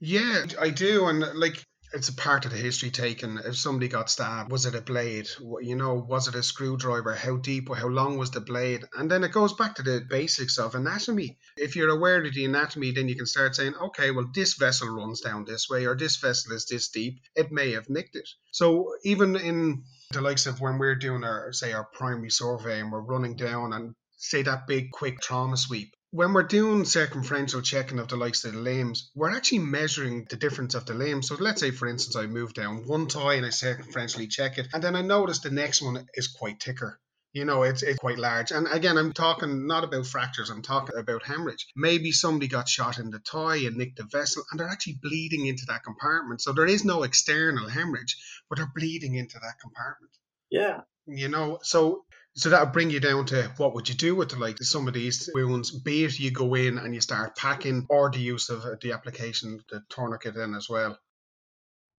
Yeah, 0.00 0.46
I 0.58 0.70
do. 0.70 1.06
And 1.06 1.20
like, 1.38 1.62
it's 1.92 2.08
a 2.08 2.14
part 2.14 2.44
of 2.44 2.52
the 2.52 2.56
history 2.56 2.90
taken. 2.90 3.38
If 3.44 3.56
somebody 3.56 3.88
got 3.88 4.10
stabbed, 4.10 4.50
was 4.50 4.64
it 4.64 4.74
a 4.74 4.80
blade? 4.80 5.28
You 5.60 5.74
know, 5.74 5.94
was 5.94 6.28
it 6.28 6.34
a 6.34 6.42
screwdriver? 6.42 7.14
How 7.14 7.36
deep 7.36 7.68
or 7.68 7.76
how 7.76 7.88
long 7.88 8.16
was 8.16 8.30
the 8.30 8.40
blade? 8.40 8.84
And 8.96 9.10
then 9.10 9.24
it 9.24 9.32
goes 9.32 9.52
back 9.54 9.74
to 9.74 9.82
the 9.82 10.00
basics 10.08 10.58
of 10.58 10.74
anatomy. 10.74 11.38
If 11.56 11.74
you're 11.74 11.90
aware 11.90 12.24
of 12.24 12.32
the 12.32 12.44
anatomy, 12.44 12.92
then 12.92 13.08
you 13.08 13.16
can 13.16 13.26
start 13.26 13.56
saying, 13.56 13.74
okay, 13.74 14.10
well, 14.12 14.30
this 14.32 14.54
vessel 14.54 14.88
runs 14.88 15.20
down 15.20 15.44
this 15.44 15.68
way, 15.68 15.86
or 15.86 15.96
this 15.96 16.16
vessel 16.16 16.54
is 16.54 16.66
this 16.66 16.88
deep. 16.88 17.18
It 17.34 17.50
may 17.50 17.72
have 17.72 17.90
nicked 17.90 18.14
it. 18.14 18.28
So 18.52 18.94
even 19.04 19.36
in 19.36 19.82
the 20.10 20.20
likes 20.20 20.46
of 20.46 20.60
when 20.60 20.78
we're 20.78 20.96
doing 20.96 21.22
our, 21.22 21.52
say, 21.52 21.72
our 21.72 21.84
primary 21.84 22.30
survey 22.30 22.80
and 22.80 22.90
we're 22.90 23.00
running 23.00 23.36
down 23.36 23.72
and 23.72 23.94
say 24.16 24.42
that 24.42 24.66
big 24.66 24.90
quick 24.90 25.20
trauma 25.20 25.56
sweep, 25.56 25.94
when 26.10 26.32
we're 26.32 26.42
doing 26.42 26.84
circumferential 26.84 27.62
checking 27.62 28.00
of 28.00 28.08
the 28.08 28.16
likes 28.16 28.44
of 28.44 28.52
the 28.52 28.58
limbs, 28.58 29.10
we're 29.14 29.30
actually 29.30 29.60
measuring 29.60 30.26
the 30.28 30.36
difference 30.36 30.74
of 30.74 30.84
the 30.84 30.94
limbs. 30.94 31.28
So 31.28 31.36
let's 31.36 31.60
say, 31.60 31.70
for 31.70 31.86
instance, 31.86 32.16
I 32.16 32.26
move 32.26 32.52
down 32.52 32.88
one 32.88 33.06
tie 33.06 33.34
and 33.34 33.46
I 33.46 33.50
circumferentially 33.50 34.28
check 34.28 34.58
it, 34.58 34.66
and 34.72 34.82
then 34.82 34.96
I 34.96 35.02
notice 35.02 35.38
the 35.38 35.50
next 35.50 35.80
one 35.80 36.04
is 36.14 36.26
quite 36.26 36.60
thicker. 36.60 36.98
You 37.32 37.44
know, 37.44 37.62
it's, 37.62 37.82
it's 37.82 37.98
quite 37.98 38.18
large. 38.18 38.50
And 38.50 38.66
again, 38.66 38.98
I'm 38.98 39.12
talking 39.12 39.66
not 39.68 39.84
about 39.84 40.06
fractures, 40.06 40.50
I'm 40.50 40.62
talking 40.62 40.96
about 40.98 41.22
hemorrhage. 41.22 41.66
Maybe 41.76 42.10
somebody 42.10 42.48
got 42.48 42.68
shot 42.68 42.98
in 42.98 43.10
the 43.10 43.20
thigh 43.20 43.58
and 43.58 43.76
nicked 43.76 43.98
the 43.98 44.04
vessel, 44.04 44.42
and 44.50 44.58
they're 44.58 44.68
actually 44.68 44.98
bleeding 45.00 45.46
into 45.46 45.64
that 45.66 45.84
compartment. 45.84 46.40
So 46.42 46.52
there 46.52 46.66
is 46.66 46.84
no 46.84 47.04
external 47.04 47.68
hemorrhage, 47.68 48.16
but 48.48 48.58
they're 48.58 48.72
bleeding 48.74 49.14
into 49.14 49.38
that 49.38 49.60
compartment. 49.60 50.12
Yeah. 50.50 50.80
You 51.06 51.28
know, 51.28 51.60
so 51.62 52.04
so 52.34 52.50
that'll 52.50 52.66
bring 52.66 52.90
you 52.90 53.00
down 53.00 53.26
to 53.26 53.50
what 53.56 53.74
would 53.74 53.88
you 53.88 53.94
do 53.94 54.14
with 54.14 54.30
the, 54.30 54.36
like 54.36 54.58
some 54.58 54.86
of 54.86 54.94
these 54.94 55.28
wounds? 55.34 55.70
Be 55.72 56.04
it 56.04 56.18
you 56.18 56.30
go 56.30 56.54
in 56.54 56.78
and 56.78 56.94
you 56.94 57.00
start 57.00 57.36
packing, 57.36 57.86
or 57.88 58.10
the 58.10 58.20
use 58.20 58.50
of 58.50 58.62
the 58.80 58.92
application, 58.92 59.60
the 59.68 59.82
tourniquet 59.88 60.36
in 60.36 60.54
as 60.54 60.68
well. 60.68 60.98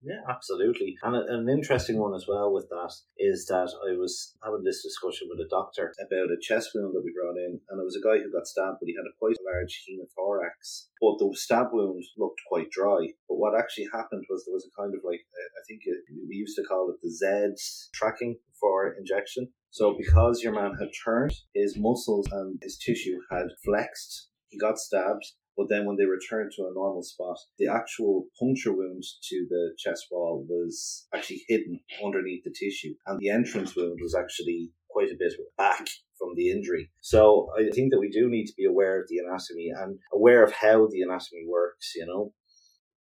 Yeah, 0.01 0.25
absolutely. 0.27 0.97
And 1.03 1.15
an 1.15 1.47
interesting 1.47 1.99
one 1.99 2.15
as 2.15 2.25
well 2.27 2.51
with 2.51 2.69
that 2.69 2.93
is 3.17 3.45
that 3.45 3.69
I 3.85 3.93
was 3.93 4.33
having 4.43 4.63
this 4.63 4.81
discussion 4.81 5.29
with 5.29 5.45
a 5.45 5.49
doctor 5.49 5.93
about 6.01 6.33
a 6.33 6.41
chest 6.41 6.71
wound 6.73 6.95
that 6.95 7.05
we 7.05 7.13
brought 7.13 7.37
in, 7.37 7.61
and 7.69 7.77
it 7.79 7.85
was 7.85 7.95
a 7.95 8.01
guy 8.01 8.17
who 8.17 8.33
got 8.33 8.47
stabbed, 8.47 8.81
but 8.81 8.89
he 8.89 8.97
had 8.97 9.05
a 9.05 9.13
quite 9.21 9.37
large 9.45 9.85
hemothorax. 9.85 10.89
But 10.99 11.21
the 11.21 11.29
stab 11.37 11.67
wound 11.71 12.03
looked 12.17 12.41
quite 12.49 12.71
dry. 12.71 13.13
But 13.29 13.37
what 13.37 13.53
actually 13.53 13.89
happened 13.93 14.25
was 14.27 14.43
there 14.43 14.57
was 14.57 14.65
a 14.65 14.73
kind 14.73 14.93
of 14.95 15.01
like, 15.05 15.21
uh, 15.21 15.49
I 15.53 15.61
think 15.69 15.81
it, 15.85 16.01
we 16.27 16.35
used 16.35 16.57
to 16.57 16.63
call 16.63 16.89
it 16.89 16.97
the 17.01 17.11
Z 17.11 17.61
tracking 17.93 18.37
for 18.59 18.95
injection. 18.97 19.49
So 19.69 19.95
because 19.97 20.41
your 20.41 20.53
man 20.53 20.73
had 20.79 20.89
turned, 21.05 21.33
his 21.53 21.77
muscles 21.77 22.27
and 22.31 22.59
his 22.61 22.77
tissue 22.77 23.21
had 23.29 23.53
flexed, 23.63 24.29
he 24.49 24.57
got 24.57 24.77
stabbed, 24.77 25.25
but 25.61 25.69
then 25.69 25.85
when 25.85 25.95
they 25.95 26.05
returned 26.05 26.51
to 26.55 26.63
a 26.63 26.73
normal 26.73 27.03
spot, 27.03 27.37
the 27.59 27.67
actual 27.67 28.25
puncture 28.39 28.73
wound 28.73 29.03
to 29.29 29.45
the 29.47 29.75
chest 29.77 30.07
wall 30.09 30.43
was 30.49 31.05
actually 31.13 31.43
hidden 31.47 31.79
underneath 32.03 32.43
the 32.43 32.49
tissue. 32.49 32.95
And 33.05 33.19
the 33.19 33.29
entrance 33.29 33.75
wound 33.75 33.99
was 34.01 34.15
actually 34.15 34.71
quite 34.89 35.11
a 35.11 35.17
bit 35.19 35.33
back 35.59 35.87
from 36.17 36.29
the 36.35 36.49
injury. 36.49 36.89
So 37.01 37.49
I 37.55 37.69
think 37.69 37.91
that 37.91 37.99
we 37.99 38.09
do 38.09 38.27
need 38.27 38.47
to 38.47 38.53
be 38.57 38.65
aware 38.65 38.99
of 38.99 39.07
the 39.07 39.19
anatomy 39.19 39.69
and 39.69 39.99
aware 40.11 40.43
of 40.43 40.51
how 40.51 40.87
the 40.87 41.01
anatomy 41.01 41.45
works, 41.47 41.93
you 41.95 42.07
know. 42.07 42.33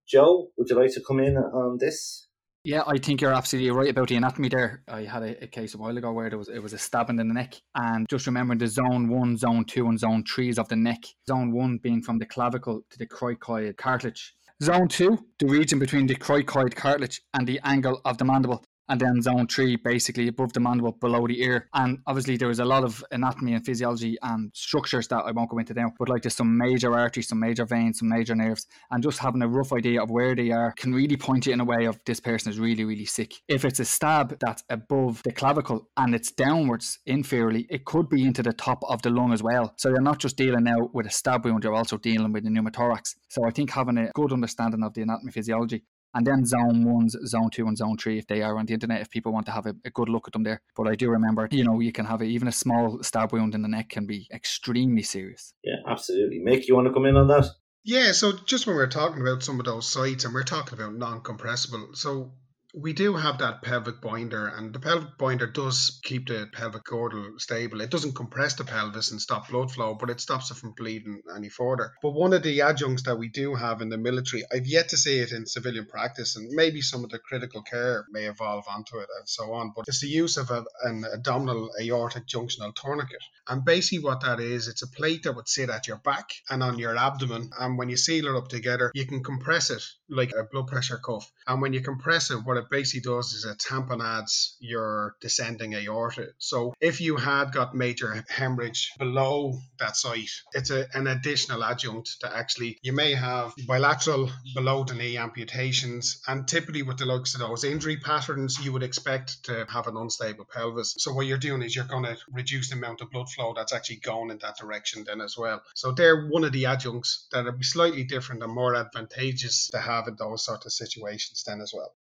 Joe, 0.06 0.50
would 0.58 0.68
you 0.68 0.76
like 0.76 0.92
to 0.92 1.02
come 1.06 1.20
in 1.20 1.38
on 1.38 1.78
this? 1.80 2.28
Yeah, 2.62 2.82
I 2.86 2.98
think 2.98 3.22
you're 3.22 3.32
absolutely 3.32 3.70
right 3.70 3.88
about 3.88 4.08
the 4.08 4.16
anatomy 4.16 4.50
there. 4.50 4.82
I 4.86 5.04
had 5.04 5.22
a, 5.22 5.44
a, 5.44 5.46
case 5.46 5.74
a 5.74 5.78
while 5.78 5.96
ago 5.96 6.12
where 6.12 6.28
there 6.28 6.38
was 6.38 6.50
it 6.50 6.62
was 6.62 6.74
a 6.74 6.78
stabbing 6.78 7.18
in 7.18 7.28
the 7.28 7.34
neck, 7.34 7.54
and 7.74 8.06
just 8.10 8.26
remembering 8.26 8.58
the 8.58 8.66
zone 8.66 9.08
one, 9.08 9.38
zone 9.38 9.64
two, 9.64 9.86
and 9.86 9.98
zone 9.98 10.24
threes 10.24 10.58
of 10.58 10.68
the 10.68 10.76
neck. 10.76 11.02
Zone 11.26 11.52
one 11.52 11.78
being 11.78 12.02
from 12.02 12.18
the 12.18 12.26
clavicle 12.26 12.82
to 12.90 12.98
the 12.98 13.06
cricoid 13.06 13.78
cartilage. 13.78 14.34
Zone 14.62 14.88
two, 14.88 15.24
the 15.38 15.46
region 15.46 15.78
between 15.78 16.06
the 16.06 16.14
cricoid 16.14 16.74
cartilage 16.74 17.22
and 17.32 17.46
the 17.46 17.58
angle 17.64 17.98
of 18.04 18.18
the 18.18 18.26
mandible 18.26 18.62
and 18.90 19.00
then 19.00 19.22
zone 19.22 19.46
three, 19.46 19.76
basically 19.76 20.28
above 20.28 20.52
the 20.52 20.60
mandible, 20.60 20.92
below 20.92 21.26
the 21.26 21.40
ear. 21.40 21.68
And 21.72 22.00
obviously, 22.06 22.36
there 22.36 22.50
is 22.50 22.58
a 22.58 22.64
lot 22.64 22.84
of 22.84 23.02
anatomy 23.12 23.54
and 23.54 23.64
physiology 23.64 24.18
and 24.20 24.50
structures 24.52 25.06
that 25.08 25.22
I 25.24 25.30
won't 25.30 25.48
go 25.48 25.58
into 25.58 25.74
now, 25.74 25.92
but 25.98 26.08
like 26.08 26.22
there's 26.22 26.36
some 26.36 26.58
major 26.58 26.92
arteries, 26.92 27.28
some 27.28 27.38
major 27.38 27.64
veins, 27.64 28.00
some 28.00 28.08
major 28.08 28.34
nerves, 28.34 28.66
and 28.90 29.02
just 29.02 29.20
having 29.20 29.42
a 29.42 29.48
rough 29.48 29.72
idea 29.72 30.02
of 30.02 30.10
where 30.10 30.34
they 30.34 30.50
are 30.50 30.72
can 30.76 30.92
really 30.92 31.16
point 31.16 31.46
you 31.46 31.52
in 31.52 31.60
a 31.60 31.64
way 31.64 31.86
of 31.86 32.00
this 32.04 32.18
person 32.18 32.50
is 32.50 32.58
really, 32.58 32.84
really 32.84 33.04
sick. 33.04 33.34
If 33.48 33.64
it's 33.64 33.78
a 33.78 33.84
stab 33.84 34.38
that's 34.40 34.64
above 34.68 35.22
the 35.22 35.32
clavicle 35.32 35.88
and 35.96 36.14
it's 36.14 36.32
downwards 36.32 36.98
inferiorly, 37.08 37.66
it 37.70 37.84
could 37.84 38.08
be 38.08 38.26
into 38.26 38.42
the 38.42 38.52
top 38.52 38.82
of 38.88 39.02
the 39.02 39.10
lung 39.10 39.32
as 39.32 39.42
well. 39.42 39.72
So 39.76 39.88
you're 39.88 40.00
not 40.00 40.18
just 40.18 40.36
dealing 40.36 40.64
now 40.64 40.90
with 40.92 41.06
a 41.06 41.10
stab 41.10 41.44
wound, 41.44 41.62
you're 41.62 41.74
also 41.74 41.96
dealing 41.96 42.32
with 42.32 42.44
a 42.44 42.48
pneumothorax. 42.48 43.14
So 43.28 43.46
I 43.46 43.50
think 43.50 43.70
having 43.70 43.98
a 43.98 44.10
good 44.14 44.32
understanding 44.32 44.82
of 44.82 44.94
the 44.94 45.02
anatomy 45.02 45.30
physiology 45.30 45.84
and 46.14 46.26
then 46.26 46.44
zone 46.44 46.84
ones, 46.84 47.16
zone 47.26 47.50
two, 47.50 47.66
and 47.66 47.76
zone 47.76 47.96
three 47.96 48.18
if 48.18 48.26
they 48.26 48.42
are 48.42 48.58
on 48.58 48.66
the 48.66 48.74
internet 48.74 49.00
if 49.00 49.10
people 49.10 49.32
want 49.32 49.46
to 49.46 49.52
have 49.52 49.66
a, 49.66 49.74
a, 49.84 49.90
good 49.90 50.08
look 50.08 50.26
at 50.26 50.32
them 50.32 50.42
there. 50.42 50.60
But 50.76 50.88
I 50.88 50.94
do 50.94 51.10
remember, 51.10 51.48
you 51.50 51.64
know, 51.64 51.80
you 51.80 51.92
can 51.92 52.06
have 52.06 52.20
a, 52.20 52.24
even 52.24 52.48
a 52.48 52.52
small 52.52 53.02
stab 53.02 53.32
wound 53.32 53.54
in 53.54 53.62
the 53.62 53.68
neck 53.68 53.88
can 53.90 54.06
be 54.06 54.28
extremely 54.32 55.02
serious. 55.02 55.54
Yeah, 55.64 55.76
absolutely. 55.88 56.40
Mick, 56.40 56.66
you 56.66 56.74
want 56.74 56.88
to 56.88 56.92
come 56.92 57.06
in 57.06 57.16
on 57.16 57.28
that? 57.28 57.46
Yeah, 57.84 58.12
so 58.12 58.32
just 58.32 58.66
when 58.66 58.76
we're 58.76 58.88
talking 58.88 59.22
about 59.22 59.42
some 59.42 59.58
of 59.58 59.66
those 59.66 59.88
sites 59.88 60.24
and 60.24 60.34
we're 60.34 60.42
talking 60.42 60.78
about 60.78 60.94
non 60.94 61.22
compressible, 61.22 61.94
so 61.94 62.32
we 62.74 62.92
do 62.92 63.14
have 63.14 63.38
that 63.38 63.62
pelvic 63.62 64.00
binder, 64.00 64.46
and 64.46 64.72
the 64.72 64.78
pelvic 64.78 65.18
binder 65.18 65.46
does 65.46 66.00
keep 66.04 66.28
the 66.28 66.48
pelvic 66.52 66.84
girdle 66.84 67.38
stable. 67.38 67.80
It 67.80 67.90
doesn't 67.90 68.14
compress 68.14 68.54
the 68.54 68.64
pelvis 68.64 69.10
and 69.10 69.20
stop 69.20 69.48
blood 69.48 69.72
flow, 69.72 69.94
but 69.94 70.10
it 70.10 70.20
stops 70.20 70.50
it 70.50 70.54
from 70.54 70.72
bleeding 70.72 71.22
any 71.34 71.48
further. 71.48 71.92
But 72.02 72.12
one 72.12 72.32
of 72.32 72.42
the 72.42 72.60
adjuncts 72.60 73.04
that 73.04 73.18
we 73.18 73.28
do 73.28 73.54
have 73.54 73.82
in 73.82 73.88
the 73.88 73.98
military, 73.98 74.44
I've 74.52 74.66
yet 74.66 74.90
to 74.90 74.96
see 74.96 75.18
it 75.18 75.32
in 75.32 75.46
civilian 75.46 75.86
practice, 75.86 76.36
and 76.36 76.50
maybe 76.50 76.80
some 76.80 77.04
of 77.04 77.10
the 77.10 77.18
critical 77.18 77.62
care 77.62 78.06
may 78.10 78.26
evolve 78.26 78.64
onto 78.68 78.98
it 78.98 79.08
and 79.18 79.28
so 79.28 79.52
on. 79.52 79.72
But 79.74 79.86
it's 79.88 80.00
the 80.00 80.08
use 80.08 80.36
of 80.36 80.50
a, 80.50 80.64
an 80.82 81.04
abdominal 81.12 81.70
aortic 81.80 82.26
junctional 82.26 82.74
tourniquet. 82.74 83.22
And 83.48 83.64
basically, 83.64 84.04
what 84.04 84.20
that 84.20 84.38
is, 84.38 84.68
it's 84.68 84.82
a 84.82 84.88
plate 84.88 85.24
that 85.24 85.34
would 85.34 85.48
sit 85.48 85.70
at 85.70 85.88
your 85.88 85.98
back 85.98 86.30
and 86.48 86.62
on 86.62 86.78
your 86.78 86.96
abdomen. 86.96 87.50
And 87.58 87.76
when 87.76 87.88
you 87.88 87.96
seal 87.96 88.26
it 88.26 88.36
up 88.36 88.48
together, 88.48 88.92
you 88.94 89.06
can 89.06 89.24
compress 89.24 89.70
it 89.70 89.82
like 90.08 90.32
a 90.32 90.44
blood 90.44 90.68
pressure 90.68 90.98
cuff. 91.04 91.30
And 91.46 91.60
when 91.60 91.72
you 91.72 91.80
compress 91.80 92.30
it, 92.30 92.44
what 92.44 92.59
it 92.60 92.70
basically 92.70 93.00
does 93.00 93.32
is 93.32 93.44
it 93.44 93.58
tamponades 93.58 94.54
your 94.60 95.16
descending 95.20 95.74
aorta. 95.74 96.28
So 96.38 96.74
if 96.80 97.00
you 97.00 97.16
had 97.16 97.52
got 97.52 97.74
major 97.74 98.24
hemorrhage 98.28 98.92
below 98.98 99.58
that 99.78 99.96
site, 99.96 100.30
it's 100.52 100.70
a, 100.70 100.86
an 100.94 101.06
additional 101.06 101.64
adjunct 101.64 102.20
to 102.20 102.34
actually, 102.34 102.78
you 102.82 102.92
may 102.92 103.14
have 103.14 103.52
bilateral 103.66 104.30
below 104.54 104.84
the 104.84 104.94
knee 104.94 105.16
amputations. 105.16 106.20
And 106.26 106.46
typically 106.46 106.82
with 106.82 106.98
the 106.98 107.06
likes 107.06 107.34
of 107.34 107.40
those 107.40 107.64
injury 107.64 107.96
patterns, 107.96 108.58
you 108.64 108.72
would 108.72 108.82
expect 108.82 109.44
to 109.44 109.66
have 109.68 109.86
an 109.86 109.96
unstable 109.96 110.44
pelvis. 110.44 110.94
So 110.98 111.12
what 111.12 111.26
you're 111.26 111.38
doing 111.38 111.62
is 111.62 111.74
you're 111.74 111.84
going 111.84 112.04
to 112.04 112.16
reduce 112.30 112.70
the 112.70 112.76
amount 112.76 113.00
of 113.00 113.10
blood 113.10 113.28
flow 113.30 113.54
that's 113.54 113.72
actually 113.72 113.96
going 113.96 114.30
in 114.30 114.38
that 114.38 114.58
direction 114.58 115.04
then 115.04 115.20
as 115.20 115.36
well. 115.36 115.62
So 115.74 115.92
they're 115.92 116.28
one 116.28 116.44
of 116.44 116.52
the 116.52 116.66
adjuncts 116.66 117.26
that 117.32 117.44
would 117.44 117.58
be 117.58 117.64
slightly 117.64 118.04
different 118.04 118.42
and 118.42 118.52
more 118.52 118.74
advantageous 118.74 119.68
to 119.68 119.78
have 119.78 120.08
in 120.08 120.16
those 120.16 120.44
sort 120.44 120.66
of 120.66 120.72
situations 120.72 121.44
then 121.46 121.60
as 121.60 121.72
well. 121.74 121.92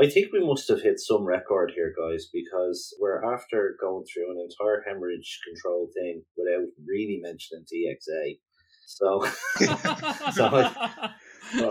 I 0.00 0.08
think 0.08 0.32
we 0.32 0.44
must 0.44 0.68
have 0.68 0.82
hit 0.82 0.98
some 0.98 1.24
record 1.24 1.72
here, 1.74 1.94
guys, 1.96 2.26
because 2.32 2.94
we're 3.00 3.22
after 3.32 3.76
going 3.80 4.04
through 4.04 4.32
an 4.32 4.48
entire 4.48 4.82
hemorrhage 4.86 5.40
control 5.46 5.88
thing 5.94 6.22
without 6.36 6.66
really 6.84 7.20
mentioning 7.22 7.64
TXA. 7.64 8.38
So, 8.86 9.24
so 10.32 10.46
I, 10.52 11.14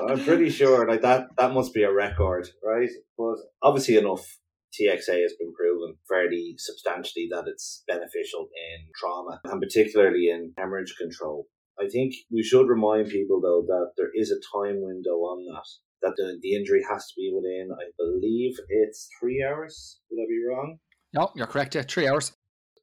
I'm 0.09 0.23
pretty 0.23 0.49
sure 0.49 0.87
like 0.87 1.01
that 1.01 1.27
that 1.37 1.53
must 1.53 1.73
be 1.73 1.83
a 1.83 1.93
record, 1.93 2.47
right? 2.63 2.89
But 3.17 3.35
obviously 3.61 3.97
enough, 3.97 4.25
TXA 4.73 5.21
has 5.21 5.33
been 5.37 5.53
proven 5.53 5.95
fairly 6.09 6.55
substantially 6.57 7.27
that 7.31 7.45
it's 7.47 7.83
beneficial 7.87 8.47
in 8.55 8.87
trauma 8.99 9.41
and 9.43 9.61
particularly 9.61 10.29
in 10.29 10.53
hemorrhage 10.57 10.95
control. 10.99 11.47
I 11.79 11.87
think 11.87 12.13
we 12.31 12.43
should 12.43 12.67
remind 12.67 13.09
people 13.09 13.41
though 13.41 13.63
that 13.67 13.91
there 13.97 14.11
is 14.15 14.31
a 14.31 14.57
time 14.57 14.81
window 14.81 15.17
on 15.17 15.45
that 15.45 15.67
that 16.03 16.13
the, 16.17 16.37
the 16.41 16.55
injury 16.55 16.83
has 16.89 17.07
to 17.07 17.13
be 17.17 17.31
within, 17.33 17.69
I 17.71 17.89
believe 17.97 18.55
it's 18.69 19.09
three 19.19 19.43
hours. 19.43 19.99
Would 20.11 20.21
I 20.21 20.27
be 20.27 20.43
wrong? 20.47 20.77
No, 21.13 21.31
you're 21.35 21.47
correct. 21.47 21.75
Yeah, 21.75 21.83
three 21.83 22.07
hours. 22.07 22.33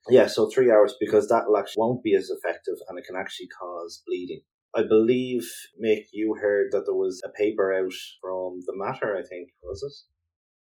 Yeah, 0.08 0.26
so 0.26 0.48
three 0.48 0.70
hours 0.70 0.94
because 0.98 1.28
that 1.28 1.44
actually 1.56 1.80
won't 1.80 2.02
be 2.02 2.14
as 2.14 2.30
effective 2.30 2.76
and 2.88 2.98
it 2.98 3.04
can 3.04 3.16
actually 3.16 3.48
cause 3.48 4.02
bleeding. 4.06 4.40
I 4.74 4.82
believe, 4.82 5.46
Mick, 5.82 6.04
you 6.12 6.36
heard 6.40 6.68
that 6.72 6.84
there 6.86 6.94
was 6.94 7.20
a 7.24 7.30
paper 7.30 7.72
out 7.72 7.92
from 8.22 8.60
the 8.66 8.72
Mater, 8.74 9.16
I 9.16 9.26
think, 9.26 9.50
was 9.62 9.82
it? 9.82 9.92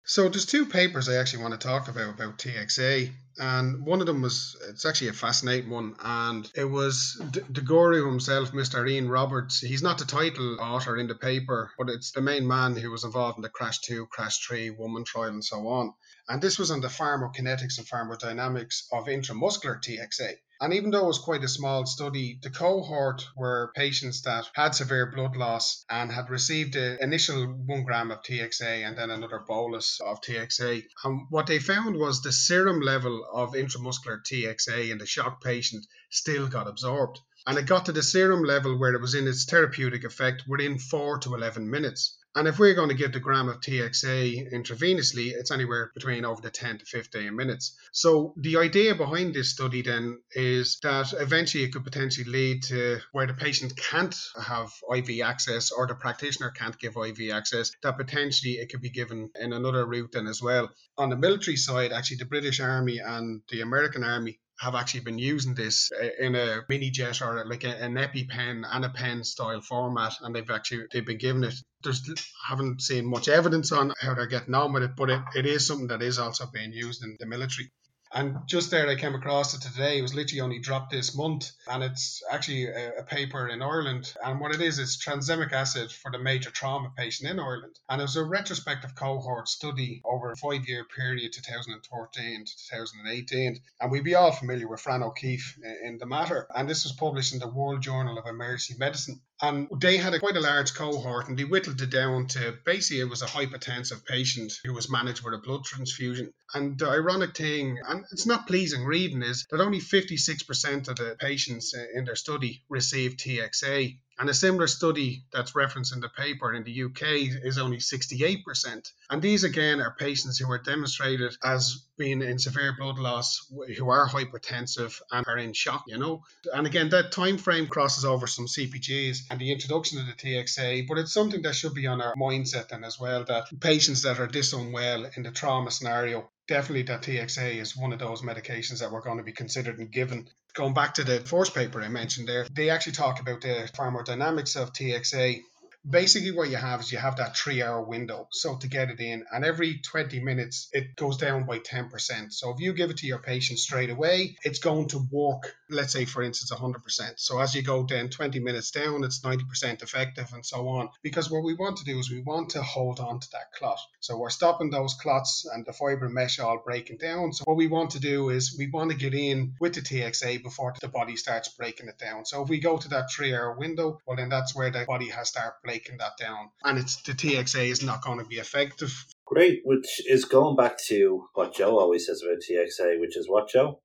So 0.09 0.29
there's 0.29 0.47
two 0.47 0.66
papers 0.66 1.09
I 1.09 1.16
actually 1.16 1.42
want 1.42 1.61
to 1.61 1.66
talk 1.66 1.88
about 1.88 2.14
about 2.14 2.38
TXA. 2.38 3.12
and 3.40 3.85
one 3.85 3.99
of 3.99 4.07
them 4.07 4.23
was 4.23 4.57
it's 4.69 4.87
actually 4.87 5.09
a 5.09 5.12
fascinating 5.12 5.69
one, 5.69 5.97
and 5.99 6.49
it 6.55 6.64
was 6.64 7.21
D- 7.33 7.40
the 7.51 7.61
himself, 8.09 8.53
Mr. 8.53 8.88
Ian 8.88 9.09
Roberts. 9.09 9.59
He's 9.59 9.83
not 9.83 9.99
the 9.99 10.05
title 10.05 10.61
author 10.61 10.97
in 10.97 11.09
the 11.09 11.16
paper, 11.16 11.73
but 11.77 11.88
it's 11.88 12.12
the 12.12 12.21
main 12.21 12.47
man 12.47 12.77
who 12.77 12.92
was 12.92 13.03
involved 13.03 13.38
in 13.38 13.42
the 13.42 13.49
Crash 13.49 13.81
Two, 13.81 14.07
Crash 14.07 14.47
Three, 14.47 14.71
Woman 14.71 15.03
trial, 15.03 15.31
and 15.31 15.45
so 15.45 15.66
on. 15.66 15.92
And 16.29 16.40
this 16.40 16.57
was 16.57 16.71
on 16.71 16.83
the 16.83 16.87
pharmacokinetics 16.87 17.79
and 17.79 17.88
pharmacodynamics 17.88 18.85
of 18.92 19.07
intramuscular 19.07 19.83
TXA. 19.83 20.35
And 20.59 20.73
even 20.73 20.90
though 20.90 21.05
it 21.05 21.09
was 21.09 21.19
quite 21.19 21.45
a 21.45 21.49
small 21.49 21.85
study, 21.85 22.38
the 22.42 22.49
cohort 22.49 23.29
were 23.37 23.73
patients 23.75 24.23
that 24.23 24.49
had 24.55 24.75
severe 24.75 25.07
blood 25.07 25.37
loss 25.37 25.85
and 25.90 26.11
had 26.11 26.31
received 26.31 26.77
an 26.77 26.99
initial 27.01 27.47
one 27.47 27.85
gram 27.85 28.11
of 28.11 28.23
TXA 28.23 28.87
and 28.87 28.97
then 28.97 29.11
another 29.11 29.38
bolus 29.38 30.01
of 30.01 30.23
TXA. 30.23 30.85
And 31.05 31.27
what 31.29 31.47
they 31.47 31.59
found 31.59 31.97
was 31.97 32.23
the 32.23 32.33
serum 32.33 32.81
level 32.81 33.27
of 33.31 33.53
intramuscular 33.53 34.23
TXA 34.23 34.90
in 34.90 34.99
the 34.99 35.07
shock 35.07 35.42
patient 35.42 35.87
still 36.11 36.49
got 36.49 36.69
absorbed. 36.69 37.21
And 37.47 37.59
it 37.59 37.66
got 37.66 37.87
to 37.87 37.92
the 37.92 38.03
serum 38.03 38.42
level 38.42 38.79
where 38.79 38.95
it 38.95 39.01
was 39.01 39.14
in 39.14 39.29
its 39.29 39.45
therapeutic 39.45 40.05
effect 40.05 40.45
within 40.49 40.79
4 40.79 41.19
to 41.19 41.35
11 41.35 41.71
minutes. 41.71 42.17
And 42.37 42.46
if 42.46 42.58
we're 42.58 42.74
going 42.74 42.90
to 42.90 42.94
give 42.94 43.12
the 43.12 43.18
gram 43.18 43.48
of 43.48 43.62
TXA 43.62 44.52
intravenously, 44.52 45.32
it's 45.32 45.50
anywhere 45.50 45.90
between 45.94 46.26
over 46.26 46.42
the 46.42 46.50
10 46.50 46.80
to 46.80 46.84
15 46.84 47.34
minutes. 47.34 47.74
So 47.92 48.34
the 48.37 48.58
idea 48.58 48.94
behind 48.94 49.32
this 49.32 49.52
study 49.52 49.80
then 49.80 50.20
is 50.32 50.78
that 50.82 51.14
eventually 51.14 51.64
it 51.64 51.72
could 51.72 51.84
potentially 51.84 52.30
lead 52.30 52.64
to 52.64 52.98
where 53.12 53.26
the 53.26 53.32
patient 53.32 53.74
can't 53.74 54.14
have 54.38 54.70
IV 54.94 55.22
access 55.24 55.72
or 55.72 55.87
the 55.87 55.94
practitioner 55.94 56.50
can't 56.50 56.78
give 56.78 56.98
IV 56.98 57.30
access, 57.32 57.70
that 57.82 57.96
potentially 57.96 58.56
it 58.56 58.70
could 58.70 58.82
be 58.82 58.90
given 58.90 59.30
in 59.40 59.54
another 59.54 59.87
route 59.87 60.12
then 60.12 60.26
as 60.26 60.42
well. 60.42 60.68
On 60.98 61.08
the 61.08 61.16
military 61.16 61.56
side, 61.56 61.90
actually 61.90 62.18
the 62.18 62.26
British 62.26 62.60
Army 62.60 62.98
and 62.98 63.40
the 63.48 63.62
American 63.62 64.04
Army 64.04 64.40
have 64.59 64.75
actually 64.75 65.00
been 65.00 65.19
using 65.19 65.54
this 65.54 65.90
uh, 65.92 66.09
in 66.19 66.35
a 66.35 66.61
mini 66.69 66.90
jet 66.90 67.21
or 67.21 67.44
like 67.46 67.65
a, 67.65 67.69
an 67.83 67.94
EpiPen 67.94 68.65
and 68.71 68.85
a 68.85 68.88
pen 68.90 69.25
style 69.25 69.61
format, 69.61 70.15
and 70.23 70.35
they've 70.35 70.50
actually 70.50 70.87
they've 70.92 71.07
been 71.07 71.19
given 71.19 71.44
it. 71.44 71.54
There's 71.83 72.02
haven't 72.48 72.81
seen 72.81 73.07
much 73.07 73.29
evidence 73.29 73.73
on 73.73 73.92
how 74.00 74.15
they're 74.15 74.27
getting 74.27 74.54
on 74.54 74.73
with 74.73 74.83
it, 74.83 74.96
but 74.96 75.11
it, 75.11 75.21
it 75.35 75.46
is 75.46 75.67
something 75.67 75.88
that 75.88 76.02
is 76.02 76.19
also 76.19 76.46
being 76.46 76.73
used 76.73 77.04
in 77.04 77.17
the 77.19 77.27
military. 77.27 77.71
And 78.13 78.38
just 78.46 78.71
there, 78.71 78.88
I 78.88 78.94
came 78.94 79.15
across 79.15 79.54
it 79.54 79.63
today. 79.63 79.98
It 79.98 80.02
was 80.02 80.15
literally 80.15 80.40
only 80.40 80.59
dropped 80.59 80.90
this 80.90 81.15
month, 81.15 81.52
and 81.69 81.83
it's 81.83 82.23
actually 82.31 82.67
a, 82.67 82.98
a, 82.98 83.02
paper 83.02 83.48
in 83.48 83.63
Ireland. 83.63 84.13
And 84.25 84.40
what 84.40 84.54
it 84.54 84.61
is, 84.61 84.79
it's 84.79 84.96
tranexamic 84.96 85.52
acid 85.52 85.90
for 85.90 86.11
the 86.11 86.19
major 86.19 86.50
trauma 86.50 86.92
patient 86.96 87.31
in 87.31 87.40
Ireland. 87.40 87.79
And 87.88 88.00
it 88.00 88.04
was 88.04 88.17
a 88.17 88.25
retrospective 88.25 88.94
cohort 88.94 89.48
study 89.48 90.02
over 90.04 90.33
a 90.33 90.37
five 90.37 90.69
year 90.69 90.85
period, 90.85 91.33
2013 91.33 92.44
to 92.44 92.57
2018. 92.57 93.61
And 93.81 93.90
we'd 93.90 94.04
be 94.04 94.15
all 94.15 94.33
familiar 94.33 94.69
with 94.69 94.81
Fran 94.81 95.02
O'Keefe 95.02 95.59
in 95.83 95.98
the 95.98 96.07
Mater. 96.07 96.46
And 96.54 96.69
this 96.69 96.85
was 96.85 96.92
published 96.92 97.33
in 97.33 97.40
the 97.40 97.48
World 97.48 97.83
Journal 97.83 98.19
of 98.19 98.27
Emergency 98.27 98.77
Medicine. 98.79 99.21
And 99.42 99.68
they 99.80 99.98
had 99.98 100.14
a, 100.14 100.18
quite 100.18 100.37
a 100.37 100.40
large 100.40 100.72
cohort 100.72 101.28
and 101.28 101.38
they 101.38 101.44
whittled 101.44 101.80
it 101.82 101.90
down 101.90 102.26
to 102.28 102.56
basically 102.64 103.00
it 103.00 103.10
was 103.10 103.20
a 103.20 103.26
hypotensive 103.26 104.04
patient 104.06 104.52
who 104.64 104.72
was 104.72 104.90
managed 104.90 105.22
with 105.22 105.34
a 105.34 105.38
blood 105.38 105.64
transfusion. 105.64 106.32
And 106.54 106.78
the 106.78 106.88
ironic 106.88 107.37
thing, 107.37 107.78
and 107.87 108.04
it's 108.12 108.26
not 108.26 108.46
pleasing 108.46 108.84
reading, 108.84 109.22
is 109.22 109.46
that 109.50 109.60
only 109.60 109.80
56% 109.80 110.88
of 110.88 110.96
the 110.96 111.16
patients 111.18 111.74
in 111.74 112.06
their 112.06 112.16
study 112.16 112.64
received 112.70 113.20
TXA. 113.20 113.98
And 114.19 114.31
a 114.31 114.35
similar 114.35 114.67
study 114.67 115.25
that's 115.31 115.54
referenced 115.54 115.92
in 115.92 116.00
the 116.00 116.08
paper 116.08 116.54
in 116.54 116.64
the 116.64 116.85
UK 116.85 117.02
is 117.44 117.58
only 117.58 117.79
68%. 117.79 118.92
And 119.10 119.21
these 119.21 119.44
again 119.44 119.81
are 119.81 119.94
patients 119.98 120.38
who 120.38 120.50
are 120.50 120.58
demonstrated 120.58 121.37
as 121.44 121.85
being 121.98 122.23
in 122.23 122.38
severe 122.38 122.75
blood 122.79 122.98
loss, 122.98 123.46
who 123.77 123.90
are 123.90 124.08
hypotensive 124.08 125.00
and 125.12 125.27
are 125.27 125.38
in 125.38 125.52
shock, 125.52 125.85
you 125.87 125.98
know. 125.98 126.23
And 126.52 126.67
again, 126.67 126.88
that 126.90 127.12
time 127.12 127.37
frame 127.37 127.67
crosses 127.67 128.04
over 128.04 128.27
some 128.27 128.46
CPGs 128.46 129.27
and 129.31 129.38
the 129.38 129.52
introduction 129.52 129.98
of 129.98 130.06
the 130.06 130.12
TXA, 130.12 130.87
but 130.88 130.98
it's 130.98 131.12
something 131.12 131.42
that 131.42 131.54
should 131.54 131.75
be 131.75 131.87
on 131.87 132.00
our 132.00 132.14
mindset 132.14 132.69
then 132.69 132.85
as 132.85 132.98
well 132.98 133.25
that 133.25 133.48
patients 133.60 134.02
that 134.02 134.19
are 134.19 134.27
this 134.27 134.52
unwell 134.52 135.10
in 135.17 135.23
the 135.23 135.31
trauma 135.31 135.71
scenario 135.71 136.31
definitely 136.49 136.83
that 136.85 137.03
TXA 137.03 137.61
is 137.61 137.77
one 137.77 137.92
of 137.92 137.99
those 137.99 138.23
medications 138.23 138.81
that 138.81 138.90
we're 138.90 139.01
going 139.01 139.19
to 139.19 139.25
be 139.25 139.33
considered 139.33 139.79
and 139.79 139.90
given. 139.90 140.29
Going 140.55 140.75
back 140.75 140.94
to 140.94 141.05
the 141.05 141.21
force 141.21 141.51
paper 141.51 141.83
I 141.83 141.88
mentioned 141.88 142.29
there, 142.29 142.47
they 142.51 142.71
actually 142.71 142.92
talk 142.92 143.21
about 143.21 143.40
the 143.40 143.69
pharmacodynamics 143.75 144.61
of 144.61 144.73
TXA 144.73 145.40
basically 145.88 146.32
what 146.32 146.50
you 146.50 146.56
have 146.56 146.80
is 146.80 146.92
you 146.92 146.98
have 146.98 147.16
that 147.16 147.37
three 147.37 147.62
hour 147.62 147.82
window. 147.82 148.28
So 148.32 148.56
to 148.56 148.68
get 148.68 148.90
it 148.90 149.00
in 149.00 149.24
and 149.32 149.44
every 149.44 149.78
20 149.78 150.20
minutes 150.20 150.68
it 150.72 150.96
goes 150.96 151.16
down 151.16 151.44
by 151.44 151.58
10% 151.58 152.32
so 152.32 152.50
if 152.50 152.60
you 152.60 152.72
give 152.72 152.90
it 152.90 152.98
to 152.98 153.06
your 153.06 153.18
patient 153.18 153.58
straight 153.58 153.90
away 153.90 154.37
it's 154.44 154.58
going 154.58 154.88
to 154.88 155.06
work 155.10 155.54
let's 155.70 155.92
say 155.92 156.04
for 156.04 156.22
instance 156.22 156.52
100% 156.52 156.74
so 157.16 157.38
as 157.38 157.54
you 157.54 157.62
go 157.62 157.84
down 157.84 158.08
20 158.08 158.40
minutes 158.40 158.70
down 158.70 159.04
it's 159.04 159.20
90% 159.20 159.82
effective 159.82 160.32
and 160.32 160.44
so 160.44 160.68
on. 160.68 160.88
Because 161.02 161.30
what 161.30 161.44
we 161.44 161.54
want 161.54 161.78
to 161.78 161.84
do 161.84 161.98
is 161.98 162.10
we 162.10 162.20
want 162.20 162.50
to 162.50 162.62
hold 162.62 163.00
on 163.00 163.20
to 163.20 163.30
that 163.32 163.52
clot. 163.52 163.78
So 164.00 164.16
we're 164.18 164.30
stopping 164.30 164.70
those 164.70 164.94
clots 164.94 165.46
and 165.52 165.64
the 165.64 165.72
fibrin 165.72 166.12
mesh 166.12 166.38
all 166.38 166.62
breaking 166.64 166.98
down. 166.98 167.32
So 167.32 167.44
what 167.44 167.56
we 167.56 167.66
want 167.66 167.90
to 167.90 168.00
do 168.00 168.30
is 168.30 168.56
we 168.58 168.68
want 168.68 168.90
to 168.90 168.96
get 168.96 169.14
in 169.14 169.54
with 169.60 169.74
the 169.74 169.80
TXA 169.80 170.42
before 170.42 170.74
the 170.80 170.88
body 170.88 171.16
starts 171.16 171.48
breaking 171.48 171.88
it 171.88 171.98
down. 171.98 172.24
So 172.24 172.42
if 172.42 172.48
we 172.48 172.60
go 172.60 172.76
to 172.76 172.88
that 172.90 173.10
three 173.10 173.34
hour 173.34 173.56
window 173.58 173.98
well 174.06 174.16
then 174.16 174.28
that's 174.28 174.54
where 174.54 174.70
the 174.70 174.84
body 174.84 175.08
has 175.08 175.28
started 175.28 175.54
breaking 175.62 175.75
breaking 175.77 175.98
that 175.98 176.16
down. 176.18 176.50
And 176.64 176.79
it's 176.79 177.02
the 177.02 177.12
TXA 177.12 177.70
is 177.70 177.83
not 177.83 178.02
going 178.02 178.18
to 178.18 178.24
be 178.24 178.37
effective. 178.37 179.06
Great, 179.27 179.60
which 179.64 180.00
is 180.06 180.24
going 180.24 180.56
back 180.56 180.79
to 180.88 181.27
what 181.35 181.54
Joe 181.54 181.79
always 181.79 182.06
says 182.06 182.22
about 182.22 182.38
TXA, 182.38 183.00
which 183.00 183.16
is 183.16 183.29
what, 183.29 183.48
Joe? 183.48 183.81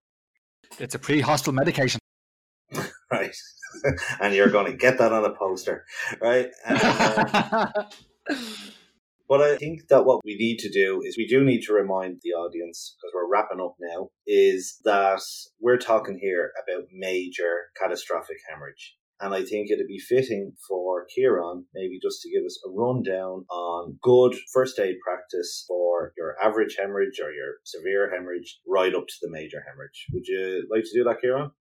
It's 0.80 0.96
a 0.96 1.00
pre-hostile 1.00 1.54
medication. 1.54 2.00
right. 3.12 3.36
and 4.22 4.34
you're 4.34 4.50
going 4.50 4.72
to 4.72 4.78
get 4.78 4.98
that 5.00 5.12
on 5.12 5.26
a 5.26 5.34
poster, 5.34 5.86
right? 6.22 6.50
Uh, 6.66 7.68
but 9.28 9.42
I 9.42 9.58
think 9.58 9.88
that 9.90 10.06
what 10.06 10.22
we 10.24 10.36
need 10.36 10.60
to 10.60 10.70
do 10.70 11.02
is 11.04 11.18
we 11.18 11.28
do 11.28 11.44
need 11.44 11.62
to 11.64 11.74
remind 11.74 12.20
the 12.24 12.32
audience, 12.32 12.96
because 12.98 13.12
we're 13.14 13.32
wrapping 13.32 13.62
up 13.62 13.76
now, 13.80 14.10
is 14.28 14.80
that 14.84 15.22
we're 15.60 15.78
talking 15.78 16.20
here 16.22 16.52
about 16.64 16.88
major 16.94 17.72
catastrophic 17.82 18.38
hemorrhage. 18.50 18.96
And 19.22 19.36
I 19.36 19.44
think 19.44 19.70
it'd 19.70 19.88
be 19.88 20.00
fitting 20.00 20.54
for 20.68 21.06
Kieran 21.14 21.66
maybe 21.76 22.00
just 22.02 22.22
to 22.22 22.32
give 22.32 22.44
us 22.44 22.60
a 22.66 22.72
rundown 22.72 23.46
on 23.52 24.00
good 24.02 24.36
first 24.52 24.80
aid 24.80 24.96
practice 25.06 25.64
for 25.68 26.12
your 26.18 26.36
average 26.44 26.76
hemorrhage 26.78 27.20
or 27.24 27.32
your 27.32 27.58
severe 27.64 28.12
hemorrhage 28.12 28.60
right 28.68 28.96
up 28.96 29.06
to 29.08 29.14
the 29.22 29.30
major 29.30 29.64
hemorrhage. 29.68 30.08
Would 30.12 30.26
you 30.26 30.68
like 30.72 30.84
to 30.84 30.98
do 30.98 31.04
that, 31.04 31.22
Kieran? 31.22 31.52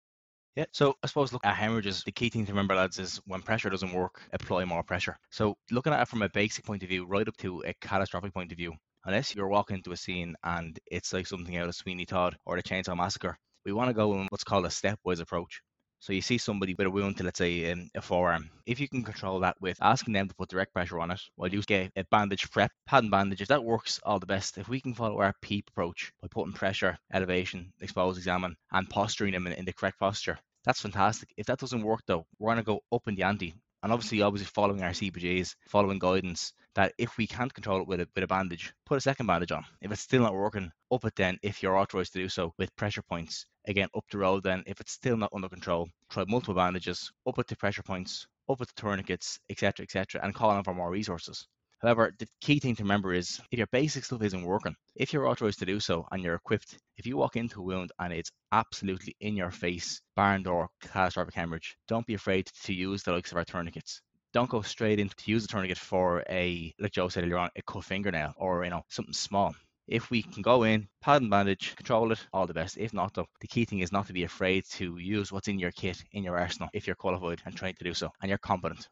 Yeah, 0.57 0.65
so 0.73 0.97
I 1.03 1.07
suppose 1.07 1.33
look 1.33 1.45
at 1.45 1.55
hemorrhages. 1.55 2.03
The 2.03 2.13
key 2.13 2.31
thing 2.31 2.47
to 2.47 2.53
remember, 2.53 2.75
lads, 2.75 2.99
is 2.99 3.21
when 3.27 3.43
pressure 3.43 3.71
doesn't 3.71 3.93
work, 3.93 4.21
apply 4.33 4.65
more 4.65 4.83
pressure. 4.83 5.17
So 5.31 5.55
looking 5.71 5.93
at 5.93 6.03
it 6.03 6.09
from 6.09 6.23
a 6.23 6.29
basic 6.31 6.65
point 6.65 6.83
of 6.83 6.89
view, 6.89 7.07
right 7.07 7.29
up 7.29 7.37
to 7.39 7.63
a 7.67 7.75
catastrophic 7.81 8.35
point 8.35 8.53
of 8.53 8.59
view, 8.59 8.73
unless 9.05 9.35
you're 9.35 9.49
walking 9.49 9.77
into 9.77 9.93
a 9.93 9.97
scene 9.97 10.35
and 10.45 10.79
it's 10.87 11.13
like 11.13 11.27
something 11.27 11.57
out 11.57 11.69
of 11.69 11.75
Sweeney 11.75 12.07
Todd 12.07 12.37
or 12.47 12.57
the 12.57 12.63
Chainsaw 12.63 12.97
Massacre, 12.97 13.39
we 13.65 13.73
want 13.73 13.91
to 13.91 13.95
go 13.95 14.15
in 14.15 14.27
what's 14.31 14.45
called 14.45 14.67
a 14.67 14.71
stepwise 14.71 15.21
approach. 15.21 15.61
So 16.01 16.13
you 16.13 16.23
see 16.23 16.39
somebody 16.39 16.75
with 16.75 16.87
a 16.87 16.91
wound 16.91 17.19
to, 17.19 17.25
let's 17.25 17.39
say, 17.39 17.71
um, 17.71 17.91
a 17.95 18.01
forearm. 18.01 18.51
If 18.67 18.81
you 18.81 18.89
can 18.89 19.05
control 19.05 19.39
that 19.41 19.61
with 19.61 19.79
asking 19.83 20.15
them 20.15 20.29
to 20.29 20.35
put 20.35 20.49
direct 20.49 20.73
pressure 20.73 20.99
on 20.99 21.11
it 21.11 21.21
while 21.37 21.51
you 21.51 21.63
get 21.63 21.93
a 21.95 22.05
bandage 22.05 22.51
prep, 22.51 22.73
padding 22.87 23.11
bandages, 23.11 23.49
that 23.49 23.63
works 23.63 24.01
all 24.03 24.19
the 24.19 24.27
best. 24.27 24.59
If 24.59 24.69
we 24.69 24.81
can 24.81 24.95
follow 24.95 25.21
our 25.21 25.35
PEEP 25.43 25.69
approach 25.69 26.13
by 26.23 26.29
putting 26.29 26.55
pressure, 26.55 26.99
elevation, 27.13 27.73
expose, 27.81 28.17
examine, 28.17 28.57
and 28.73 28.89
posturing 28.89 29.33
them 29.33 29.47
in, 29.47 29.53
in 29.53 29.65
the 29.67 29.73
correct 29.73 30.01
posture, 30.01 30.39
that's 30.65 30.81
fantastic. 30.81 31.33
If 31.37 31.47
that 31.47 31.59
doesn't 31.59 31.83
work 31.83 32.01
though, 32.07 32.27
we're 32.39 32.49
going 32.49 32.59
to 32.59 32.65
go 32.65 32.81
up 32.93 33.07
in 33.07 33.15
the 33.15 33.25
ante 33.25 33.55
and 33.83 33.93
obviously 33.93 34.23
obviously 34.23 34.47
following 34.47 34.83
our 34.83 34.91
CPGs, 34.91 35.55
following 35.69 35.99
guidance 35.99 36.53
that 36.75 36.93
if 36.99 37.17
we 37.19 37.27
can't 37.27 37.53
control 37.53 37.81
it 37.81 37.89
with 37.89 38.01
a, 38.01 38.09
with 38.15 38.25
a 38.25 38.27
bandage, 38.27 38.73
put 38.87 38.99
a 38.99 39.01
second 39.01 39.27
bandage 39.27 39.53
on. 39.53 39.65
If 39.81 39.91
it's 39.93 40.03
still 40.03 40.23
not 40.23 40.35
working, 40.35 40.71
up 40.93 41.05
it 41.05 41.15
then 41.17 41.39
if 41.43 41.63
you're 41.63 41.77
authorized 41.77 42.13
to 42.13 42.21
do 42.21 42.29
so 42.29 42.55
with 42.59 42.75
pressure 42.77 43.03
points. 43.03 43.47
Again, 43.67 43.89
up 43.97 44.05
the 44.11 44.19
road 44.19 44.45
then 44.45 44.63
if 44.67 44.81
it's 44.81 44.93
still 44.93 45.17
not 45.17 45.33
under 45.35 45.49
control, 45.49 45.89
try 46.11 46.25
multiple 46.29 46.55
bandages, 46.55 47.11
up 47.27 47.39
it 47.39 47.49
to 47.49 47.57
pressure 47.57 47.83
points, 47.83 48.27
up 48.49 48.61
it 48.61 48.69
to 48.69 48.75
tourniquets, 48.75 49.39
etc., 49.49 49.85
etc., 49.85 50.21
and 50.23 50.35
call 50.35 50.51
on 50.51 50.65
for 50.65 50.75
more 50.75 50.91
resources. 50.91 51.47
However, 51.83 52.15
the 52.19 52.29
key 52.43 52.59
thing 52.59 52.77
to 52.77 52.83
remember 52.83 53.15
is 53.15 53.41
if 53.51 53.57
your 53.57 53.67
basic 53.69 54.05
stuff 54.05 54.23
isn't 54.23 54.45
working, 54.45 54.77
if 54.97 55.15
you're 55.15 55.27
authorized 55.27 55.61
to 55.61 55.65
do 55.67 55.81
so 55.81 56.07
and 56.13 56.23
you're 56.23 56.35
equipped, 56.35 56.79
if 56.99 57.07
you 57.07 57.17
walk 57.17 57.37
into 57.37 57.61
a 57.61 57.63
wound 57.63 57.91
and 57.99 58.13
it's 58.13 58.31
absolutely 58.53 59.17
in 59.21 59.35
your 59.35 59.51
face, 59.51 60.03
barn 60.15 60.43
door, 60.43 60.69
catastrophic 60.83 61.35
hemorrhage, 61.35 61.79
don't 61.89 62.07
be 62.07 62.13
afraid 62.13 62.47
to 62.65 62.75
use 62.75 63.03
the 63.03 63.13
likes 63.13 63.31
of 63.31 63.39
our 63.39 63.47
tourniquets. 63.47 64.03
Don't 64.35 64.51
go 64.51 64.61
straight 64.61 65.01
in 65.01 65.09
to 65.09 65.31
use 65.31 65.47
a 65.47 65.49
tourniquet 65.49 65.79
for 65.79 66.23
a, 66.29 66.75
like 66.79 66.93
Joe 66.93 67.09
said 67.09 67.25
earlier 67.25 67.39
on, 67.39 67.49
a 67.57 67.63
cut 67.63 67.85
fingernail 67.85 68.35
or 68.37 68.63
you 68.63 68.71
know 68.71 68.85
something 68.91 69.15
small. 69.15 69.55
If 69.89 70.11
we 70.11 70.23
can 70.23 70.43
go 70.43 70.65
in, 70.65 70.87
pad 71.01 71.23
and 71.23 71.31
bandage, 71.31 71.75
control 71.77 72.13
it, 72.13 72.27
all 72.35 72.47
the 72.47 72.53
best. 72.53 72.77
If 72.77 72.93
not, 72.93 73.15
though, 73.15 73.27
the 73.41 73.49
key 73.49 73.65
thing 73.65 73.79
is 73.79 73.91
not 73.91 74.07
to 74.09 74.13
be 74.13 74.25
afraid 74.25 74.67
to 74.73 74.99
use 74.99 75.33
what's 75.33 75.49
in 75.49 75.59
your 75.59 75.73
kit, 75.73 76.05
in 76.13 76.25
your 76.25 76.39
arsenal, 76.39 76.69
if 76.75 76.87
you're 76.87 76.95
qualified 76.95 77.41
and 77.47 77.57
trained 77.57 77.79
to 77.79 77.85
do 77.85 77.95
so, 77.95 78.11
and 78.21 78.29
you're 78.29 78.39
competent. 78.39 78.87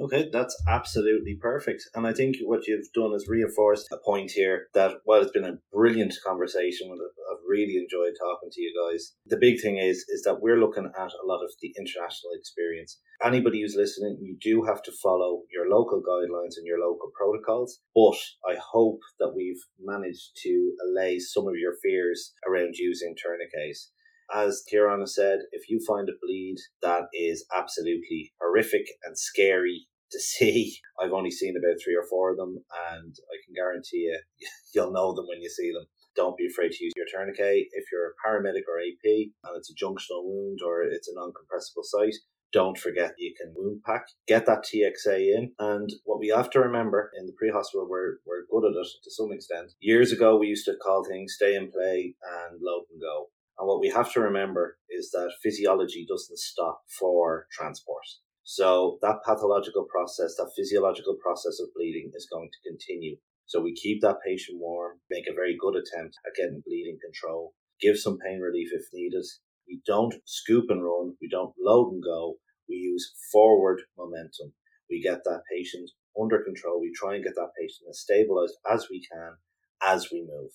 Okay, 0.00 0.30
that's 0.32 0.56
absolutely 0.66 1.34
perfect. 1.34 1.82
And 1.94 2.06
I 2.06 2.14
think 2.14 2.36
what 2.44 2.66
you've 2.66 2.90
done 2.94 3.12
is 3.12 3.28
reinforced 3.28 3.86
a 3.92 3.98
point 3.98 4.30
here 4.30 4.68
that 4.72 4.92
while 5.04 5.20
it's 5.20 5.30
been 5.30 5.44
a 5.44 5.58
brilliant 5.70 6.14
conversation, 6.26 6.90
I've 6.90 7.44
really 7.46 7.76
enjoyed 7.76 8.14
talking 8.18 8.48
to 8.50 8.60
you 8.62 8.72
guys. 8.72 9.12
The 9.26 9.36
big 9.36 9.60
thing 9.60 9.76
is 9.76 10.06
is 10.08 10.22
that 10.22 10.40
we're 10.40 10.58
looking 10.58 10.86
at 10.86 11.12
a 11.12 11.26
lot 11.26 11.44
of 11.44 11.52
the 11.60 11.74
international 11.78 12.32
experience. 12.32 12.98
Anybody 13.22 13.60
who's 13.60 13.76
listening, 13.76 14.16
you 14.22 14.38
do 14.40 14.64
have 14.64 14.82
to 14.84 14.92
follow 15.02 15.42
your 15.52 15.68
local 15.68 16.00
guidelines 16.00 16.56
and 16.56 16.64
your 16.64 16.80
local 16.80 17.10
protocols. 17.14 17.80
But 17.94 18.16
I 18.50 18.56
hope 18.72 19.00
that 19.18 19.34
we've 19.36 19.60
managed 19.78 20.30
to 20.44 20.72
allay 20.82 21.18
some 21.18 21.46
of 21.46 21.56
your 21.56 21.74
fears 21.82 22.32
around 22.48 22.76
using 22.76 23.14
tourniquets 23.22 23.90
as 24.32 24.62
Kieran 24.70 25.00
has 25.00 25.14
said, 25.14 25.40
if 25.52 25.68
you 25.68 25.80
find 25.86 26.08
a 26.08 26.12
bleed 26.22 26.56
that 26.82 27.04
is 27.12 27.44
absolutely 27.54 28.32
horrific 28.40 28.86
and 29.02 29.18
scary 29.18 29.88
to 30.10 30.20
see. 30.20 30.76
I've 31.00 31.12
only 31.12 31.30
seen 31.30 31.56
about 31.56 31.80
three 31.82 31.96
or 31.96 32.06
four 32.08 32.30
of 32.30 32.36
them, 32.36 32.58
and 32.92 33.14
I 33.14 33.36
can 33.44 33.54
guarantee 33.54 34.08
you, 34.10 34.18
you'll 34.74 34.92
know 34.92 35.14
them 35.14 35.26
when 35.28 35.40
you 35.40 35.48
see 35.48 35.72
them. 35.72 35.86
Don't 36.16 36.36
be 36.36 36.46
afraid 36.46 36.72
to 36.72 36.84
use 36.84 36.92
your 36.96 37.06
tourniquet. 37.06 37.68
If 37.72 37.84
you're 37.92 38.10
a 38.10 38.18
paramedic 38.26 38.66
or 38.66 38.80
AP 38.80 39.30
and 39.44 39.56
it's 39.56 39.70
a 39.70 39.78
junctional 39.78 40.24
wound 40.24 40.58
or 40.64 40.82
it's 40.82 41.08
a 41.08 41.14
non 41.14 41.32
compressible 41.32 41.84
site, 41.84 42.16
don't 42.52 42.76
forget 42.76 43.14
you 43.16 43.32
can 43.40 43.54
wound 43.56 43.82
pack. 43.86 44.06
Get 44.26 44.46
that 44.46 44.64
TXA 44.64 45.36
in. 45.36 45.52
And 45.58 45.88
what 46.04 46.18
we 46.18 46.28
have 46.28 46.50
to 46.50 46.60
remember 46.60 47.12
in 47.16 47.26
the 47.26 47.32
pre 47.38 47.50
hospital, 47.50 47.86
we're, 47.88 48.16
we're 48.26 48.46
good 48.50 48.66
at 48.66 48.76
it 48.76 48.88
to 49.04 49.10
some 49.10 49.32
extent. 49.32 49.72
Years 49.80 50.10
ago, 50.12 50.36
we 50.36 50.48
used 50.48 50.64
to 50.64 50.74
call 50.82 51.04
things 51.04 51.34
stay 51.34 51.54
and 51.54 51.70
play 51.70 52.16
and 52.22 52.60
load 52.60 52.86
and 52.90 53.00
go. 53.00 53.30
And 53.58 53.68
what 53.68 53.80
we 53.80 53.90
have 53.90 54.12
to 54.14 54.20
remember 54.20 54.78
is 54.88 55.10
that 55.12 55.32
physiology 55.42 56.06
doesn't 56.08 56.38
stop 56.38 56.82
for 56.98 57.46
transport. 57.52 58.04
So 58.50 58.98
that 59.00 59.22
pathological 59.24 59.86
process, 59.86 60.34
that 60.34 60.50
physiological 60.56 61.14
process 61.22 61.60
of 61.60 61.70
bleeding 61.72 62.10
is 62.16 62.26
going 62.26 62.50
to 62.50 62.68
continue. 62.68 63.14
So 63.46 63.60
we 63.60 63.72
keep 63.72 64.00
that 64.02 64.26
patient 64.26 64.58
warm, 64.58 64.98
make 65.08 65.28
a 65.30 65.38
very 65.38 65.54
good 65.54 65.76
attempt 65.76 66.18
at 66.26 66.34
getting 66.34 66.60
bleeding 66.66 66.98
control, 66.98 67.54
give 67.80 67.96
some 67.96 68.18
pain 68.18 68.40
relief 68.40 68.70
if 68.72 68.86
needed. 68.92 69.24
We 69.68 69.80
don't 69.86 70.14
scoop 70.24 70.64
and 70.68 70.82
run, 70.82 71.14
we 71.22 71.28
don't 71.28 71.54
load 71.62 71.92
and 71.92 72.02
go, 72.02 72.38
we 72.68 72.74
use 72.74 73.14
forward 73.30 73.82
momentum. 73.96 74.52
We 74.90 75.00
get 75.00 75.22
that 75.22 75.42
patient 75.46 75.88
under 76.20 76.42
control, 76.42 76.80
we 76.80 76.90
try 76.90 77.14
and 77.14 77.22
get 77.22 77.36
that 77.36 77.54
patient 77.54 77.86
as 77.88 78.00
stabilized 78.00 78.58
as 78.68 78.88
we 78.90 79.00
can 79.14 79.38
as 79.80 80.10
we 80.10 80.26
move. 80.26 80.50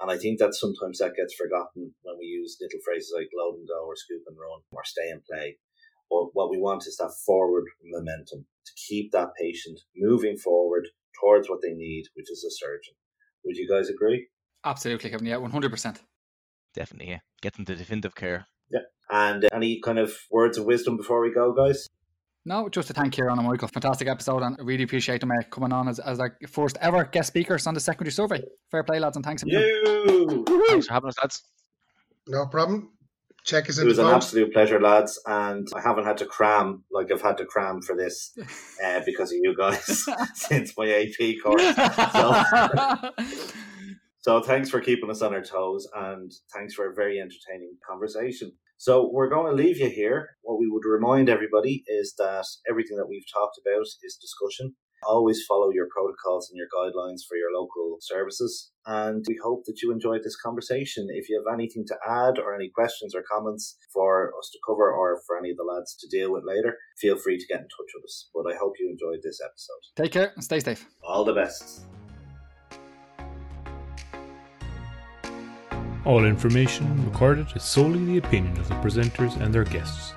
And 0.00 0.08
I 0.08 0.18
think 0.18 0.38
that 0.38 0.54
sometimes 0.54 0.98
that 0.98 1.18
gets 1.18 1.34
forgotten 1.34 1.94
when 2.02 2.14
we 2.16 2.26
use 2.26 2.58
little 2.60 2.78
phrases 2.84 3.12
like 3.12 3.34
load 3.34 3.58
and 3.58 3.66
go 3.66 3.90
or 3.90 3.96
scoop 3.96 4.22
and 4.28 4.38
run 4.38 4.62
or 4.70 4.84
stay 4.84 5.10
and 5.10 5.24
play. 5.26 5.58
But 6.10 6.28
what 6.32 6.50
we 6.50 6.58
want 6.58 6.86
is 6.86 6.96
that 6.98 7.12
forward 7.26 7.64
momentum 7.84 8.46
to 8.66 8.72
keep 8.76 9.12
that 9.12 9.30
patient 9.40 9.80
moving 9.96 10.36
forward 10.36 10.88
towards 11.20 11.48
what 11.48 11.60
they 11.62 11.72
need, 11.72 12.04
which 12.14 12.30
is 12.30 12.44
a 12.44 12.50
surgeon. 12.50 12.94
Would 13.44 13.56
you 13.56 13.68
guys 13.68 13.88
agree? 13.88 14.28
Absolutely, 14.64 15.10
Kevin. 15.10 15.26
Yeah, 15.26 15.36
100%. 15.36 15.98
Definitely, 16.74 17.10
yeah. 17.10 17.18
Get 17.42 17.54
them 17.54 17.64
to 17.66 17.74
definitive 17.74 18.14
care. 18.14 18.46
Yeah. 18.70 18.80
And 19.10 19.44
uh, 19.44 19.48
any 19.52 19.80
kind 19.80 19.98
of 19.98 20.16
words 20.30 20.58
of 20.58 20.64
wisdom 20.64 20.96
before 20.96 21.20
we 21.20 21.32
go, 21.32 21.52
guys? 21.52 21.88
No, 22.46 22.68
just 22.68 22.88
to 22.88 22.94
thank 22.94 23.14
Kieran 23.14 23.38
and 23.38 23.46
Michael. 23.46 23.68
Fantastic 23.68 24.08
episode, 24.08 24.42
and 24.42 24.56
I 24.58 24.62
really 24.62 24.84
appreciate 24.84 25.20
them 25.20 25.30
uh, 25.30 25.42
coming 25.50 25.72
on 25.72 25.88
as, 25.88 25.98
as 25.98 26.20
our 26.20 26.36
first 26.48 26.76
ever 26.80 27.04
guest 27.04 27.28
speakers 27.28 27.66
on 27.66 27.72
the 27.72 27.80
Secondary 27.80 28.12
Survey. 28.12 28.42
Fair 28.70 28.82
play, 28.82 28.98
lads, 28.98 29.16
and 29.16 29.24
thanks. 29.24 29.42
You. 29.46 30.44
Thanks 30.68 30.86
for 30.86 30.92
having 30.92 31.08
us, 31.08 31.14
lads. 31.22 31.42
No 32.26 32.46
problem 32.46 32.90
check 33.44 33.68
us 33.68 33.78
in. 33.78 33.84
It 33.84 33.88
was 33.88 33.98
an 33.98 34.06
absolute 34.06 34.52
pleasure, 34.52 34.80
lads, 34.80 35.20
and 35.26 35.68
I 35.74 35.80
haven't 35.80 36.04
had 36.04 36.16
to 36.18 36.26
cram 36.26 36.84
like 36.90 37.12
I've 37.12 37.22
had 37.22 37.38
to 37.38 37.44
cram 37.44 37.82
for 37.82 37.94
this 37.94 38.36
uh, 38.84 39.00
because 39.06 39.30
of 39.30 39.38
you 39.40 39.54
guys 39.56 40.04
since 40.34 40.72
my 40.76 40.88
AP 40.88 41.42
course. 41.42 41.62
So, 42.12 43.10
so 44.20 44.40
thanks 44.42 44.70
for 44.70 44.80
keeping 44.80 45.10
us 45.10 45.22
on 45.22 45.34
our 45.34 45.42
toes, 45.42 45.86
and 45.94 46.32
thanks 46.52 46.74
for 46.74 46.90
a 46.90 46.94
very 46.94 47.20
entertaining 47.20 47.76
conversation. 47.88 48.52
So 48.76 49.08
we're 49.12 49.30
going 49.30 49.46
to 49.46 49.62
leave 49.62 49.78
you 49.78 49.88
here. 49.88 50.30
What 50.42 50.58
we 50.58 50.68
would 50.68 50.84
remind 50.84 51.28
everybody 51.28 51.84
is 51.86 52.14
that 52.18 52.44
everything 52.68 52.96
that 52.96 53.08
we've 53.08 53.24
talked 53.32 53.58
about 53.64 53.86
is 54.02 54.18
discussion. 54.20 54.74
Always 55.06 55.44
follow 55.46 55.70
your 55.70 55.86
protocols 55.90 56.50
and 56.50 56.56
your 56.56 56.68
guidelines 56.68 57.20
for 57.28 57.36
your 57.36 57.52
local 57.54 57.98
services. 58.00 58.72
And 58.86 59.24
we 59.28 59.38
hope 59.42 59.64
that 59.66 59.80
you 59.82 59.92
enjoyed 59.92 60.22
this 60.24 60.36
conversation. 60.36 61.08
If 61.10 61.28
you 61.28 61.42
have 61.42 61.54
anything 61.54 61.84
to 61.88 61.96
add 62.06 62.38
or 62.38 62.54
any 62.54 62.68
questions 62.68 63.14
or 63.14 63.22
comments 63.22 63.76
for 63.92 64.32
us 64.38 64.50
to 64.52 64.58
cover 64.66 64.92
or 64.92 65.20
for 65.26 65.38
any 65.38 65.50
of 65.50 65.56
the 65.56 65.64
lads 65.64 65.96
to 65.96 66.08
deal 66.08 66.32
with 66.32 66.44
later, 66.44 66.76
feel 66.98 67.16
free 67.16 67.38
to 67.38 67.46
get 67.46 67.60
in 67.60 67.64
touch 67.64 67.92
with 67.94 68.04
us. 68.04 68.30
But 68.34 68.46
I 68.52 68.56
hope 68.56 68.74
you 68.78 68.90
enjoyed 68.90 69.20
this 69.22 69.40
episode. 69.44 69.80
Take 69.96 70.12
care 70.12 70.32
and 70.34 70.44
stay 70.44 70.60
safe. 70.60 70.86
All 71.02 71.24
the 71.24 71.34
best. 71.34 71.86
All 76.04 76.24
information 76.26 77.02
recorded 77.06 77.46
is 77.56 77.62
solely 77.62 78.04
the 78.04 78.18
opinion 78.18 78.58
of 78.58 78.68
the 78.68 78.74
presenters 78.74 79.40
and 79.40 79.54
their 79.54 79.64
guests. 79.64 80.12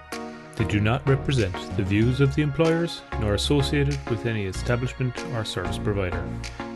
They 0.58 0.66
do 0.66 0.80
not 0.80 1.08
represent 1.08 1.54
the 1.78 1.84
views 1.84 2.20
of 2.20 2.34
the 2.34 2.42
employers 2.42 3.02
nor 3.20 3.36
associated 3.36 3.98
with 4.10 4.26
any 4.26 4.46
establishment 4.46 5.16
or 5.34 5.46
service 5.46 5.78
provider. 5.78 6.24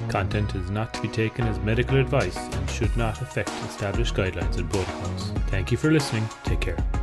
Content 0.08 0.54
is 0.56 0.70
not 0.70 0.94
to 0.94 1.02
be 1.02 1.08
taken 1.08 1.46
as 1.48 1.60
medical 1.60 1.98
advice 1.98 2.38
and 2.38 2.70
should 2.70 2.96
not 2.96 3.22
affect 3.22 3.50
established 3.66 4.14
guidelines 4.14 4.58
and 4.58 4.70
protocols. 4.70 5.32
Thank 5.48 5.72
you 5.72 5.78
for 5.78 5.92
listening. 5.92 6.28
Take 6.44 6.62
care. 6.62 7.01